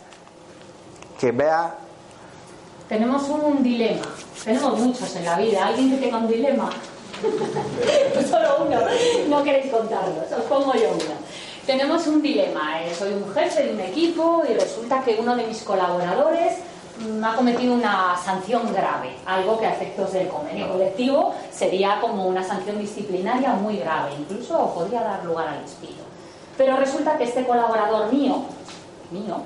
que 1.21 1.31
vea... 1.31 1.75
Tenemos 2.88 3.29
un 3.29 3.62
dilema, 3.62 4.07
tenemos 4.42 4.79
muchos 4.79 5.14
en 5.14 5.27
la 5.27 5.37
vida. 5.37 5.66
¿Alguien 5.66 5.90
que 5.90 5.99
tenga 5.99 6.16
un 6.16 6.29
dilema? 6.29 6.71
Solo 8.31 8.65
uno, 8.67 8.79
no 9.29 9.43
queréis 9.45 9.71
contarlos, 9.71 10.31
os 10.33 10.45
pongo 10.45 10.73
yo 10.75 10.91
uno. 10.91 11.15
Tenemos 11.67 12.07
un 12.09 12.21
dilema, 12.21 12.83
eh, 12.83 12.93
soy 12.95 13.13
un 13.13 13.33
jefe 13.33 13.63
de 13.65 13.75
un 13.75 13.81
equipo 13.81 14.43
y 14.49 14.55
resulta 14.55 15.03
que 15.05 15.19
uno 15.21 15.37
de 15.37 15.47
mis 15.47 15.63
colaboradores 15.63 16.59
ha 17.25 17.37
cometido 17.37 17.75
una 17.75 18.17
sanción 18.17 18.73
grave, 18.73 19.15
algo 19.27 19.59
que 19.59 19.67
a 19.67 19.73
efectos 19.73 20.13
del 20.13 20.29
convenio 20.29 20.69
colectivo 20.69 21.35
sería 21.51 22.01
como 22.01 22.27
una 22.27 22.43
sanción 22.43 22.79
disciplinaria 22.79 23.51
muy 23.55 23.79
grave, 23.79 24.11
incluso 24.19 24.73
podría 24.75 25.03
dar 25.03 25.25
lugar 25.25 25.49
al 25.49 25.63
despido. 25.63 26.03
Pero 26.57 26.77
resulta 26.77 27.17
que 27.17 27.25
este 27.25 27.47
colaborador 27.47 28.13
mío, 28.13 28.43
mío, 29.11 29.37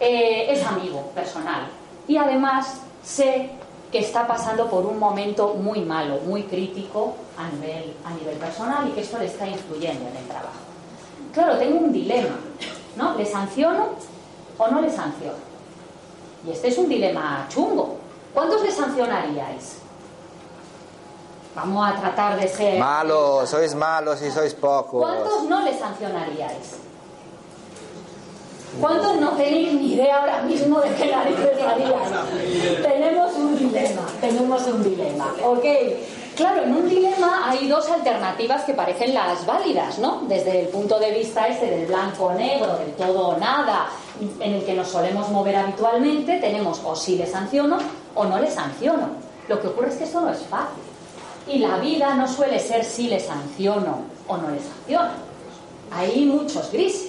eh, 0.00 0.46
es 0.50 0.64
amigo 0.64 1.02
personal 1.14 1.68
y 2.06 2.16
además 2.16 2.80
sé 3.02 3.50
que 3.90 4.00
está 4.00 4.26
pasando 4.26 4.68
por 4.68 4.84
un 4.84 4.98
momento 4.98 5.54
muy 5.54 5.80
malo, 5.80 6.18
muy 6.26 6.42
crítico 6.42 7.14
a 7.38 7.48
nivel, 7.48 7.94
a 8.04 8.10
nivel 8.12 8.36
personal 8.36 8.88
y 8.88 8.92
que 8.92 9.00
esto 9.00 9.18
le 9.18 9.26
está 9.26 9.46
influyendo 9.46 10.08
en 10.08 10.16
el 10.16 10.26
trabajo. 10.26 10.58
Claro, 11.32 11.58
tengo 11.58 11.78
un 11.78 11.92
dilema, 11.92 12.36
¿no? 12.96 13.14
¿Le 13.14 13.24
sanciono 13.24 13.90
o 14.58 14.68
no 14.68 14.80
le 14.80 14.90
sanciono? 14.90 15.38
Y 16.46 16.50
este 16.50 16.68
es 16.68 16.78
un 16.78 16.88
dilema 16.88 17.46
chungo. 17.48 17.96
¿Cuántos 18.34 18.62
le 18.62 18.70
sancionaríais? 18.70 19.78
Vamos 21.54 21.90
a 21.90 21.96
tratar 21.96 22.38
de 22.38 22.46
ser... 22.46 22.78
Malos, 22.78 23.48
sois 23.48 23.74
malos 23.74 24.22
y 24.22 24.30
sois 24.30 24.54
pocos. 24.54 25.00
¿Cuántos 25.00 25.44
no 25.44 25.62
le 25.62 25.76
sancionaríais? 25.76 26.76
¿Cuántos 28.80 29.16
no 29.20 29.30
tenéis 29.30 29.72
ni 29.74 29.94
idea 29.94 30.20
ahora 30.20 30.42
mismo 30.42 30.80
de 30.80 30.94
qué 30.94 31.10
narices 31.10 31.60
haríais? 31.60 32.82
tenemos 32.82 33.34
un 33.34 33.58
dilema, 33.58 34.02
tenemos 34.20 34.66
un 34.66 34.84
dilema, 34.84 35.34
¿ok? 35.44 35.64
Claro, 36.36 36.62
en 36.62 36.72
un 36.72 36.88
dilema 36.88 37.50
hay 37.50 37.66
dos 37.66 37.88
alternativas 37.90 38.62
que 38.62 38.74
parecen 38.74 39.12
las 39.12 39.44
válidas, 39.44 39.98
¿no? 39.98 40.22
Desde 40.28 40.60
el 40.60 40.68
punto 40.68 40.98
de 41.00 41.10
vista 41.10 41.48
este 41.48 41.66
del 41.66 41.86
blanco-negro, 41.86 42.78
del 42.78 42.92
todo 42.92 43.30
o 43.30 43.36
nada, 43.38 43.88
en 44.38 44.52
el 44.52 44.64
que 44.64 44.74
nos 44.74 44.88
solemos 44.88 45.28
mover 45.30 45.56
habitualmente, 45.56 46.38
tenemos 46.38 46.80
o 46.84 46.94
sí 46.94 47.16
le 47.16 47.26
sanciono 47.26 47.78
o 48.14 48.24
no 48.24 48.38
le 48.38 48.50
sanciono. 48.50 49.08
Lo 49.48 49.60
que 49.60 49.66
ocurre 49.66 49.88
es 49.88 49.96
que 49.96 50.04
esto 50.04 50.20
no 50.20 50.30
es 50.30 50.38
fácil. 50.42 50.82
Y 51.48 51.58
la 51.58 51.78
vida 51.78 52.14
no 52.14 52.28
suele 52.28 52.60
ser 52.60 52.84
si 52.84 53.08
le 53.08 53.18
sanciono 53.18 54.02
o 54.28 54.36
no 54.36 54.50
le 54.50 54.60
sanciono. 54.60 55.10
Hay 55.90 56.24
muchos 56.26 56.70
grises. 56.70 57.07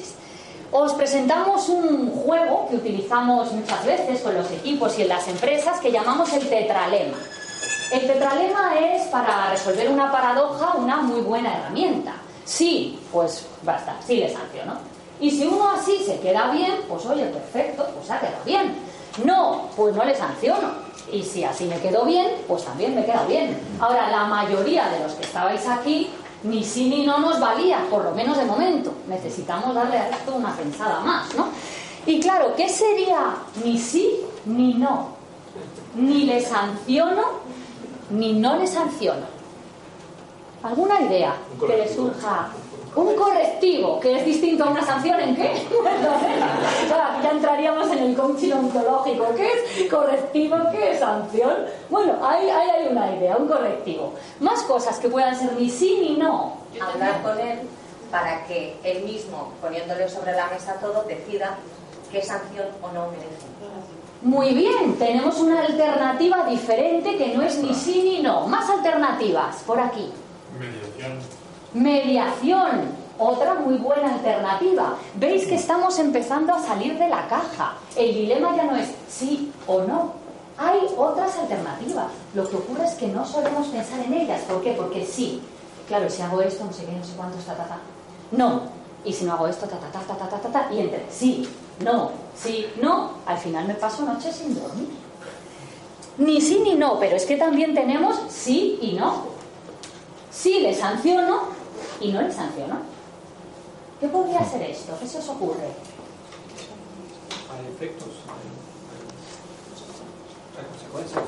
Os 0.72 0.93
presentamos 0.93 1.67
un 1.67 2.11
juego 2.11 2.67
que 2.70 2.76
utilizamos 2.76 3.51
muchas 3.51 3.84
veces 3.86 4.22
con 4.22 4.36
los 4.36 4.51
equipos 4.51 4.97
y 4.99 5.01
en 5.01 5.07
las 5.07 5.28
empresas 5.28 5.80
que 5.80 5.91
llamamos 5.91 6.32
el 6.32 6.47
tetralema. 6.47 7.17
El 7.91 8.05
tetralema 8.05 8.78
es 8.80 9.07
para 9.07 9.49
resolver 9.49 9.89
una 9.89 10.11
paradoja 10.11 10.76
una 10.76 10.97
muy 10.97 11.22
buena 11.22 11.57
herramienta. 11.57 12.13
Sí, 12.45 12.99
pues 13.11 13.47
basta, 13.63 13.95
sí 14.05 14.17
le 14.17 14.32
sanciono. 14.32 14.74
Y 15.20 15.32
si 15.32 15.47
uno 15.47 15.72
así 15.72 16.03
se 16.05 16.20
queda 16.20 16.51
bien, 16.51 16.74
pues 16.88 17.03
oye, 17.07 17.26
perfecto, 17.26 17.88
pues 17.95 18.11
ha 18.11 18.20
quedado 18.20 18.43
bien. 18.45 18.76
No, 19.26 19.70
pues 19.76 19.95
no 19.95 20.05
le 20.05 20.15
sanciono. 20.15 20.70
Y 21.11 21.24
si 21.24 21.43
así 21.43 21.65
me 21.65 21.80
quedo 21.80 22.05
bien, 22.05 22.28
pues 22.47 22.63
también 22.63 22.93
me 22.93 23.03
queda 23.03 23.26
bien. 23.26 23.59
Ahora, 23.80 24.11
la 24.11 24.26
mayoría 24.26 24.88
de 24.89 24.99
los 24.99 25.13
que 25.13 25.24
estabais 25.24 25.67
aquí 25.67 26.11
ni 26.43 26.63
sí 26.63 26.89
ni 26.89 27.05
no 27.05 27.19
nos 27.19 27.39
valía, 27.39 27.85
por 27.89 28.03
lo 28.03 28.11
menos 28.11 28.37
de 28.37 28.45
momento. 28.45 28.93
Necesitamos 29.07 29.73
darle 29.75 29.97
a 29.97 30.09
esto 30.09 30.35
una 30.35 30.55
pensada 30.55 30.99
más, 31.01 31.33
¿no? 31.35 31.49
Y 32.05 32.19
claro, 32.19 32.53
¿qué 32.55 32.69
sería 32.69 33.35
ni 33.63 33.77
sí 33.77 34.21
ni 34.45 34.73
no? 34.73 35.09
Ni 35.95 36.23
le 36.23 36.41
sanciono, 36.41 37.23
ni 38.09 38.33
no 38.33 38.55
le 38.55 38.67
sanciono. 38.67 39.25
¿Alguna 40.63 41.01
idea 41.01 41.35
que 41.59 41.77
le 41.77 41.93
surja? 41.93 42.49
Un 42.95 43.15
correctivo, 43.15 43.99
que 43.99 44.17
es 44.17 44.25
distinto 44.25 44.63
a 44.63 44.69
una 44.71 44.85
sanción, 44.85 45.19
¿en 45.19 45.35
qué? 45.35 45.51
Bueno, 45.79 46.09
ya 47.23 47.31
entraríamos 47.31 47.91
en 47.91 47.99
el 47.99 48.15
coaching 48.15 48.51
ontológico. 48.51 49.27
¿Qué 49.35 49.47
es 49.47 49.89
correctivo? 49.89 50.57
¿Qué 50.71 50.93
es 50.93 50.99
sanción? 50.99 51.53
Bueno, 51.89 52.13
ahí, 52.25 52.49
ahí 52.49 52.69
hay 52.69 52.87
una 52.87 53.15
idea, 53.15 53.37
un 53.37 53.47
correctivo. 53.47 54.13
Más 54.39 54.63
cosas 54.63 54.97
que 54.99 55.09
puedan 55.09 55.37
ser 55.37 55.53
ni 55.53 55.69
sí 55.69 55.99
ni 56.01 56.17
no. 56.17 56.57
Hablar 56.81 57.21
con 57.21 57.39
él 57.39 57.59
para 58.11 58.45
que 58.45 58.77
él 58.83 59.03
mismo, 59.03 59.53
poniéndole 59.61 60.09
sobre 60.09 60.33
la 60.33 60.47
mesa 60.47 60.75
todo, 60.81 61.03
decida 61.03 61.57
qué 62.11 62.21
sanción 62.21 62.67
o 62.81 62.91
no 62.91 63.07
merece. 63.11 63.47
Muy 64.21 64.53
bien, 64.53 64.97
tenemos 64.97 65.39
una 65.39 65.61
alternativa 65.61 66.43
diferente 66.45 67.17
que 67.17 67.35
no 67.35 67.43
es 67.43 67.57
ni 67.59 67.73
sí 67.73 68.01
ni 68.03 68.21
no. 68.21 68.47
Más 68.47 68.69
alternativas, 68.69 69.57
por 69.65 69.79
aquí. 69.79 70.11
Mediación. 70.59 71.38
Mediación, 71.74 72.82
otra 73.17 73.55
muy 73.55 73.76
buena 73.78 74.13
alternativa. 74.15 74.95
Veis 75.15 75.45
que 75.45 75.55
estamos 75.55 75.99
empezando 75.99 76.53
a 76.53 76.59
salir 76.59 76.97
de 76.97 77.07
la 77.07 77.28
caja. 77.28 77.74
El 77.95 78.13
dilema 78.13 78.55
ya 78.55 78.63
no 78.63 78.76
es 78.76 78.89
sí 79.09 79.51
o 79.67 79.82
no. 79.82 80.13
Hay 80.57 80.80
otras 80.97 81.38
alternativas. 81.38 82.07
Lo 82.34 82.49
que 82.49 82.55
ocurre 82.55 82.86
es 82.86 82.93
que 82.93 83.07
no 83.07 83.26
solemos 83.26 83.67
pensar 83.67 83.99
en 83.99 84.13
ellas. 84.13 84.41
¿Por 84.41 84.61
qué? 84.61 84.72
Porque 84.72 85.05
sí. 85.05 85.41
Claro, 85.88 86.09
si 86.09 86.22
hago 86.22 86.41
esto, 86.41 86.65
no 86.65 86.74
sé 86.74 86.86
qué, 86.86 86.91
no 86.91 87.03
sé 87.03 87.13
cuánto, 87.15 87.38
ta, 87.39 87.55
ta, 87.55 87.65
ta. 87.65 87.78
No. 88.32 88.61
Y 89.05 89.13
si 89.13 89.26
no 89.26 89.34
hago 89.34 89.47
esto, 89.47 89.65
ta, 89.67 89.78
ta, 89.78 89.88
ta, 89.91 90.15
ta, 90.15 90.28
ta, 90.28 90.38
ta, 90.39 90.49
ta, 90.49 90.74
y 90.74 90.80
entre 90.80 91.05
sí, 91.09 91.47
no, 91.84 92.11
sí, 92.36 92.65
no, 92.82 93.11
al 93.26 93.38
final 93.38 93.65
me 93.65 93.74
paso 93.76 94.03
noches 94.03 94.36
sin 94.36 94.53
dormir. 94.53 94.89
Ni 96.17 96.41
sí 96.41 96.59
ni 96.63 96.76
no, 96.76 96.99
pero 96.99 97.15
es 97.15 97.26
que 97.26 97.38
también 97.38 97.74
tenemos 97.74 98.20
sí 98.28 98.78
y 98.82 98.93
no. 98.93 99.24
Sí 100.30 100.59
le 100.59 100.74
sanciono 100.74 101.59
y 102.01 102.11
no 102.11 102.21
le 102.21 102.31
sanciono. 102.31 102.77
¿Qué 103.99 104.07
podría 104.07 104.43
ser 104.45 104.61
esto? 104.63 104.93
¿Qué 104.99 105.07
se 105.07 105.17
os 105.17 105.29
ocurre? 105.29 105.67
Hay 107.51 107.73
efectos, 107.73 108.09
hay, 108.27 108.47
hay 110.57 110.65
consecuencias. 110.71 111.23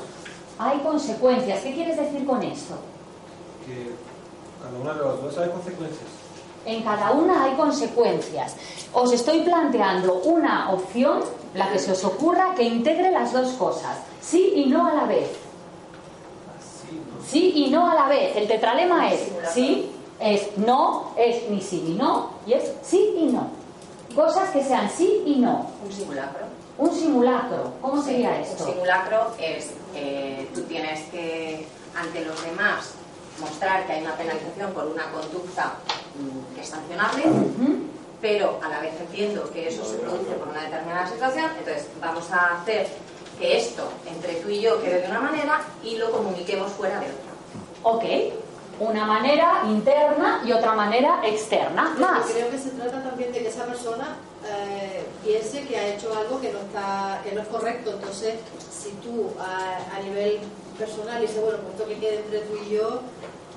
Hay 0.58 0.78
consecuencias. 0.78 1.60
¿Qué 1.60 1.74
quieres 1.74 1.96
decir 1.96 2.26
con 2.26 2.42
esto? 2.42 2.74
Que 3.66 3.94
cada 4.62 4.78
una 4.78 4.94
de 4.94 5.04
las 5.04 5.22
dos 5.22 5.38
hay 5.38 5.50
consecuencias. 5.50 6.08
En 6.64 6.82
cada 6.82 7.10
una 7.10 7.44
hay 7.44 7.54
consecuencias. 7.54 8.56
Os 8.92 9.12
estoy 9.12 9.40
planteando 9.40 10.14
una 10.22 10.70
opción, 10.70 11.20
la 11.54 11.70
que 11.70 11.78
se 11.78 11.92
os 11.92 12.04
ocurra, 12.04 12.54
que 12.54 12.62
integre 12.62 13.10
las 13.10 13.32
dos 13.32 13.52
cosas. 13.52 13.98
Sí 14.20 14.52
y 14.56 14.66
no 14.66 14.86
a 14.86 14.94
la 14.94 15.04
vez. 15.04 15.28
Sí 17.26 17.52
y 17.54 17.70
no 17.70 17.90
a 17.90 17.94
la 17.94 18.08
vez. 18.08 18.36
El 18.36 18.46
tetralema 18.46 19.12
es 19.12 19.28
sí, 19.52 19.91
es 20.22 20.56
no, 20.56 21.12
es 21.16 21.48
ni 21.50 21.60
sí 21.60 21.82
ni 21.86 21.94
no, 21.94 22.30
y 22.46 22.54
es 22.54 22.72
sí 22.82 23.14
y 23.18 23.26
no. 23.26 23.48
Cosas 24.14 24.50
que 24.50 24.62
sean 24.62 24.90
sí 24.90 25.22
y 25.26 25.36
no. 25.36 25.70
Un 25.84 25.92
simulacro. 25.92 26.46
Un 26.78 26.94
simulacro. 26.94 27.72
¿Cómo 27.80 28.02
sería 28.02 28.40
esto? 28.40 28.64
Un 28.64 28.72
simulacro 28.72 29.34
es, 29.38 29.70
eh, 29.94 30.48
tú 30.54 30.62
tienes 30.62 31.00
que, 31.10 31.66
ante 31.96 32.24
los 32.24 32.42
demás, 32.44 32.92
mostrar 33.40 33.86
que 33.86 33.92
hay 33.92 34.02
una 34.02 34.14
penalización 34.14 34.72
por 34.72 34.86
una 34.86 35.10
conducta 35.10 35.74
mm, 36.16 36.54
que 36.54 36.60
es 36.60 36.68
sancionable, 36.68 37.24
pero 38.20 38.60
a 38.62 38.68
la 38.68 38.80
vez 38.80 38.94
entiendo 39.00 39.50
que 39.50 39.68
eso 39.68 39.84
se 39.84 39.96
produce 39.96 40.32
por 40.34 40.48
una 40.48 40.62
determinada 40.62 41.06
situación, 41.06 41.46
entonces 41.58 41.88
vamos 42.00 42.30
a 42.30 42.60
hacer 42.60 42.88
que 43.38 43.56
esto 43.56 43.88
entre 44.06 44.34
tú 44.34 44.50
y 44.50 44.60
yo 44.60 44.80
quede 44.82 45.00
de 45.00 45.08
una 45.08 45.20
manera 45.20 45.62
y 45.82 45.96
lo 45.96 46.10
comuniquemos 46.12 46.70
fuera 46.72 47.00
de 47.00 47.06
otra. 47.06 47.32
Ok. 47.82 48.41
Una 48.88 49.04
manera 49.06 49.62
interna 49.68 50.42
y 50.44 50.52
otra 50.52 50.74
manera 50.74 51.20
externa. 51.24 51.94
Más. 51.98 52.26
Creo 52.26 52.50
que 52.50 52.58
se 52.58 52.70
trata 52.70 53.02
también 53.02 53.32
de 53.32 53.40
que 53.40 53.48
esa 53.48 53.64
persona 53.64 54.16
eh, 54.44 55.06
piense 55.24 55.64
que 55.66 55.76
ha 55.76 55.88
hecho 55.88 56.12
algo 56.16 56.40
que 56.40 56.52
no 56.52 56.58
está 56.58 57.20
que 57.24 57.32
no 57.32 57.42
es 57.42 57.48
correcto. 57.48 57.92
Entonces, 57.92 58.34
si 58.70 58.90
tú 59.02 59.30
a, 59.38 59.96
a 59.96 60.00
nivel 60.00 60.40
personal 60.78 61.20
dices, 61.20 61.40
bueno, 61.42 61.58
pues 61.58 61.74
esto 61.74 61.88
que 61.88 61.98
quede 61.98 62.18
entre 62.20 62.40
tú 62.40 62.58
y 62.66 62.74
yo, 62.74 63.00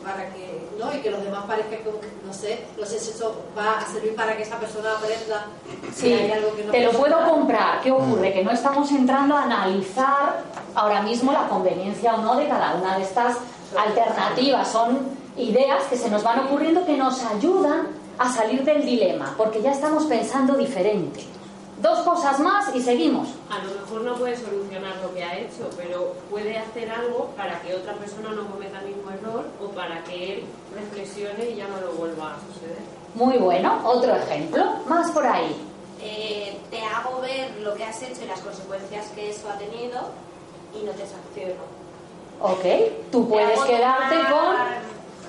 para 0.06 0.30
que, 0.30 0.70
¿no? 0.78 0.94
Y 0.94 1.02
que 1.02 1.10
los 1.10 1.24
demás 1.24 1.46
parezcan 1.46 1.80
como, 1.84 2.00
que, 2.00 2.08
no 2.24 2.32
sé, 2.32 2.66
no 2.80 2.86
sé 2.86 3.00
si 3.00 3.10
eso 3.10 3.44
va 3.58 3.80
a 3.80 3.86
servir 3.86 4.16
para 4.16 4.38
que 4.38 4.44
esa 4.44 4.60
persona 4.60 4.92
aprenda 4.92 5.48
si 5.94 6.02
Sí, 6.02 6.14
hay 6.14 6.32
algo 6.32 6.56
que 6.56 6.64
no 6.64 6.72
te 6.72 6.82
lo 6.82 6.92
puedo 6.92 7.28
comprar. 7.28 7.82
¿Qué 7.82 7.92
ocurre? 7.92 8.32
Que 8.32 8.44
no 8.44 8.52
estamos 8.52 8.92
entrando 8.92 9.36
a 9.36 9.44
analizar 9.44 10.44
ahora 10.76 11.02
mismo 11.02 11.32
la 11.32 11.48
conveniencia 11.48 12.14
o 12.14 12.18
no 12.18 12.36
de 12.36 12.48
cada 12.48 12.76
una 12.76 12.98
de 12.98 13.04
estas 13.04 13.38
alternativas. 13.78 14.72
Son 14.72 15.00
ideas 15.38 15.84
que 15.90 15.98
se 15.98 16.10
nos 16.10 16.24
van 16.24 16.40
ocurriendo 16.40 16.86
que 16.86 16.98
nos 16.98 17.24
ayudan 17.24 17.88
a 18.18 18.32
salir 18.32 18.64
del 18.64 18.86
dilema, 18.86 19.34
porque 19.38 19.62
ya 19.62 19.72
estamos 19.72 20.06
pensando 20.06 20.56
diferente. 20.56 21.26
Dos 21.82 22.00
cosas 22.00 22.40
más 22.40 22.74
y 22.74 22.82
seguimos. 22.82 23.28
A 23.50 23.64
lo 23.64 23.82
mejor 23.82 24.02
no 24.02 24.16
puede 24.16 24.38
solucionar 24.38 24.96
lo 25.04 25.14
que 25.14 25.24
ha 25.24 25.38
hecho, 25.38 25.70
pero 25.76 26.14
puede 26.30 26.58
hacer 26.58 26.90
algo 26.90 27.32
para 27.36 27.60
que 27.62 27.76
otra 27.76 27.94
persona 27.94 28.30
no 28.32 28.48
cometa 28.48 28.80
el 28.80 28.96
mismo 28.96 29.12
error 29.12 29.46
o 29.62 29.68
para 29.68 30.02
que 30.06 30.34
él 30.34 30.44
reflexione 30.74 31.50
y 31.50 31.56
ya 31.58 31.68
no 31.68 31.82
lo 31.82 31.92
vuelva 31.94 32.36
a 32.36 32.54
suceder. 32.54 32.80
Muy 33.14 33.38
bueno. 33.38 33.82
Otro 33.84 34.16
ejemplo. 34.16 34.64
Más 34.88 35.12
por 35.12 35.28
ahí. 35.28 35.56
Eh, 36.02 36.58
te 36.72 36.82
hago 36.82 37.20
ver 37.22 37.52
lo 37.62 37.74
que 37.76 37.84
has 37.84 38.02
hecho 38.02 38.24
y 38.24 38.28
las 38.28 38.40
consecuencias 38.40 39.08
que 39.10 39.30
eso 39.32 39.50
ha 39.50 39.58
tenido 39.58 40.00
y 40.74 40.84
no 40.86 40.92
te 40.92 41.06
sanciono. 41.06 41.75
Ok. 42.42 42.66
Tú 43.12 43.28
puedes 43.28 43.60
quedarte 43.62 44.16
con... 44.32 44.86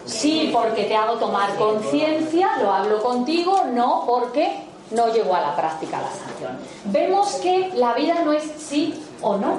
Sí, 0.07 0.51
porque 0.53 0.85
te 0.85 0.95
hago 0.95 1.15
tomar 1.15 1.57
conciencia, 1.57 2.59
lo 2.63 2.73
hablo 2.73 3.03
contigo, 3.03 3.65
no 3.73 4.05
porque 4.07 4.67
no 4.93 5.13
llegó 5.13 5.35
a 5.35 5.41
la 5.41 5.57
práctica 5.57 6.01
la 6.01 6.11
sanción. 6.11 6.59
Vemos 6.85 7.35
que 7.37 7.73
la 7.75 7.93
vida 7.95 8.23
no 8.25 8.33
es 8.33 8.45
sí 8.57 9.03
o 9.21 9.37
no, 9.37 9.59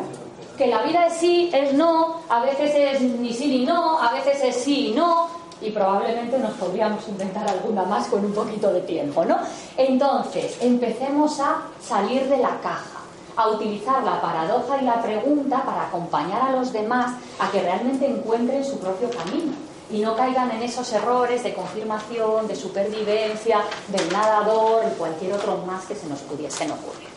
que 0.58 0.68
la 0.68 0.84
vida 0.84 1.08
es 1.08 1.14
sí, 1.14 1.50
es 1.54 1.74
no, 1.74 2.22
a 2.30 2.42
veces 2.42 2.74
es 2.74 3.02
ni 3.02 3.34
sí 3.34 3.48
ni 3.48 3.66
no, 3.66 4.00
a 4.02 4.14
veces 4.14 4.42
es 4.42 4.56
sí 4.64 4.88
y 4.88 4.94
no, 4.94 5.28
y 5.62 5.72
probablemente 5.72 6.38
nos 6.38 6.54
podríamos 6.54 7.08
inventar 7.08 7.48
alguna 7.48 7.84
más 7.84 8.08
con 8.08 8.24
un 8.24 8.34
poquito 8.34 8.72
de 8.72 8.82
tiempo, 8.82 9.26
¿no? 9.26 9.38
Entonces, 9.76 10.58
empecemos 10.62 11.40
a 11.40 11.64
salir 11.82 12.28
de 12.30 12.38
la 12.38 12.60
caja, 12.62 12.97
a 13.38 13.50
utilizar 13.50 14.04
la 14.04 14.20
paradoja 14.20 14.82
y 14.82 14.86
la 14.86 15.02
pregunta 15.02 15.64
para 15.64 15.88
acompañar 15.88 16.42
a 16.42 16.52
los 16.52 16.74
demás 16.74 17.14
a 17.40 17.50
que 17.50 17.62
realmente 17.62 18.08
encuentren 18.08 18.66
su 18.66 18.80
propio 18.80 19.10
camino 19.12 19.54
y 19.90 20.00
no 20.00 20.16
caigan 20.16 20.52
en 20.52 20.64
esos 20.64 20.92
errores 20.92 21.44
de 21.44 21.54
confirmación, 21.54 22.48
de 22.48 22.56
supervivencia, 22.56 23.62
del 23.88 24.12
nadador 24.12 24.84
y 24.92 24.98
cualquier 24.98 25.34
otro 25.34 25.58
más 25.66 25.86
que 25.86 25.96
se 25.96 26.08
nos 26.08 26.20
pudiesen 26.22 26.72
ocurrir. 26.72 27.08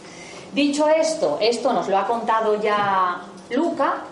Dicho 0.53 0.89
esto, 0.89 1.39
esto 1.41 1.73
nos 1.73 1.89
lo 1.89 1.99
ha 1.99 2.07
contado 2.07 2.61
ya 2.61 3.23
Luca. 3.51 4.05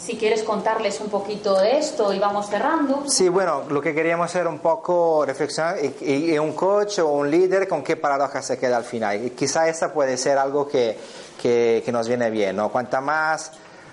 Si 0.00 0.16
quieres 0.16 0.42
contarles 0.42 1.00
un 1.00 1.08
poquito 1.08 1.58
de 1.60 1.78
esto 1.78 2.12
y 2.12 2.18
vamos 2.18 2.48
cerrando. 2.48 3.04
Sí, 3.06 3.28
bueno, 3.28 3.64
lo 3.68 3.80
que 3.80 3.94
queríamos 3.94 4.34
era 4.34 4.48
un 4.48 4.58
poco 4.58 5.24
reflexionar 5.26 5.76
y, 6.00 6.38
un 6.38 6.52
coach 6.52 7.00
o 7.00 7.08
un 7.08 7.30
líder 7.30 7.68
con 7.68 7.82
qué 7.82 7.96
paradoja 7.96 8.40
se 8.40 8.58
queda 8.58 8.78
al 8.78 8.84
final. 8.84 9.26
Y 9.26 9.30
quizá 9.30 9.68
esa 9.68 9.92
puede 9.92 10.16
ser 10.16 10.38
algo 10.38 10.66
que, 10.66 10.96
que, 11.40 11.82
que 11.84 11.92
nos 11.92 12.08
viene 12.08 12.30
bien, 12.30 12.56
¿no? 12.56 12.70
Cuanta 12.70 13.00
más 13.00 13.52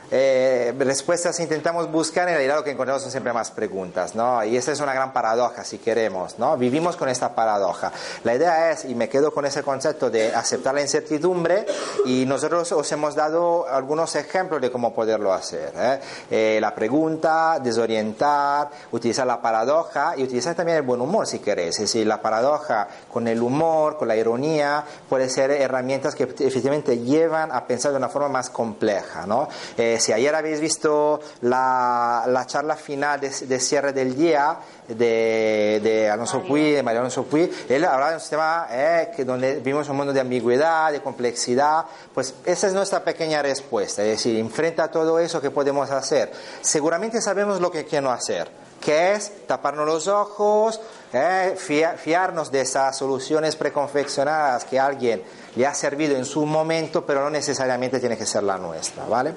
eh, 0.10 0.74
respuestas 0.78 1.40
intentamos 1.40 1.92
buscar, 1.92 2.28
en 2.30 2.36
realidad 2.36 2.58
lo 2.58 2.64
que 2.64 2.72
encontramos 2.72 3.02
son 3.02 3.12
siempre 3.12 3.34
más 3.34 3.52
preguntas, 3.52 4.16
¿no? 4.16 4.44
Y 4.44 4.56
esa 4.56 4.72
es 4.72 4.80
una 4.80 4.94
gran 4.94 5.12
paradoja, 5.12 5.64
si 5.64 5.80
queremos, 5.80 6.40
¿no? 6.40 6.58
Vivimos 6.58 6.96
con 6.96 7.10
esta 7.10 7.36
paradoja. 7.36 7.92
La 8.24 8.36
idea 8.36 8.72
es, 8.72 8.86
y 8.86 8.96
me 8.96 9.10
quedo 9.10 9.34
con 9.34 9.46
ese 9.46 9.64
concepto 9.64 10.10
de 10.10 10.34
aceptar 10.34 10.74
la 10.76 10.82
incertidumbre, 10.82 11.66
y 12.06 12.26
nosotros 12.26 12.72
os 12.72 12.92
hemos 12.92 13.16
dado 13.16 13.68
algunos 13.68 14.16
ejemplos 14.16 14.62
de 14.62 14.72
cómo 14.72 14.94
poderlo 14.94 15.34
hacer. 15.34 15.74
¿eh? 15.76 16.00
Eh, 16.32 16.58
la 16.62 16.74
pregunta, 16.74 17.60
desorientar, 17.62 18.70
utilizar 18.92 19.28
la 19.28 19.42
paradoja 19.42 20.14
y 20.16 20.24
utilizar 20.24 20.56
también 20.56 20.78
el 20.78 20.84
buen 20.84 21.02
humor, 21.02 21.28
si 21.28 21.40
queréis. 21.40 21.76
Es 21.76 21.82
decir, 21.82 22.08
la 22.08 22.22
paradoja 22.22 22.88
con 23.12 23.28
el 23.28 23.42
humor, 23.42 23.98
con 23.98 24.08
la 24.08 24.16
ironía, 24.16 24.84
puede 25.10 25.30
ser 25.30 25.52
herramientas 25.52 26.16
que 26.16 26.24
efectivamente 26.24 27.00
llevan 27.00 27.52
a 27.52 27.66
pensar 27.66 27.92
de 27.92 27.98
una 27.98 28.10
forma 28.10 28.30
más 28.30 28.50
compleja, 28.50 29.26
¿no? 29.26 29.50
Eh, 29.98 30.00
si 30.00 30.14
ayer 30.14 30.34
habéis 30.36 30.60
visto 30.60 31.20
la, 31.42 32.24
la 32.28 32.46
charla 32.46 32.76
final 32.76 33.20
de, 33.20 33.30
de 33.30 33.60
cierre 33.60 33.94
del 33.94 34.16
día 34.16 34.58
de, 34.88 35.80
de 35.84 36.10
Alonso 36.10 36.42
Puy, 36.44 36.72
de 36.72 36.84
María 36.84 37.00
Alonso 37.00 37.24
Puy, 37.24 37.52
él 37.68 37.84
hablaba 37.86 38.10
de 38.10 38.16
un 38.16 38.22
sistema 38.22 38.68
eh, 38.70 39.12
que 39.16 39.26
donde 39.26 39.56
vivimos 39.56 39.90
un 39.90 39.98
mundo 39.98 40.14
de 40.14 40.20
ambigüedad, 40.22 40.92
de 40.92 41.02
complejidad, 41.02 41.86
pues 42.14 42.34
esa 42.46 42.68
es 42.68 42.74
nuestra 42.74 43.04
pequeña 43.04 43.42
respuesta, 43.42 44.02
es 44.04 44.10
decir, 44.10 44.38
enfrenta 44.40 44.86
a 44.86 44.92
todo 44.92 45.20
eso 45.20 45.42
que 45.42 45.52
podemos 45.52 45.90
hacer. 45.92 46.32
Seguramente 46.62 47.22
sabemos 47.22 47.60
lo 47.60 47.72
que, 47.72 47.86
no 48.02 48.12
hacer, 48.12 48.50
que 48.80 49.14
es 49.14 49.46
taparnos 49.48 49.86
los 49.86 50.08
ojos, 50.08 50.80
eh, 51.12 51.56
fia- 51.58 51.94
fiarnos 51.98 52.52
de 52.52 52.62
esas 52.62 52.96
soluciones 52.98 53.56
preconfeccionadas 53.56 54.66
que 54.66 54.80
alguien 54.80 55.24
le 55.56 55.66
ha 55.66 55.74
servido 55.74 56.16
en 56.16 56.26
su 56.26 56.46
momento, 56.46 57.06
pero 57.06 57.22
no 57.22 57.30
necesariamente 57.30 58.00
tiene 58.00 58.18
que 58.18 58.26
ser 58.26 58.44
la 58.44 58.58
nuestra, 58.58 59.06
¿vale? 59.06 59.34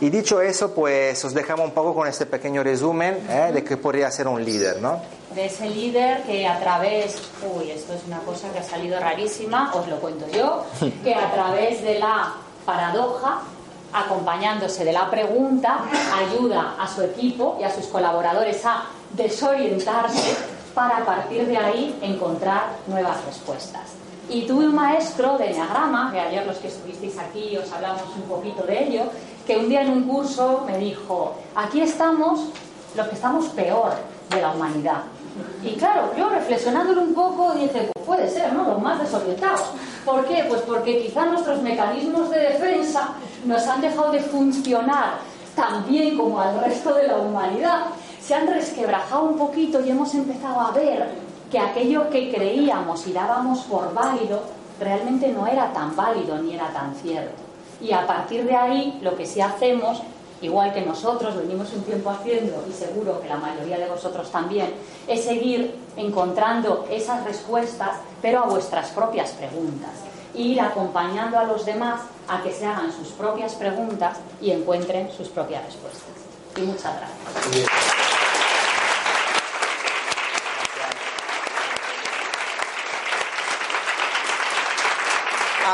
Y 0.00 0.10
dicho 0.10 0.40
eso, 0.40 0.74
pues 0.74 1.24
os 1.24 1.34
dejamos 1.34 1.66
un 1.66 1.72
poco 1.72 1.94
con 1.94 2.08
este 2.08 2.26
pequeño 2.26 2.62
resumen 2.62 3.26
eh, 3.28 3.50
de 3.52 3.64
qué 3.64 3.76
podría 3.76 4.10
ser 4.10 4.28
un 4.28 4.44
líder, 4.44 4.80
¿no? 4.80 5.00
de 5.34 5.46
ese 5.46 5.68
líder 5.68 6.22
que 6.22 6.46
a 6.46 6.60
través, 6.60 7.18
uy, 7.42 7.70
esto 7.70 7.92
es 7.92 8.04
una 8.06 8.20
cosa 8.20 8.50
que 8.52 8.60
ha 8.60 8.62
salido 8.62 8.98
rarísima, 9.00 9.72
os 9.74 9.86
lo 9.88 9.98
cuento 9.98 10.26
yo, 10.28 10.64
que 11.02 11.14
a 11.14 11.32
través 11.32 11.82
de 11.82 11.98
la 11.98 12.34
paradoja, 12.64 13.40
acompañándose 13.92 14.84
de 14.84 14.92
la 14.92 15.10
pregunta, 15.10 15.80
ayuda 16.16 16.76
a 16.78 16.86
su 16.86 17.02
equipo 17.02 17.56
y 17.60 17.64
a 17.64 17.70
sus 17.74 17.86
colaboradores 17.86 18.64
a 18.64 18.86
desorientarse 19.12 20.36
para 20.74 20.98
a 20.98 21.04
partir 21.04 21.46
de 21.46 21.56
ahí 21.56 21.98
encontrar 22.02 22.76
nuevas 22.86 23.24
respuestas. 23.24 23.82
Y 24.28 24.46
tuve 24.46 24.66
un 24.66 24.74
maestro 24.74 25.36
de 25.36 25.50
Enneagrama, 25.50 26.10
que 26.10 26.18
ayer 26.18 26.46
los 26.46 26.56
que 26.56 26.68
estuvisteis 26.68 27.18
aquí 27.18 27.56
os 27.56 27.70
hablamos 27.72 28.02
un 28.16 28.22
poquito 28.22 28.62
de 28.62 28.84
ello, 28.84 29.02
que 29.46 29.56
un 29.56 29.68
día 29.68 29.82
en 29.82 29.90
un 29.90 30.04
curso 30.04 30.64
me 30.66 30.78
dijo, 30.78 31.34
aquí 31.54 31.80
estamos 31.80 32.48
los 32.96 33.08
que 33.08 33.14
estamos 33.14 33.46
peor 33.46 33.92
de 34.30 34.40
la 34.40 34.52
humanidad. 34.52 35.02
Y 35.62 35.72
claro, 35.74 36.12
yo 36.16 36.28
reflexionándolo 36.28 37.02
un 37.02 37.14
poco 37.14 37.52
dije, 37.54 37.90
pues 37.92 38.06
puede 38.06 38.30
ser, 38.30 38.52
¿no? 38.52 38.68
Los 38.68 38.80
más 38.80 39.00
desorientados. 39.00 39.70
¿Por 40.04 40.24
qué? 40.26 40.44
Pues 40.48 40.62
porque 40.62 41.02
quizá 41.02 41.26
nuestros 41.26 41.60
mecanismos 41.62 42.30
de 42.30 42.38
defensa 42.38 43.10
nos 43.44 43.66
han 43.66 43.80
dejado 43.80 44.12
de 44.12 44.20
funcionar 44.20 45.18
tan 45.56 45.86
bien 45.86 46.16
como 46.16 46.40
al 46.40 46.60
resto 46.60 46.94
de 46.94 47.08
la 47.08 47.18
humanidad. 47.18 47.86
Se 48.20 48.34
han 48.34 48.46
resquebrajado 48.46 49.24
un 49.24 49.36
poquito 49.36 49.84
y 49.84 49.90
hemos 49.90 50.14
empezado 50.14 50.60
a 50.60 50.70
ver 50.70 51.08
que 51.50 51.58
aquello 51.58 52.08
que 52.10 52.32
creíamos 52.32 53.06
y 53.06 53.12
dábamos 53.12 53.60
por 53.64 53.92
válido 53.92 54.42
realmente 54.80 55.28
no 55.28 55.46
era 55.46 55.72
tan 55.72 55.94
válido 55.94 56.38
ni 56.38 56.54
era 56.54 56.68
tan 56.72 56.94
cierto. 56.94 57.43
Y 57.80 57.92
a 57.92 58.06
partir 58.06 58.44
de 58.44 58.56
ahí, 58.56 58.98
lo 59.02 59.16
que 59.16 59.26
sí 59.26 59.40
hacemos 59.40 60.02
igual 60.44 60.72
que 60.72 60.82
nosotros 60.82 61.36
venimos 61.36 61.72
un 61.72 61.82
tiempo 61.82 62.10
haciendo 62.10 62.64
y 62.68 62.72
seguro 62.72 63.20
que 63.20 63.28
la 63.28 63.36
mayoría 63.36 63.78
de 63.78 63.88
vosotros 63.88 64.30
también, 64.30 64.74
es 65.06 65.24
seguir 65.24 65.74
encontrando 65.96 66.86
esas 66.90 67.24
respuestas, 67.24 67.98
pero 68.20 68.40
a 68.40 68.46
vuestras 68.46 68.90
propias 68.90 69.30
preguntas. 69.30 69.90
E 70.34 70.42
ir 70.42 70.60
acompañando 70.60 71.38
a 71.38 71.44
los 71.44 71.64
demás 71.64 72.00
a 72.28 72.42
que 72.42 72.52
se 72.52 72.66
hagan 72.66 72.92
sus 72.92 73.08
propias 73.08 73.54
preguntas 73.54 74.18
y 74.40 74.50
encuentren 74.50 75.10
sus 75.12 75.28
propias 75.28 75.64
respuestas. 75.64 76.02
Y 76.56 76.62
muchas 76.62 76.92
gracias. 76.96 78.03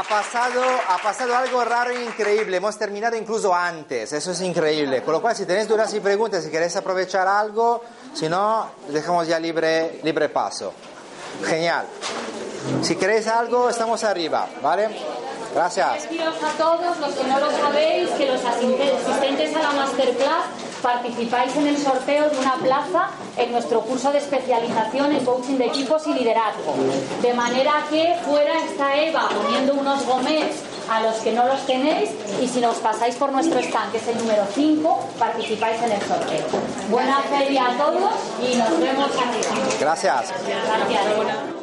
Ha 0.01 0.03
pasado, 0.03 0.63
ha 0.89 0.97
pasado 0.97 1.37
algo 1.37 1.63
raro 1.63 1.91
e 1.91 2.03
increíble. 2.03 2.57
Hemos 2.57 2.79
terminado 2.79 3.17
incluso 3.17 3.55
antes. 3.55 4.11
Eso 4.11 4.31
es 4.31 4.41
increíble. 4.41 5.03
Con 5.03 5.13
lo 5.13 5.21
cual, 5.21 5.37
si 5.37 5.45
tenéis 5.45 5.69
dudas 5.69 5.93
y 5.93 6.01
preguntas, 6.01 6.43
si 6.43 6.51
queréis 6.51 6.75
aprovechar 6.75 7.29
algo, 7.29 7.83
si 8.15 8.27
no, 8.27 8.71
dejamos 8.89 9.29
ya 9.29 9.39
libre, 9.39 10.01
libre 10.03 10.31
paso. 10.31 10.73
Genial. 11.45 11.85
Si 12.81 12.97
queréis 12.97 13.27
algo, 13.27 13.69
estamos 13.69 14.03
arriba. 14.03 14.49
¿Vale? 14.63 14.89
Gracias. 15.55 16.05
Deciros 16.05 16.43
a 16.45 16.57
todos 16.57 16.99
los 16.99 17.15
que 17.15 17.25
no 17.25 17.39
lo 17.39 17.51
sabéis 17.51 18.09
que 18.13 18.25
los 18.25 18.43
asistentes 18.43 19.55
a 19.55 19.59
la 19.59 19.73
masterclass 19.73 20.45
participáis 20.83 21.55
en 21.57 21.67
el 21.67 21.79
sorteo 21.79 22.29
de 22.31 22.39
una 22.39 22.55
plaza 22.55 23.11
en 23.37 23.53
nuestro 23.53 23.81
curso 23.83 24.13
de 24.13 24.19
especialización 24.19 25.13
en 25.13 25.25
coaching 25.25 25.57
de 25.57 25.67
equipos 25.67 26.07
y 26.07 26.15
liderazgo. 26.15 26.75
De 27.23 27.35
manera 27.35 27.73
que 27.89 28.17
fuera 28.25 28.65
está 28.65 28.97
Eva 28.97 29.29
poniendo 29.29 29.75
unos 29.75 30.05
gomets 30.07 30.63
a 30.91 31.01
los 31.03 31.17
que 31.17 31.33
no 31.33 31.47
los 31.47 31.65
tenéis 31.67 32.11
y 32.43 32.49
si 32.49 32.61
nos 32.61 32.77
pasáis 32.77 33.15
por 33.15 33.31
nuestro 33.31 33.61
stand, 33.61 33.93
que 33.93 33.99
es 33.99 34.09
el 34.09 34.19
número 34.19 34.45
5, 34.53 35.09
participáis 35.19 35.81
en 35.83 35.93
el 35.93 36.03
sorteo. 36.03 36.47
Buena 36.91 37.21
feria 37.21 37.69
a 37.69 37.77
todos 37.77 38.13
y 38.43 38.57
nos 38.57 38.81
vemos 38.81 39.11
arriba. 39.11 39.77
Gracias. 39.79 40.33
Gracias. 40.47 41.60